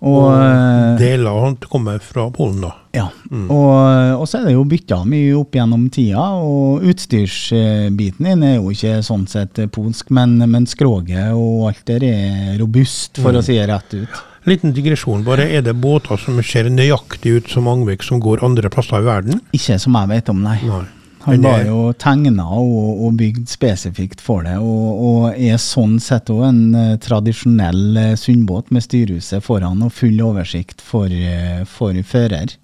Og, 0.00 0.30
og 0.32 0.96
Deler 0.96 1.56
kommer 1.68 1.98
fra 2.00 2.30
Polen, 2.32 2.62
da. 2.64 2.70
ja. 2.96 3.10
og, 3.52 4.20
og 4.22 4.22
så 4.24 4.38
er 4.38 4.46
det 4.48 4.54
jo 4.54 4.62
bytta 4.64 5.02
mye 5.04 5.34
opp 5.36 5.58
gjennom 5.58 5.82
tida, 5.92 6.22
og 6.40 6.86
utstyrsbiten 6.88 8.30
din 8.30 8.46
er 8.48 8.54
jo 8.54 8.72
ikke 8.72 9.02
sånn 9.04 9.26
sett 9.28 9.60
polsk, 9.74 10.08
men, 10.16 10.38
men 10.48 10.64
skroget 10.70 11.34
og 11.36 11.68
alt 11.68 11.84
der 11.90 12.06
er 12.08 12.54
robust, 12.62 13.20
for 13.20 13.36
å 13.36 13.44
si 13.44 13.58
det 13.58 13.68
rett 13.68 13.98
ut. 13.98 14.22
Liten 14.48 14.72
digresjon 14.72 15.20
bare. 15.26 15.44
Er 15.52 15.60
det 15.66 15.76
båter 15.76 16.16
som 16.16 16.40
ser 16.40 16.70
nøyaktig 16.72 17.34
ut 17.36 17.52
som 17.52 17.68
Angvik, 17.68 18.00
som 18.06 18.22
går 18.24 18.40
andre 18.46 18.72
plasser 18.72 19.04
i 19.04 19.04
verden? 19.04 19.44
Ikke 19.52 19.76
som 19.82 20.00
jeg 20.00 20.12
vet 20.14 20.32
om, 20.32 20.40
nei. 20.46 20.56
Nei. 20.64 20.86
Han 21.26 21.42
var 21.44 21.64
jo 21.68 21.80
tegna 22.00 22.46
og, 22.56 23.02
og 23.04 23.16
bygd 23.20 23.48
spesifikt 23.50 24.22
for 24.24 24.46
det, 24.46 24.54
og, 24.56 25.02
og 25.04 25.24
er 25.36 25.58
sånn 25.60 25.98
sett 26.00 26.30
òg 26.32 26.46
en 26.48 26.60
uh, 26.72 26.94
tradisjonell 27.02 27.82
uh, 27.98 28.14
sundbåt 28.16 28.70
med 28.72 28.86
styrhuset 28.86 29.44
foran 29.44 29.82
og 29.84 29.92
full 29.92 30.16
oversikt 30.24 30.80
for, 30.80 31.12
uh, 31.12 31.60
for 31.68 31.98
fører. 32.08 32.54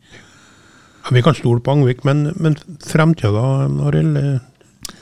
Ja, 1.04 1.12
Vi 1.12 1.22
kan 1.22 1.36
stole 1.36 1.60
på 1.60 1.74
Angvik, 1.76 2.00
men, 2.08 2.30
men 2.40 2.56
fremtida 2.82 3.30
da, 3.36 3.46
Arild? 3.90 4.16
eh, 4.16 4.38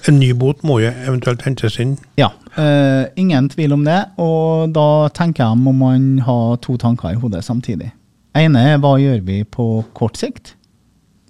En 0.08 0.18
ny 0.18 0.32
båt 0.36 0.62
må 0.64 0.78
jo 0.80 0.90
eventuelt 0.90 1.42
hentes 1.46 1.78
inn. 1.80 1.94
Ja, 2.20 2.30
uh, 2.58 3.04
ingen 3.20 3.48
tvil 3.52 3.72
om 3.76 3.86
det, 3.86 4.00
og 4.20 4.74
da 4.74 5.08
tenker 5.16 5.46
jeg 5.46 5.60
må 5.62 5.72
man 5.76 6.18
ha 6.26 6.56
to 6.64 6.76
tanker 6.80 7.12
i 7.14 7.20
hodet 7.20 7.44
samtidig. 7.46 7.92
ene 8.34 8.66
er 8.74 8.78
hva 8.82 8.96
gjør 8.98 9.22
vi 9.24 9.44
på 9.44 9.84
kort 9.94 10.18
sikt? 10.18 10.56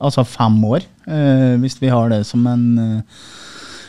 Altså 0.05 0.25
fem 0.29 0.57
år, 0.69 0.85
eh, 1.09 1.55
hvis 1.63 1.79
vi 1.83 1.89
har 1.93 2.11
det 2.13 2.23
som 2.29 2.45
en 2.51 2.65
eh, 2.79 3.01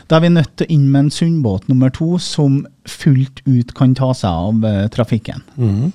Da 0.07 0.17
er 0.19 0.21
vi 0.27 0.29
nødt 0.35 0.51
til 0.57 0.67
å 0.67 0.73
inn 0.75 0.83
med 0.93 0.99
en 1.07 1.11
sundbåt 1.11 1.63
nummer 1.67 1.89
to 1.89 2.19
som 2.21 2.59
fullt 2.87 3.39
ut 3.49 3.71
kan 3.77 3.95
ta 3.97 4.11
seg 4.13 4.29
av 4.29 4.65
eh, 4.69 4.83
trafikken. 4.93 5.41
Mm. 5.57 5.87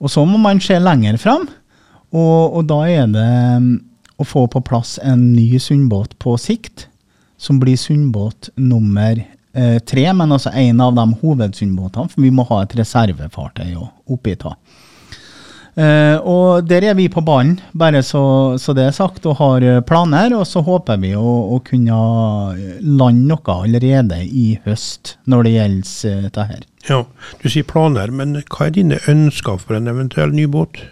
Og 0.00 0.10
så 0.12 0.26
må 0.28 0.36
man 0.40 0.60
se 0.60 0.76
lenger 0.80 1.16
fram, 1.20 1.46
og, 2.12 2.56
og 2.58 2.66
da 2.68 2.78
er 2.90 3.06
det 3.08 3.24
mm, 3.64 3.70
å 4.20 4.26
få 4.28 4.42
på 4.52 4.60
plass 4.68 4.98
en 5.02 5.30
ny 5.32 5.58
sundbåt 5.62 6.18
på 6.20 6.34
sikt, 6.40 6.86
som 7.40 7.56
blir 7.62 7.80
sundbåt 7.80 8.50
nummer 8.60 9.16
eh, 9.56 9.78
tre, 9.88 10.04
men 10.12 10.36
altså 10.36 10.52
en 10.52 10.80
av 10.84 10.92
de 11.00 11.06
hovedsundbåtene, 11.22 12.12
for 12.12 12.20
vi 12.26 12.30
må 12.36 12.44
ha 12.50 12.60
et 12.66 12.76
reservefartøy 12.76 13.72
å- 13.80 13.88
oppi 14.12 14.36
ta. 14.36 14.52
Eh, 15.78 16.16
og 16.26 16.66
der 16.66 16.88
er 16.90 16.96
vi 16.98 17.06
på 17.12 17.22
banen, 17.24 17.60
bare 17.78 18.02
så, 18.02 18.22
så 18.58 18.74
det 18.76 18.88
er 18.88 18.96
sagt, 18.96 19.26
og 19.30 19.38
har 19.38 19.66
eh, 19.66 19.82
planer. 19.86 20.34
Og 20.38 20.46
så 20.48 20.62
håper 20.66 21.00
vi 21.02 21.14
å, 21.18 21.34
å 21.54 21.60
kunne 21.66 22.00
lande 22.80 23.30
noe 23.30 23.58
allerede 23.60 24.22
i 24.26 24.54
høst 24.66 25.16
når 25.30 25.46
det 25.46 25.56
gjelder 25.56 25.92
eh, 26.10 26.22
dette 26.28 26.48
her. 26.52 26.64
Ja, 26.88 27.04
Du 27.42 27.50
sier 27.52 27.66
planer, 27.68 28.10
men 28.10 28.38
hva 28.48 28.66
er 28.66 28.74
dine 28.74 28.98
ønsker 29.10 29.60
for 29.60 29.76
en 29.76 29.90
eventuell 29.90 30.32
ny 30.34 30.48
båt? 30.50 30.82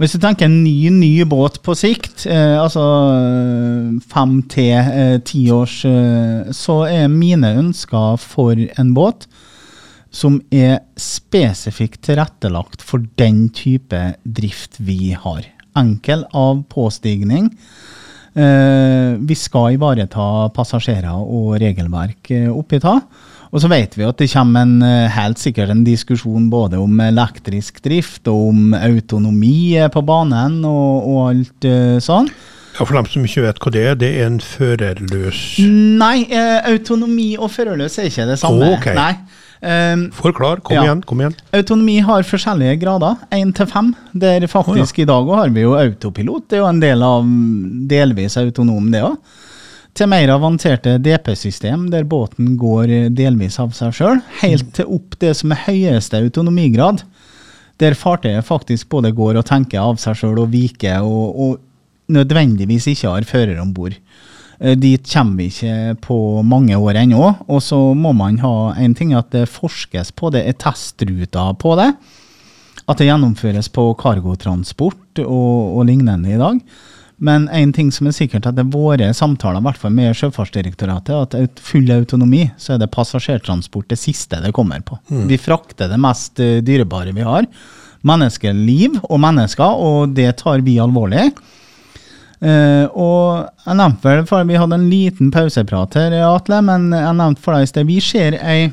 Hvis 0.00 0.14
du 0.16 0.22
tenker 0.22 0.48
en 0.48 0.62
ny, 0.64 0.88
ny 0.90 1.10
båt 1.28 1.60
på 1.64 1.74
sikt, 1.76 2.24
eh, 2.26 2.56
altså 2.58 2.82
eh, 3.12 3.90
fem 4.12 4.38
til 4.50 4.72
eh, 4.80 5.18
ti 5.26 5.44
års, 5.52 5.82
eh, 5.88 6.52
så 6.56 6.82
er 6.88 7.12
mine 7.12 7.52
ønsker 7.60 8.16
for 8.22 8.56
en 8.56 8.94
båt 8.96 9.28
som 10.12 10.38
er 10.52 10.82
spesifikt 11.00 12.02
tilrettelagt 12.06 12.84
for 12.84 13.04
den 13.20 13.46
type 13.56 14.00
drift 14.22 14.78
vi 14.84 15.14
har. 15.16 15.46
Enkel 15.78 16.26
av 16.36 16.62
påstigning. 16.68 17.48
Eh, 18.32 19.18
vi 19.20 19.36
skal 19.36 19.74
ivareta 19.74 20.48
passasjerer 20.56 21.20
og 21.20 21.58
regelverk 21.60 22.30
eh, 22.32 22.48
oppi 22.48 22.80
ta. 22.80 22.96
Og 23.52 23.60
så 23.60 23.68
vet 23.68 23.92
vi 23.98 24.06
at 24.08 24.16
det 24.16 24.30
kommer 24.32 24.64
en, 24.64 24.78
eh, 24.84 25.10
helt 25.12 25.40
sikkert 25.40 25.72
en 25.72 25.84
diskusjon 25.84 26.48
både 26.52 26.80
om 26.80 27.02
elektrisk 27.04 27.82
drift 27.84 28.28
og 28.32 28.48
om 28.54 28.72
autonomi 28.78 29.76
på 29.92 30.04
banen 30.08 30.62
og, 30.64 31.08
og 31.12 31.20
alt 31.26 31.68
sånn. 32.04 32.30
Ja, 32.78 32.86
For 32.86 32.96
dem 32.96 33.08
som 33.12 33.28
ikke 33.28 33.44
vet 33.44 33.60
hva 33.60 33.72
det 33.74 33.84
er, 33.84 33.96
det 34.00 34.08
er 34.16 34.30
en 34.30 34.38
førerløs 34.40 35.42
Nei, 36.00 36.24
autonomi 36.32 37.34
og 37.36 37.52
førerløs 37.52 37.98
er 38.00 38.08
ikke 38.08 38.30
det 38.30 38.38
samme. 38.40 38.70
Oh, 38.70 38.78
ok. 38.78 38.94
Nei. 38.96 39.12
Um, 39.62 40.08
Forklar, 40.10 40.58
kom 40.66 40.74
Ja. 40.76 40.82
igjen, 40.82 41.02
kom 41.06 41.20
igjen. 41.20 41.34
Autonomi 41.54 42.00
har 42.02 42.24
forskjellige 42.26 42.80
grader, 42.80 43.16
én 43.30 43.52
til 43.54 43.66
fem. 43.70 43.92
Der 44.12 44.40
faktisk 44.50 44.98
i 44.98 45.04
dag 45.06 45.28
har 45.30 45.48
vi 45.54 45.62
jo 45.62 45.76
autopilot. 45.78 46.48
Det 46.48 46.56
er 46.58 46.62
jo 46.64 46.66
en 46.68 46.80
del 46.82 47.02
av 47.06 47.22
delvis 47.88 48.36
autonom, 48.36 48.90
det 48.90 49.02
òg. 49.06 49.16
Til 49.94 50.08
mer 50.08 50.28
avanserte 50.34 50.96
DP-system, 50.98 51.90
der 51.92 52.02
båten 52.08 52.56
går 52.56 53.14
delvis 53.14 53.58
av 53.60 53.70
seg 53.76 53.92
sjøl. 53.92 54.22
Helt 54.40 54.72
til 54.74 54.86
opp 54.88 55.18
det 55.20 55.34
som 55.36 55.52
er 55.52 55.62
høyeste 55.66 56.16
autonomigrad. 56.18 57.02
Der 57.78 57.94
fartøyet 57.94 58.44
faktisk 58.44 58.88
både 58.88 59.12
går 59.14 59.36
og 59.36 59.44
tenker 59.46 59.78
av 59.84 59.96
seg 60.00 60.16
sjøl 60.16 60.38
og 60.40 60.50
viker, 60.50 61.02
og, 61.04 61.38
og 61.38 61.60
nødvendigvis 62.12 62.88
ikke 62.88 63.12
har 63.14 63.22
fører 63.28 63.60
om 63.60 63.72
bord. 63.72 63.94
Eh, 64.60 64.76
Dit 64.78 65.08
kommer 65.12 65.36
vi 65.40 65.48
ikke 65.50 65.96
på 66.08 66.18
mange 66.46 66.76
år 66.76 67.00
ennå. 67.04 67.34
Og 67.48 67.62
så 67.64 67.78
må 67.94 68.12
man 68.16 68.38
ha 68.44 68.72
en 68.78 68.94
ting 68.98 69.14
at 69.16 69.30
det 69.34 69.48
forskes 69.50 70.12
på 70.18 70.32
det, 70.34 70.46
er 70.46 70.58
testruter 70.60 71.54
på 71.58 71.76
det. 71.80 71.92
At 72.88 72.98
det 72.98 73.06
gjennomføres 73.06 73.68
på 73.72 73.92
cargotransport 74.00 75.22
og, 75.22 75.78
og 75.78 75.86
lignende 75.86 76.34
i 76.34 76.40
dag. 76.40 76.58
Men 77.22 77.44
en 77.54 77.70
ting 77.70 77.92
som 77.94 78.08
er 78.10 78.14
sikkert 78.16 78.48
etter 78.50 78.66
våre 78.66 79.12
samtaler, 79.14 79.60
i 79.62 79.66
hvert 79.68 79.78
fall 79.78 79.92
med 79.94 80.16
Sjøfartsdirektoratet, 80.18 81.36
at 81.38 81.60
full 81.62 81.86
autonomi, 81.94 82.48
så 82.58 82.74
er 82.74 82.80
det 82.82 82.90
passasjertransport 82.90 83.86
det 83.92 84.00
siste 84.00 84.40
det 84.42 84.50
kommer 84.56 84.82
på. 84.82 84.98
Vi 85.30 85.38
frakter 85.38 85.92
det 85.92 86.00
mest 86.02 86.42
eh, 86.42 86.58
dyrebare 86.66 87.14
vi 87.14 87.22
har. 87.22 87.46
Menneskeliv 88.02 88.96
og 89.04 89.20
mennesker, 89.22 89.78
og 89.78 90.16
det 90.16 90.32
tar 90.42 90.64
vi 90.66 90.80
alvorlig. 90.82 91.28
Eh, 92.42 92.86
og 92.98 93.46
jeg 93.62 93.78
nevnte 93.78 94.08
vel, 94.08 94.24
for 94.26 94.48
Vi 94.48 94.58
hadde 94.58 94.74
en 94.74 94.88
liten 94.90 95.30
pauseprat 95.30 95.94
her, 95.94 96.16
Atle, 96.26 96.58
men 96.66 96.90
jeg 96.90 97.18
nevnte 97.18 97.42
for 97.44 97.54
deg 97.54 97.68
i 97.68 97.70
sted 97.70 97.86
Vi 97.86 98.00
ser 98.02 98.38
ei 98.42 98.72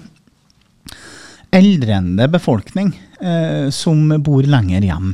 eldrende 1.54 2.28
befolkning 2.30 2.92
uh, 3.24 3.70
som 3.74 4.04
bor 4.22 4.46
lenger 4.46 4.86
hjem. 4.86 5.14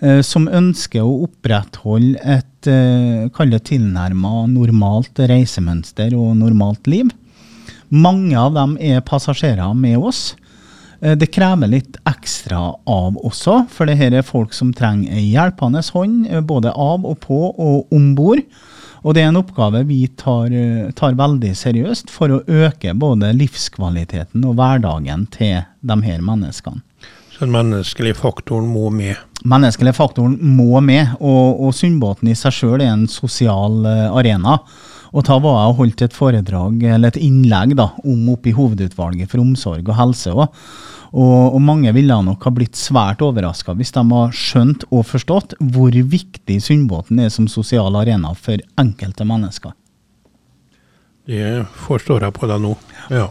Uh, 0.00 0.20
som 0.24 0.48
ønsker 0.48 1.04
å 1.04 1.26
opprettholde 1.26 2.16
et 2.24 2.68
eh, 2.68 3.58
tilnærma 3.68 4.46
normalt 4.48 5.20
reisemønster 5.20 6.16
og 6.16 6.38
normalt 6.40 6.88
liv. 6.88 7.12
Mange 7.92 8.36
av 8.40 8.54
dem 8.56 8.76
er 8.80 9.04
passasjerer 9.04 9.74
med 9.76 9.98
oss. 9.98 10.34
Eh, 11.00 11.16
Det 11.16 11.26
krever 11.32 11.70
litt 11.70 11.96
ekstra 12.08 12.60
av 12.86 13.16
også, 13.16 13.64
for 13.72 13.88
det 13.88 13.98
her 14.00 14.14
er 14.16 14.26
folk 14.26 14.52
som 14.56 14.72
trenger 14.76 15.16
ei 15.16 15.30
hjelpende 15.32 15.82
hånd, 15.94 16.26
eh, 16.28 16.40
både 16.40 16.72
av 16.76 17.06
og 17.06 17.20
på 17.20 17.40
og 17.56 17.92
om 17.92 18.14
bord. 18.14 18.42
Og 19.02 19.14
det 19.14 19.22
er 19.22 19.30
en 19.30 19.40
oppgave 19.40 19.86
vi 19.88 20.06
tar, 20.08 20.52
eh, 20.52 20.90
tar 20.92 21.16
veldig 21.16 21.54
seriøst 21.56 22.10
for 22.10 22.28
å 22.28 22.44
øke 22.44 22.92
både 22.92 23.32
livskvaliteten 23.32 24.44
og 24.44 24.56
hverdagen 24.56 25.26
til 25.30 25.64
de 25.82 26.02
her 26.02 26.20
menneskene. 26.20 26.82
Så 27.32 27.46
den 27.46 27.52
menneskelige 27.52 28.16
faktoren 28.16 28.68
må 28.68 28.90
med. 28.92 29.16
Menneskelige 29.42 29.94
faktoren 29.94 30.36
må 30.38 30.82
med, 30.82 31.16
og, 31.18 31.60
og 31.64 31.72
Sundbåten 31.72 32.28
i 32.28 32.34
seg 32.34 32.52
sjøl 32.52 32.82
er 32.82 32.92
en 32.92 33.06
sosial 33.08 33.86
arena. 33.86 34.58
Og 35.10 35.26
da 35.26 35.40
var 35.42 35.56
jeg 35.58 35.72
og 35.72 35.80
holdt 35.80 36.04
et 36.06 36.14
foredrag, 36.14 36.84
eller 36.86 37.10
et 37.10 37.18
innlegg, 37.18 37.74
da, 37.78 37.90
om 38.04 38.28
oppe 38.30 38.52
i 38.52 38.54
hovedutvalget 38.54 39.32
for 39.32 39.42
omsorg 39.42 39.88
og 39.88 39.98
helse 39.98 40.34
òg. 40.34 40.46
Og, 41.10 41.56
og 41.56 41.58
mange 41.66 41.90
ville 41.96 42.14
nok 42.22 42.44
ha 42.46 42.52
blitt 42.54 42.78
svært 42.78 43.22
overraska 43.26 43.74
hvis 43.74 43.90
de 43.96 44.04
har 44.12 44.34
skjønt 44.36 44.84
og 44.94 45.08
forstått 45.08 45.56
hvor 45.58 45.90
viktig 45.90 46.60
Sundbåten 46.62 47.18
er 47.24 47.32
som 47.34 47.48
sosial 47.50 47.98
arena 47.98 48.30
for 48.38 48.62
enkelte 48.78 49.26
mennesker. 49.26 49.74
Det 51.26 51.64
forstår 51.82 52.28
jeg 52.28 52.36
på 52.38 52.46
deg 52.50 52.62
nå. 52.62 52.76
Ja. 53.10 53.26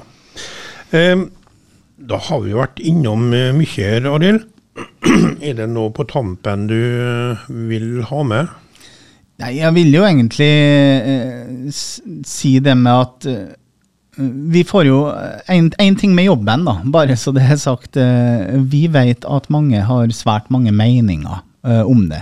Da 1.99 2.19
har 2.27 2.43
vi 2.43 2.55
vært 2.55 2.80
innom 2.84 3.32
eh, 3.36 3.51
mye 3.55 3.99
Arild. 4.07 4.47
Er 5.43 5.55
det 5.57 5.67
noe 5.71 5.91
på 5.95 6.05
tampen 6.07 6.67
du 6.69 6.77
eh, 6.80 7.47
vil 7.69 8.03
ha 8.07 8.23
med? 8.27 8.51
Nei, 9.40 9.54
jeg 9.62 9.72
vil 9.78 9.94
jo 9.96 10.04
egentlig 10.04 10.50
eh, 10.52 11.82
si 12.28 12.58
det 12.64 12.76
med 12.76 12.92
at 12.92 13.28
eh, 13.32 13.52
vi 14.20 14.66
får 14.68 14.90
jo 14.90 14.98
en 15.48 15.70
ting 15.96 16.12
med 16.16 16.28
jobben, 16.28 16.66
da, 16.68 16.74
bare 16.92 17.16
så 17.16 17.32
det 17.36 17.46
er 17.48 17.60
sagt. 17.62 17.96
eh, 17.96 18.58
vi 18.68 18.88
vet 18.92 19.24
at 19.24 19.48
mange 19.54 19.80
har 19.88 20.12
svært 20.12 20.50
mange 20.52 20.74
meninger 20.76 21.40
eh, 21.64 21.84
om 21.88 22.10
det. 22.12 22.20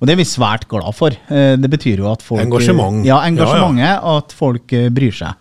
Og 0.00 0.08
det 0.08 0.14
er 0.14 0.22
vi 0.22 0.28
svært 0.28 0.64
glad 0.72 0.96
for. 0.96 1.12
Eh, 1.28 1.54
det 1.60 1.68
betyr 1.72 2.00
jo 2.00 2.08
at 2.10 2.24
folk 2.24 2.40
Engasjement. 2.46 3.04
Ja, 3.04 3.20
engasjementet. 3.28 4.00
At 4.16 4.32
folk 4.36 4.72
eh, 4.72 4.88
bryr 4.92 5.12
seg. 5.20 5.36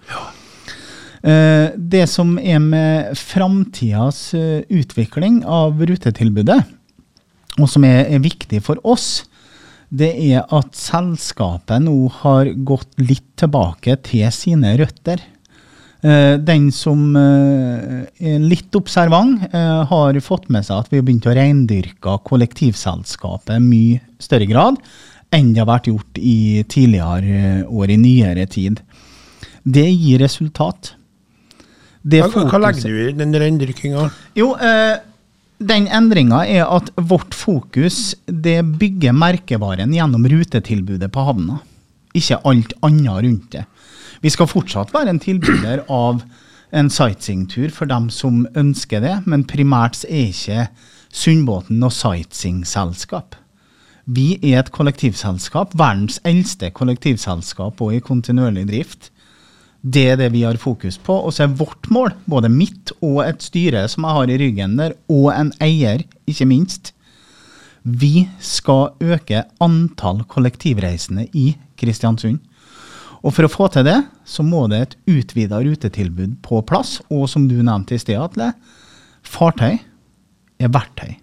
Eh, 1.24 1.72
det 1.80 2.04
som 2.12 2.36
er 2.40 2.60
med 2.60 3.16
framtidas 3.16 4.34
eh, 4.36 4.66
utvikling 4.76 5.42
av 5.48 5.80
rutetilbudet, 5.80 6.60
og 7.62 7.70
som 7.70 7.86
er, 7.88 8.10
er 8.12 8.20
viktig 8.24 8.60
for 8.66 8.82
oss, 8.84 9.24
det 9.94 10.10
er 10.34 10.48
at 10.50 10.74
selskapet 10.78 11.84
nå 11.86 11.96
har 12.24 12.50
gått 12.66 12.98
litt 12.98 13.28
tilbake 13.38 14.00
til 14.08 14.26
sine 14.34 14.74
røtter. 14.80 15.22
Eh, 16.04 16.36
Den 16.42 16.72
som 16.74 17.14
eh, 17.16 18.02
er 18.20 18.42
litt 18.42 18.74
observant, 18.76 19.46
eh, 19.54 19.84
har 19.92 20.20
fått 20.26 20.50
med 20.50 20.66
seg 20.66 20.82
at 20.82 20.90
vi 20.92 20.98
har 21.00 21.06
begynt 21.06 21.30
å 21.30 21.36
reindyrke 21.38 22.18
kollektivselskapet 22.26 23.62
mye 23.64 24.02
større 24.20 24.50
grad 24.50 24.82
enn 25.34 25.54
det 25.54 25.64
har 25.64 25.70
vært 25.70 25.88
gjort 25.90 26.20
i 26.22 26.64
tidligere 26.70 27.64
år, 27.66 27.90
i 27.90 27.98
nyere 27.98 28.46
tid. 28.50 28.82
Det 29.64 29.88
gir 29.90 30.20
resultat. 30.22 30.94
Det 32.04 32.20
Hva, 32.22 32.44
hva 32.52 32.60
legger 32.66 32.92
du 32.92 33.00
i 33.08 33.16
den 33.16 33.34
reindyrkinga? 33.34 34.10
jo, 34.38 34.52
eh, 34.60 34.98
den 35.68 35.88
endringa 35.88 36.44
er 36.46 36.68
at 36.68 36.92
vårt 36.96 37.36
fokus 37.36 38.14
det 38.28 38.60
bygger 38.80 39.16
merkevaren 39.16 39.94
gjennom 39.96 40.28
rutetilbudet 40.30 41.12
på 41.14 41.26
havna. 41.28 41.60
Ikke 42.14 42.40
alt 42.46 42.76
annet 42.86 43.24
rundt 43.26 43.52
det. 43.56 43.66
Vi 44.24 44.32
skal 44.32 44.50
fortsatt 44.50 44.94
være 44.94 45.14
en 45.14 45.22
tilbyder 45.24 45.86
av 46.06 46.24
en 46.74 46.90
sightseeingtur 46.90 47.70
for 47.74 47.90
dem 47.90 48.10
som 48.14 48.44
ønsker 48.58 49.04
det, 49.04 49.16
men 49.30 49.48
primært 49.50 50.04
er 50.10 50.30
ikke 50.32 50.68
Sundbåten 51.14 51.78
noe 51.78 51.94
sightseeingselskap. 51.94 53.36
Vi 54.10 54.40
er 54.42 54.64
et 54.64 54.72
kollektivselskap, 54.74 55.76
verdens 55.80 56.18
eldste 56.28 56.72
kollektivselskap 56.74 57.80
og 57.86 57.94
i 57.94 58.02
kontinuerlig 58.04 58.66
drift. 58.72 59.12
Det 59.84 60.04
er 60.14 60.20
det 60.20 60.30
vi 60.32 60.46
har 60.48 60.56
fokus 60.62 60.98
på. 60.98 61.16
Og 61.28 61.34
så 61.36 61.44
er 61.44 61.56
vårt 61.60 61.90
mål, 61.92 62.14
både 62.26 62.52
mitt 62.52 62.94
og 63.02 63.20
et 63.26 63.44
styre 63.44 63.84
som 63.92 64.08
jeg 64.08 64.18
har 64.18 64.32
i 64.32 64.38
ryggen 64.40 64.78
der, 64.80 64.96
og 65.12 65.34
en 65.36 65.52
eier, 65.64 66.06
ikke 66.30 66.48
minst, 66.48 66.94
vi 67.84 68.30
skal 68.40 68.94
øke 69.04 69.44
antall 69.64 70.24
kollektivreisende 70.32 71.28
i 71.36 71.52
Kristiansund. 71.80 72.40
Og 73.24 73.32
for 73.36 73.48
å 73.48 73.52
få 73.52 73.68
til 73.72 73.86
det, 73.88 74.00
så 74.28 74.44
må 74.44 74.66
det 74.72 74.80
et 74.80 74.96
utvida 75.12 75.60
rutetilbud 75.64 76.38
på 76.44 76.62
plass. 76.68 76.98
Og 77.12 77.28
som 77.32 77.48
du 77.48 77.58
nevnte 77.64 77.96
i 77.96 78.00
sted, 78.02 78.20
Atle, 78.20 78.54
fartøy 79.24 79.78
er 80.64 80.72
verktøy. 80.72 81.14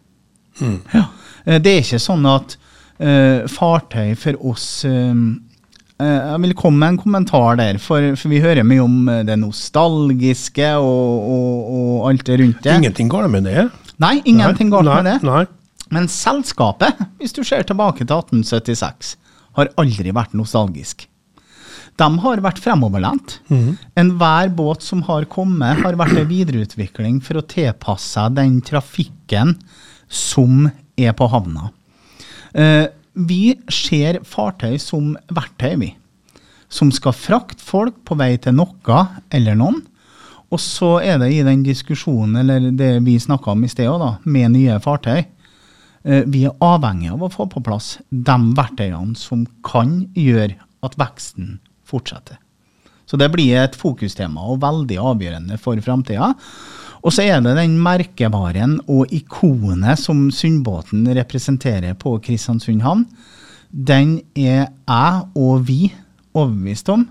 Ja. 0.93 1.07
Eh, 1.47 1.61
Det 1.61 1.73
er 1.73 1.81
ikke 1.85 2.01
sånn 2.01 2.27
at 2.29 2.57
uh, 3.01 3.49
fartøy 3.49 4.15
for 4.21 4.37
oss 4.53 4.85
eh, 4.85 5.13
Jeg 6.01 6.41
vil 6.45 6.57
komme 6.59 6.81
med 6.81 6.95
en 6.95 7.01
kommentar 7.03 7.59
der, 7.61 7.79
for, 7.83 8.13
for 8.17 8.33
vi 8.33 8.41
hører 8.43 8.67
mye 8.67 8.83
om 8.85 8.97
eh, 9.13 9.23
det 9.29 9.37
nostalgiske 9.41 10.73
og, 10.81 11.31
og, 11.37 11.71
og 11.77 12.09
alt 12.11 12.27
det 12.29 12.41
rundt 12.41 12.63
det. 12.65 12.77
Ingenting 12.81 13.11
galt 13.13 13.33
med 13.33 13.49
det? 13.49 13.69
Nei, 14.01 14.17
ingenting 14.25 14.73
galt 14.73 14.89
med 14.89 15.09
det. 15.11 15.17
Nei. 15.27 15.45
Men 15.91 16.07
selskapet, 16.11 16.99
hvis 17.21 17.35
du 17.37 17.43
ser 17.45 17.67
tilbake 17.67 18.05
til 18.05 18.15
1876, 18.15 19.17
har 19.59 19.73
aldri 19.81 20.13
vært 20.15 20.37
nostalgisk. 20.39 21.09
De 22.01 22.09
har 22.23 22.41
vært 22.45 22.61
fremoverlent. 22.63 23.41
Enhver 23.99 24.53
båt 24.57 24.87
som 24.87 25.03
har 25.09 25.27
kommet, 25.29 25.83
har 25.83 25.99
vært 26.01 26.17
en 26.17 26.31
videreutvikling 26.31 27.19
for 27.25 27.41
å 27.41 27.47
tilpasse 27.51 28.15
seg 28.15 28.39
den 28.39 28.61
trafikken 28.65 29.57
som 30.09 30.71
er 30.97 31.13
på 31.17 31.29
havna. 31.31 31.71
Eh, 32.55 32.87
vi 33.29 33.57
ser 33.73 34.21
fartøy 34.27 34.79
som 34.81 35.14
verktøy, 35.35 35.75
vi. 35.81 35.91
Som 36.71 36.93
skal 36.95 37.16
frakte 37.16 37.62
folk 37.64 37.97
på 38.07 38.16
vei 38.21 38.37
til 38.39 38.55
noe 38.59 39.05
eller 39.35 39.59
noen. 39.59 39.81
Og 40.51 40.59
så 40.62 40.97
er 41.03 41.21
det 41.23 41.31
i 41.33 41.45
den 41.47 41.62
diskusjonen, 41.62 42.41
eller 42.43 42.71
det 42.75 43.05
vi 43.07 43.18
snakka 43.23 43.53
om 43.53 43.64
i 43.64 43.71
sted 43.71 44.07
med 44.25 44.57
nye 44.57 44.79
fartøy. 44.83 45.25
Eh, 46.05 46.25
Vi 46.27 46.45
er 46.45 46.57
avhengig 46.61 47.12
av 47.12 47.23
å 47.23 47.31
få 47.31 47.47
på 47.47 47.62
plass 47.62 47.99
de 48.11 48.39
verktøyene 48.57 49.16
som 49.16 49.47
kan 49.62 50.09
gjøre 50.14 50.57
at 50.83 50.97
veksten 50.99 51.59
fortsetter. 51.85 52.39
Så 53.07 53.18
det 53.18 53.31
blir 53.33 53.59
et 53.59 53.75
fokustema 53.75 54.43
og 54.53 54.61
veldig 54.62 54.99
avgjørende 54.99 55.59
for 55.59 55.79
framtida. 55.83 56.35
Og 57.01 57.15
så 57.17 57.25
er 57.25 57.41
det 57.45 57.55
den 57.57 57.79
merkevaren 57.81 58.79
og 58.91 59.13
ikonet 59.17 59.99
som 60.03 60.27
Sundbåten 60.35 61.07
representerer 61.17 61.95
på 62.01 62.19
Kristiansund 62.25 62.83
havn. 62.85 63.07
Den 63.71 64.19
er 64.37 64.67
jeg 64.69 65.23
og 65.39 65.63
vi 65.69 65.93
overbevist 66.35 66.91
om 66.93 67.07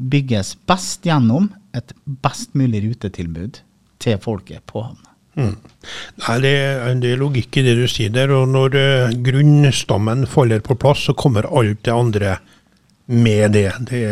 bygges 0.00 0.54
best 0.66 1.04
gjennom 1.06 1.50
et 1.76 1.92
best 2.24 2.54
mulig 2.58 2.80
rutetilbud 2.88 3.60
til 4.00 4.18
folket 4.24 4.64
på 4.66 4.82
havna. 4.88 5.06
Nei, 5.40 6.36
det, 6.42 6.50
er- 6.58 6.96
det 7.00 7.12
er 7.14 7.20
logikk 7.20 7.60
i 7.60 7.64
det 7.64 7.76
du 7.78 7.84
sier 7.88 8.10
der. 8.12 8.32
Og 8.34 8.48
når 8.50 8.74
uh, 8.74 9.12
grunnstammen 9.24 10.26
faller 10.28 10.60
på 10.64 10.74
plass, 10.80 11.04
så 11.06 11.14
kommer 11.16 11.46
alt 11.46 11.84
det 11.86 11.94
andre 11.94 12.32
med 13.06 13.52
det. 13.54 13.68
det 13.88 14.02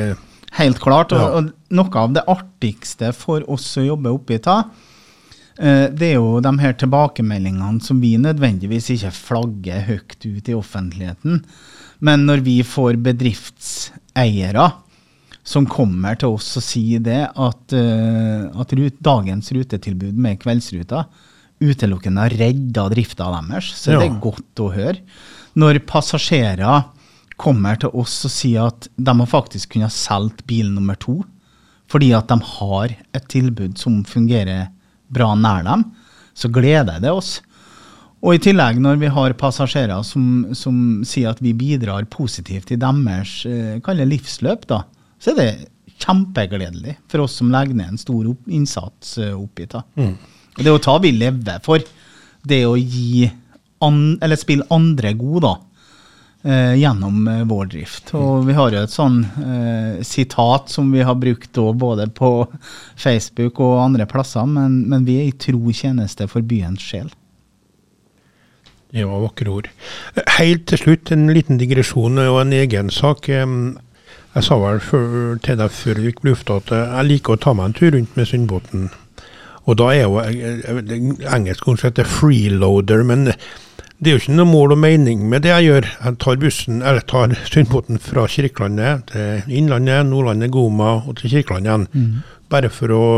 Helt 0.61 0.79
klart. 0.81 1.13
Og, 1.13 1.19
Ja. 1.19 1.41
og 1.41 1.51
noe 1.75 2.05
av 2.05 2.15
det 2.17 2.23
artigste 2.31 3.11
for 3.17 3.43
oss 3.51 3.67
å 3.81 3.85
jobbe 3.89 4.13
oppi 4.15 4.39
ta, 4.45 4.63
det 5.59 6.13
er 6.13 6.19
jo 6.21 6.39
de 6.45 6.53
her 6.61 6.77
tilbakemeldingene 6.79 7.83
som 7.83 7.99
vi 7.99 8.13
nødvendigvis 8.21 8.93
ikke 8.95 9.11
flagger 9.17 9.87
høyt 9.89 10.19
ut 10.23 10.51
i 10.51 10.55
offentligheten. 10.55 11.41
Men 11.99 12.29
når 12.29 12.45
vi 12.47 12.61
får 12.63 13.01
bedriftseiere 13.03 14.69
som 15.49 15.67
kommer 15.71 16.19
til 16.21 16.37
oss 16.37 16.51
og 16.61 16.65
sier 16.65 17.01
det, 17.03 17.23
at, 17.33 17.75
eh, 17.77 18.45
at 18.53 18.75
rut, 18.77 19.01
dagens 19.01 19.51
rutetilbud 19.57 20.19
med 20.21 20.41
kveldsruta 20.43 21.07
utelukkende 21.59 22.23
har 22.23 22.37
redda 22.39 22.85
drifta 22.93 23.31
deres, 23.33 23.73
så 23.75 23.95
ja. 23.95 24.03
det 24.03 24.11
er 24.11 24.21
godt 24.23 24.63
å 24.63 24.69
høre. 24.75 25.01
Når 25.59 25.81
passasjerer 25.89 26.85
kommer 27.41 27.79
til 27.81 27.95
oss 27.97 28.21
og 28.29 28.35
sier 28.35 28.69
at 28.69 28.91
de 28.95 29.15
har 29.23 29.31
faktisk 29.31 29.75
kunnet 29.75 29.95
solgt 29.95 30.45
bil 30.47 30.71
nummer 30.75 30.99
to, 31.01 31.23
fordi 31.89 32.13
at 32.13 32.29
de 32.29 32.37
har 32.45 32.93
et 33.17 33.29
tilbud 33.33 33.79
som 33.81 34.03
fungerer 34.07 34.69
bra 35.13 35.33
nær 35.39 35.65
dem, 35.67 35.85
så 36.37 36.51
gleder 36.53 37.01
det 37.03 37.13
oss. 37.13 37.39
Og 38.19 38.35
i 38.35 38.43
tillegg, 38.43 38.81
når 38.83 38.99
vi 38.99 39.11
har 39.15 39.37
passasjerer 39.39 40.03
som, 40.07 40.49
som 40.59 41.03
sier 41.07 41.31
at 41.31 41.43
vi 41.43 41.55
bidrar 41.55 42.09
positivt 42.11 42.73
i 42.75 42.79
deres 42.81 43.35
eh, 43.47 44.05
livsløp, 44.05 44.67
da, 44.71 44.83
så 45.23 45.33
er 45.33 45.39
det 45.39 45.51
kjempegledelig 45.99 46.97
for 47.11 47.25
oss 47.25 47.37
som 47.39 47.51
legger 47.53 47.79
ned 47.79 47.95
en 47.95 48.01
stor 48.01 48.27
opp, 48.33 48.43
innsats 48.51 49.17
eh, 49.23 49.35
oppi 49.35 49.69
det. 49.71 49.85
Og 50.59 50.67
det 50.67 50.75
å 50.75 50.83
ta 50.83 50.97
vi 51.03 51.15
lever 51.15 51.63
for. 51.63 51.83
Det 52.49 52.65
å 52.67 52.75
gi 52.79 53.29
an, 53.85 54.19
eller 54.23 54.39
spille 54.39 54.67
andre 54.75 55.13
gode, 55.19 55.47
da. 55.47 55.55
Eh, 56.45 56.75
gjennom 56.81 57.29
eh, 57.29 57.45
vår 57.49 57.67
drift. 57.75 58.13
Og 58.19 58.47
vi 58.49 58.57
har 58.57 58.71
jo 58.75 58.83
et 58.83 58.95
sånn 58.95 59.21
eh, 59.43 60.03
sitat 60.07 60.69
som 60.73 60.91
vi 60.93 61.03
har 61.07 61.15
brukt 61.19 61.53
da, 61.57 61.67
både 61.73 62.09
på 62.15 62.33
Facebook 62.97 63.61
og 63.61 63.81
andre 63.85 64.07
plasser, 64.11 64.47
men, 64.47 64.83
men 64.89 65.05
vi 65.09 65.19
er 65.23 65.29
i 65.31 65.37
tro 65.39 65.73
tjeneste 65.75 66.29
for 66.31 66.43
byens 66.47 66.81
sjel. 66.85 67.11
Det 68.91 69.05
var 69.05 69.21
vakre 69.21 69.51
ord. 69.53 69.67
Helt 70.39 70.65
til 70.71 70.81
slutt 70.81 71.11
en 71.13 71.27
liten 71.37 71.59
digresjon 71.61 72.17
og 72.23 72.39
en 72.41 72.55
egen 72.57 72.89
sak. 72.95 73.27
Jeg 73.29 74.45
sa 74.47 74.57
vel 74.63 74.81
til 75.45 75.59
deg 75.61 75.75
før 75.77 76.01
vi 76.01 76.07
gikk 76.09 76.23
på 76.23 76.31
lufta 76.31 76.57
at 76.63 76.73
jeg 76.73 77.09
liker 77.11 77.37
å 77.37 77.43
ta 77.43 77.53
meg 77.59 77.69
en 77.69 77.77
tur 77.77 77.93
rundt 77.93 78.17
med 78.17 78.31
Sundbåten. 78.31 78.89
Og 79.69 79.77
da 79.77 79.91
er 79.93 80.07
jo 80.07 80.17
jeg- 80.25 80.85
det 80.89 80.99
engelsk 81.29 81.67
kanskje 81.69 81.91
er 82.01 82.09
freeloader, 82.09 83.05
men 83.05 83.35
det 83.99 84.11
er 84.11 84.15
jo 84.15 84.21
ikke 84.23 84.37
noe 84.39 84.47
mål 84.47 84.77
og 84.77 84.79
mening 84.79 85.25
med 85.27 85.43
det 85.43 85.51
jeg 85.51 85.67
gjør. 85.67 85.87
Jeg 86.05 86.19
tar 86.23 86.37
bussen, 86.39 86.83
eller 86.87 87.03
tar 87.03 87.33
Sundbåten 87.49 87.99
fra 87.99 88.29
Kirkelandet 88.31 89.09
til 89.11 89.57
Innlandet, 89.59 90.07
Nordlandet, 90.07 90.53
Goma 90.55 90.93
og 91.01 91.17
til 91.19 91.33
Kirkeland 91.33 91.67
igjen. 91.67 91.89
Bare 92.53 92.71
for 92.71 92.95
å 92.95 93.09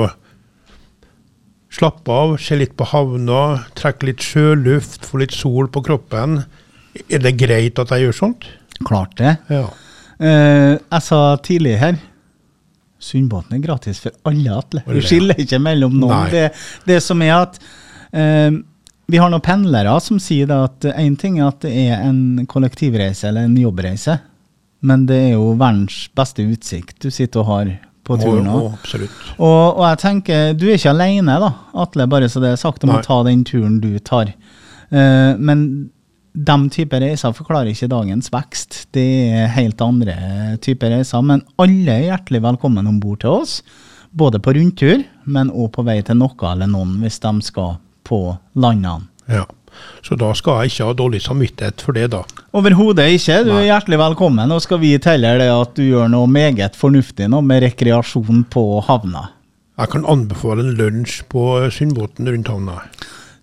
slappe 1.71 2.17
av, 2.17 2.33
se 2.41 2.57
litt 2.57 2.73
på 2.81 2.89
havna, 2.95 3.67
trekke 3.79 4.09
litt 4.09 4.25
sjøluft, 4.25 5.05
få 5.07 5.21
litt 5.23 5.37
sol 5.37 5.69
på 5.69 5.85
kroppen. 5.85 6.41
Er 7.13 7.23
det 7.23 7.37
greit 7.39 7.79
at 7.79 7.93
jeg 7.93 8.09
gjør 8.09 8.17
sånt? 8.23 8.49
Klart 8.89 9.19
det. 9.21 9.37
Ja. 9.53 9.67
Uh, 10.21 10.81
jeg 10.81 11.05
sa 11.05 11.21
tidlig 11.41 11.79
her 11.81 11.95
Sundbåten 13.01 13.57
er 13.57 13.63
gratis 13.65 14.03
for 14.05 14.13
alle. 14.29 14.59
Alle, 14.61 14.83
Vi 14.93 15.01
skiller 15.01 15.39
ikke 15.41 15.61
mellom 15.63 15.95
noen. 16.03 16.27
Det, 16.29 16.51
det 16.85 16.99
som 17.01 17.23
er 17.25 17.33
at 17.39 17.55
eh, 18.13 18.51
vi 19.11 19.19
har 19.19 19.31
noen 19.33 19.45
pendlere 19.45 19.93
som 20.03 20.19
sier 20.23 20.51
at 20.55 20.87
én 20.95 21.17
ting 21.19 21.39
er 21.41 21.51
at 21.51 21.63
det 21.65 21.73
er 21.89 22.03
en 22.07 22.47
kollektivreise 22.51 23.29
eller 23.31 23.49
en 23.49 23.59
jobbreise, 23.59 24.19
men 24.87 25.07
det 25.09 25.19
er 25.29 25.33
jo 25.35 25.53
verdens 25.61 26.07
beste 26.17 26.47
utsikt 26.47 27.01
du 27.03 27.11
sitter 27.13 27.43
og 27.43 27.51
har 27.51 27.73
på 28.07 28.17
turen 28.21 28.49
òg. 28.49 28.73
absolutt. 28.79 29.23
Og, 29.37 29.79
og 29.79 29.85
jeg 29.89 30.01
tenker, 30.03 30.53
du 30.59 30.67
er 30.69 30.79
ikke 30.79 30.95
alene, 30.95 31.37
da, 31.43 31.51
Atle, 31.85 32.09
bare 32.11 32.31
så 32.33 32.43
det 32.43 32.55
er 32.55 32.61
sagt, 32.61 32.85
om 32.87 32.95
Nei. 32.95 33.01
å 33.01 33.07
ta 33.07 33.21
den 33.27 33.45
turen 33.47 33.81
du 33.83 33.93
tar. 34.03 34.33
Uh, 34.91 35.37
men 35.39 35.91
de 36.31 36.57
typer 36.73 37.03
reiser 37.05 37.35
forklarer 37.35 37.73
ikke 37.73 37.91
dagens 37.91 38.31
vekst. 38.33 38.85
Det 38.95 39.07
er 39.35 39.53
helt 39.57 39.83
andre 39.83 40.17
typer 40.63 40.95
reiser. 40.95 41.23
Men 41.27 41.43
alle 41.61 41.97
er 41.97 42.09
hjertelig 42.09 42.43
velkommen 42.47 42.87
om 42.87 43.01
bord 43.03 43.23
til 43.25 43.43
oss. 43.43 43.59
Både 44.11 44.41
på 44.43 44.55
rundtur, 44.57 45.03
men 45.27 45.51
òg 45.51 45.73
på 45.75 45.85
vei 45.87 46.01
til 46.07 46.19
noe 46.23 46.53
eller 46.53 46.71
noen 46.71 46.97
hvis 47.03 47.19
de 47.23 47.35
skal 47.47 47.77
på 48.11 48.21
landene. 48.59 49.07
Ja. 49.31 49.47
Så 50.05 50.17
da 50.19 50.33
skal 50.37 50.65
jeg 50.65 50.73
ikke 50.73 50.87
ha 50.91 50.95
dårlig 50.99 51.21
samvittighet 51.25 51.83
for 51.87 51.97
det, 51.97 52.09
da. 52.13 52.25
Overhodet 52.59 53.07
ikke. 53.15 53.37
Du 53.47 53.53
er 53.55 53.69
hjertelig 53.69 54.01
velkommen. 54.03 54.51
Og 54.53 54.61
skal 54.65 54.81
vi 54.83 54.91
telle 55.01 55.31
det 55.41 55.47
at 55.55 55.77
du 55.79 55.85
gjør 55.87 56.11
noe 56.11 56.29
meget 56.29 56.75
fornuftig 56.77 57.29
nå 57.31 57.39
med 57.47 57.63
rekreasjon 57.65 58.43
på 58.53 58.65
havna. 58.89 59.29
Jeg 59.81 59.93
kan 59.95 60.05
anbefale 60.13 60.67
en 60.67 60.75
lunsj 60.77 61.23
på 61.33 61.45
Sundbåten 61.73 62.29
rundt 62.29 62.51
havna. 62.53 62.81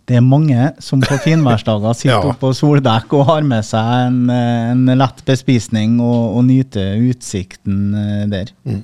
Det 0.08 0.20
er 0.20 0.24
mange 0.24 0.68
som 0.84 1.02
på 1.04 1.18
finværsdager 1.26 1.96
sitter 1.98 2.30
Ja. 2.30 2.36
på 2.44 2.52
soldekk 2.56 3.16
og 3.18 3.26
har 3.32 3.48
med 3.48 3.66
seg 3.66 3.90
en, 4.12 4.20
eh, 4.30 4.70
en 4.76 4.86
lett 5.00 5.24
bespisning 5.28 5.98
og, 6.04 6.38
og 6.38 6.46
nyter 6.52 7.00
utsikten 7.10 7.90
der. 8.30 8.52
der. 8.68 8.84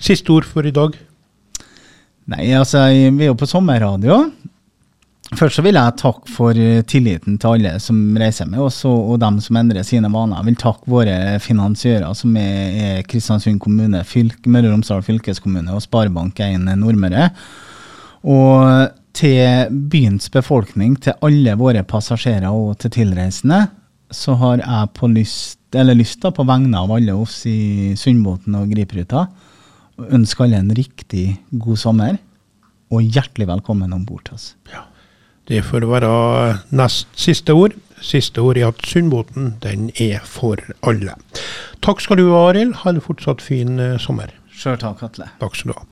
Siste 0.00 0.32
ord 0.32 0.46
for 0.48 0.64
i 0.68 0.72
dag. 0.72 0.94
Nei, 2.30 2.46
altså, 2.54 2.86
vi 2.92 3.26
er 3.26 3.32
jo 3.32 3.36
på 3.40 3.48
sommerradio. 3.50 4.28
Først 5.38 5.60
så 5.60 5.62
vil 5.62 5.76
jeg 5.78 5.94
takke 6.00 6.30
for 6.34 6.58
eh, 6.58 6.82
tilliten 6.90 7.36
til 7.38 7.54
alle 7.54 7.76
som 7.82 7.98
reiser 8.18 8.48
med 8.50 8.64
oss, 8.64 8.80
og, 8.88 9.14
dem 9.22 9.38
som 9.42 9.60
endrer 9.60 9.86
sine 9.86 10.10
vaner. 10.10 10.40
Jeg 10.40 10.48
vil 10.48 10.58
takke 10.58 10.90
våre 10.90 11.16
finansiører, 11.42 12.08
som 12.18 12.34
er, 12.40 13.04
Kristiansund 13.06 13.60
kommune, 13.62 14.02
fylke, 14.06 14.50
Møre 14.50 14.66
og 14.68 14.74
Romsdal 14.74 15.04
fylkeskommune 15.06 15.76
og 15.76 15.84
Sparebank1 15.86 16.66
Nordmøre. 16.80 17.28
Og 18.26 18.90
til 19.16 19.70
byens 19.92 20.26
befolkning, 20.34 20.98
til 20.98 21.14
alle 21.22 21.54
våre 21.60 21.86
passasjerer 21.86 22.50
og 22.50 22.74
til 22.82 22.94
tilreisende, 22.98 23.68
så 24.10 24.34
har 24.34 24.64
jeg 24.64 24.92
på 24.98 25.10
lyst, 25.14 25.60
eller 25.78 25.94
lyst 25.94 26.24
da, 26.24 26.34
på 26.34 26.46
vegne 26.48 26.74
av 26.78 26.90
alle 26.96 27.14
oss 27.14 27.44
i 27.46 27.94
Sundbåten 27.98 28.58
og 28.58 28.74
Gripruta, 28.74 29.28
ønske 30.10 30.42
alle 30.42 30.58
en 30.58 30.74
riktig 30.74 31.28
god 31.54 31.78
sommer, 31.78 32.18
og 32.90 33.06
hjertelig 33.06 33.46
velkommen 33.46 33.92
om 33.94 34.02
bord 34.02 34.24
til 34.26 34.34
oss. 34.34 34.54
Det 35.50 35.64
får 35.66 35.82
være 35.90 36.10
nest 36.78 37.08
siste 37.18 37.54
ord. 37.58 37.72
Siste 38.00 38.38
ord 38.38 38.58
er 38.58 38.68
at 38.68 38.84
Sundbåten, 38.86 39.56
den 39.64 39.88
er 39.98 40.22
for 40.22 40.62
alle. 40.86 41.16
Takk 41.82 42.04
skal 42.04 42.20
du 42.20 42.28
ha, 42.30 42.44
Arild. 42.52 42.76
Ha 42.84 42.92
en 42.94 43.02
fortsatt 43.02 43.42
fin 43.42 43.80
eh, 43.82 43.96
sommer. 43.98 44.30
Sjøl 44.54 44.78
takk, 44.78 45.02
Atle. 45.08 45.26
Takk 45.42 45.58
skal 45.58 45.72
du 45.72 45.74
ha. 45.80 45.82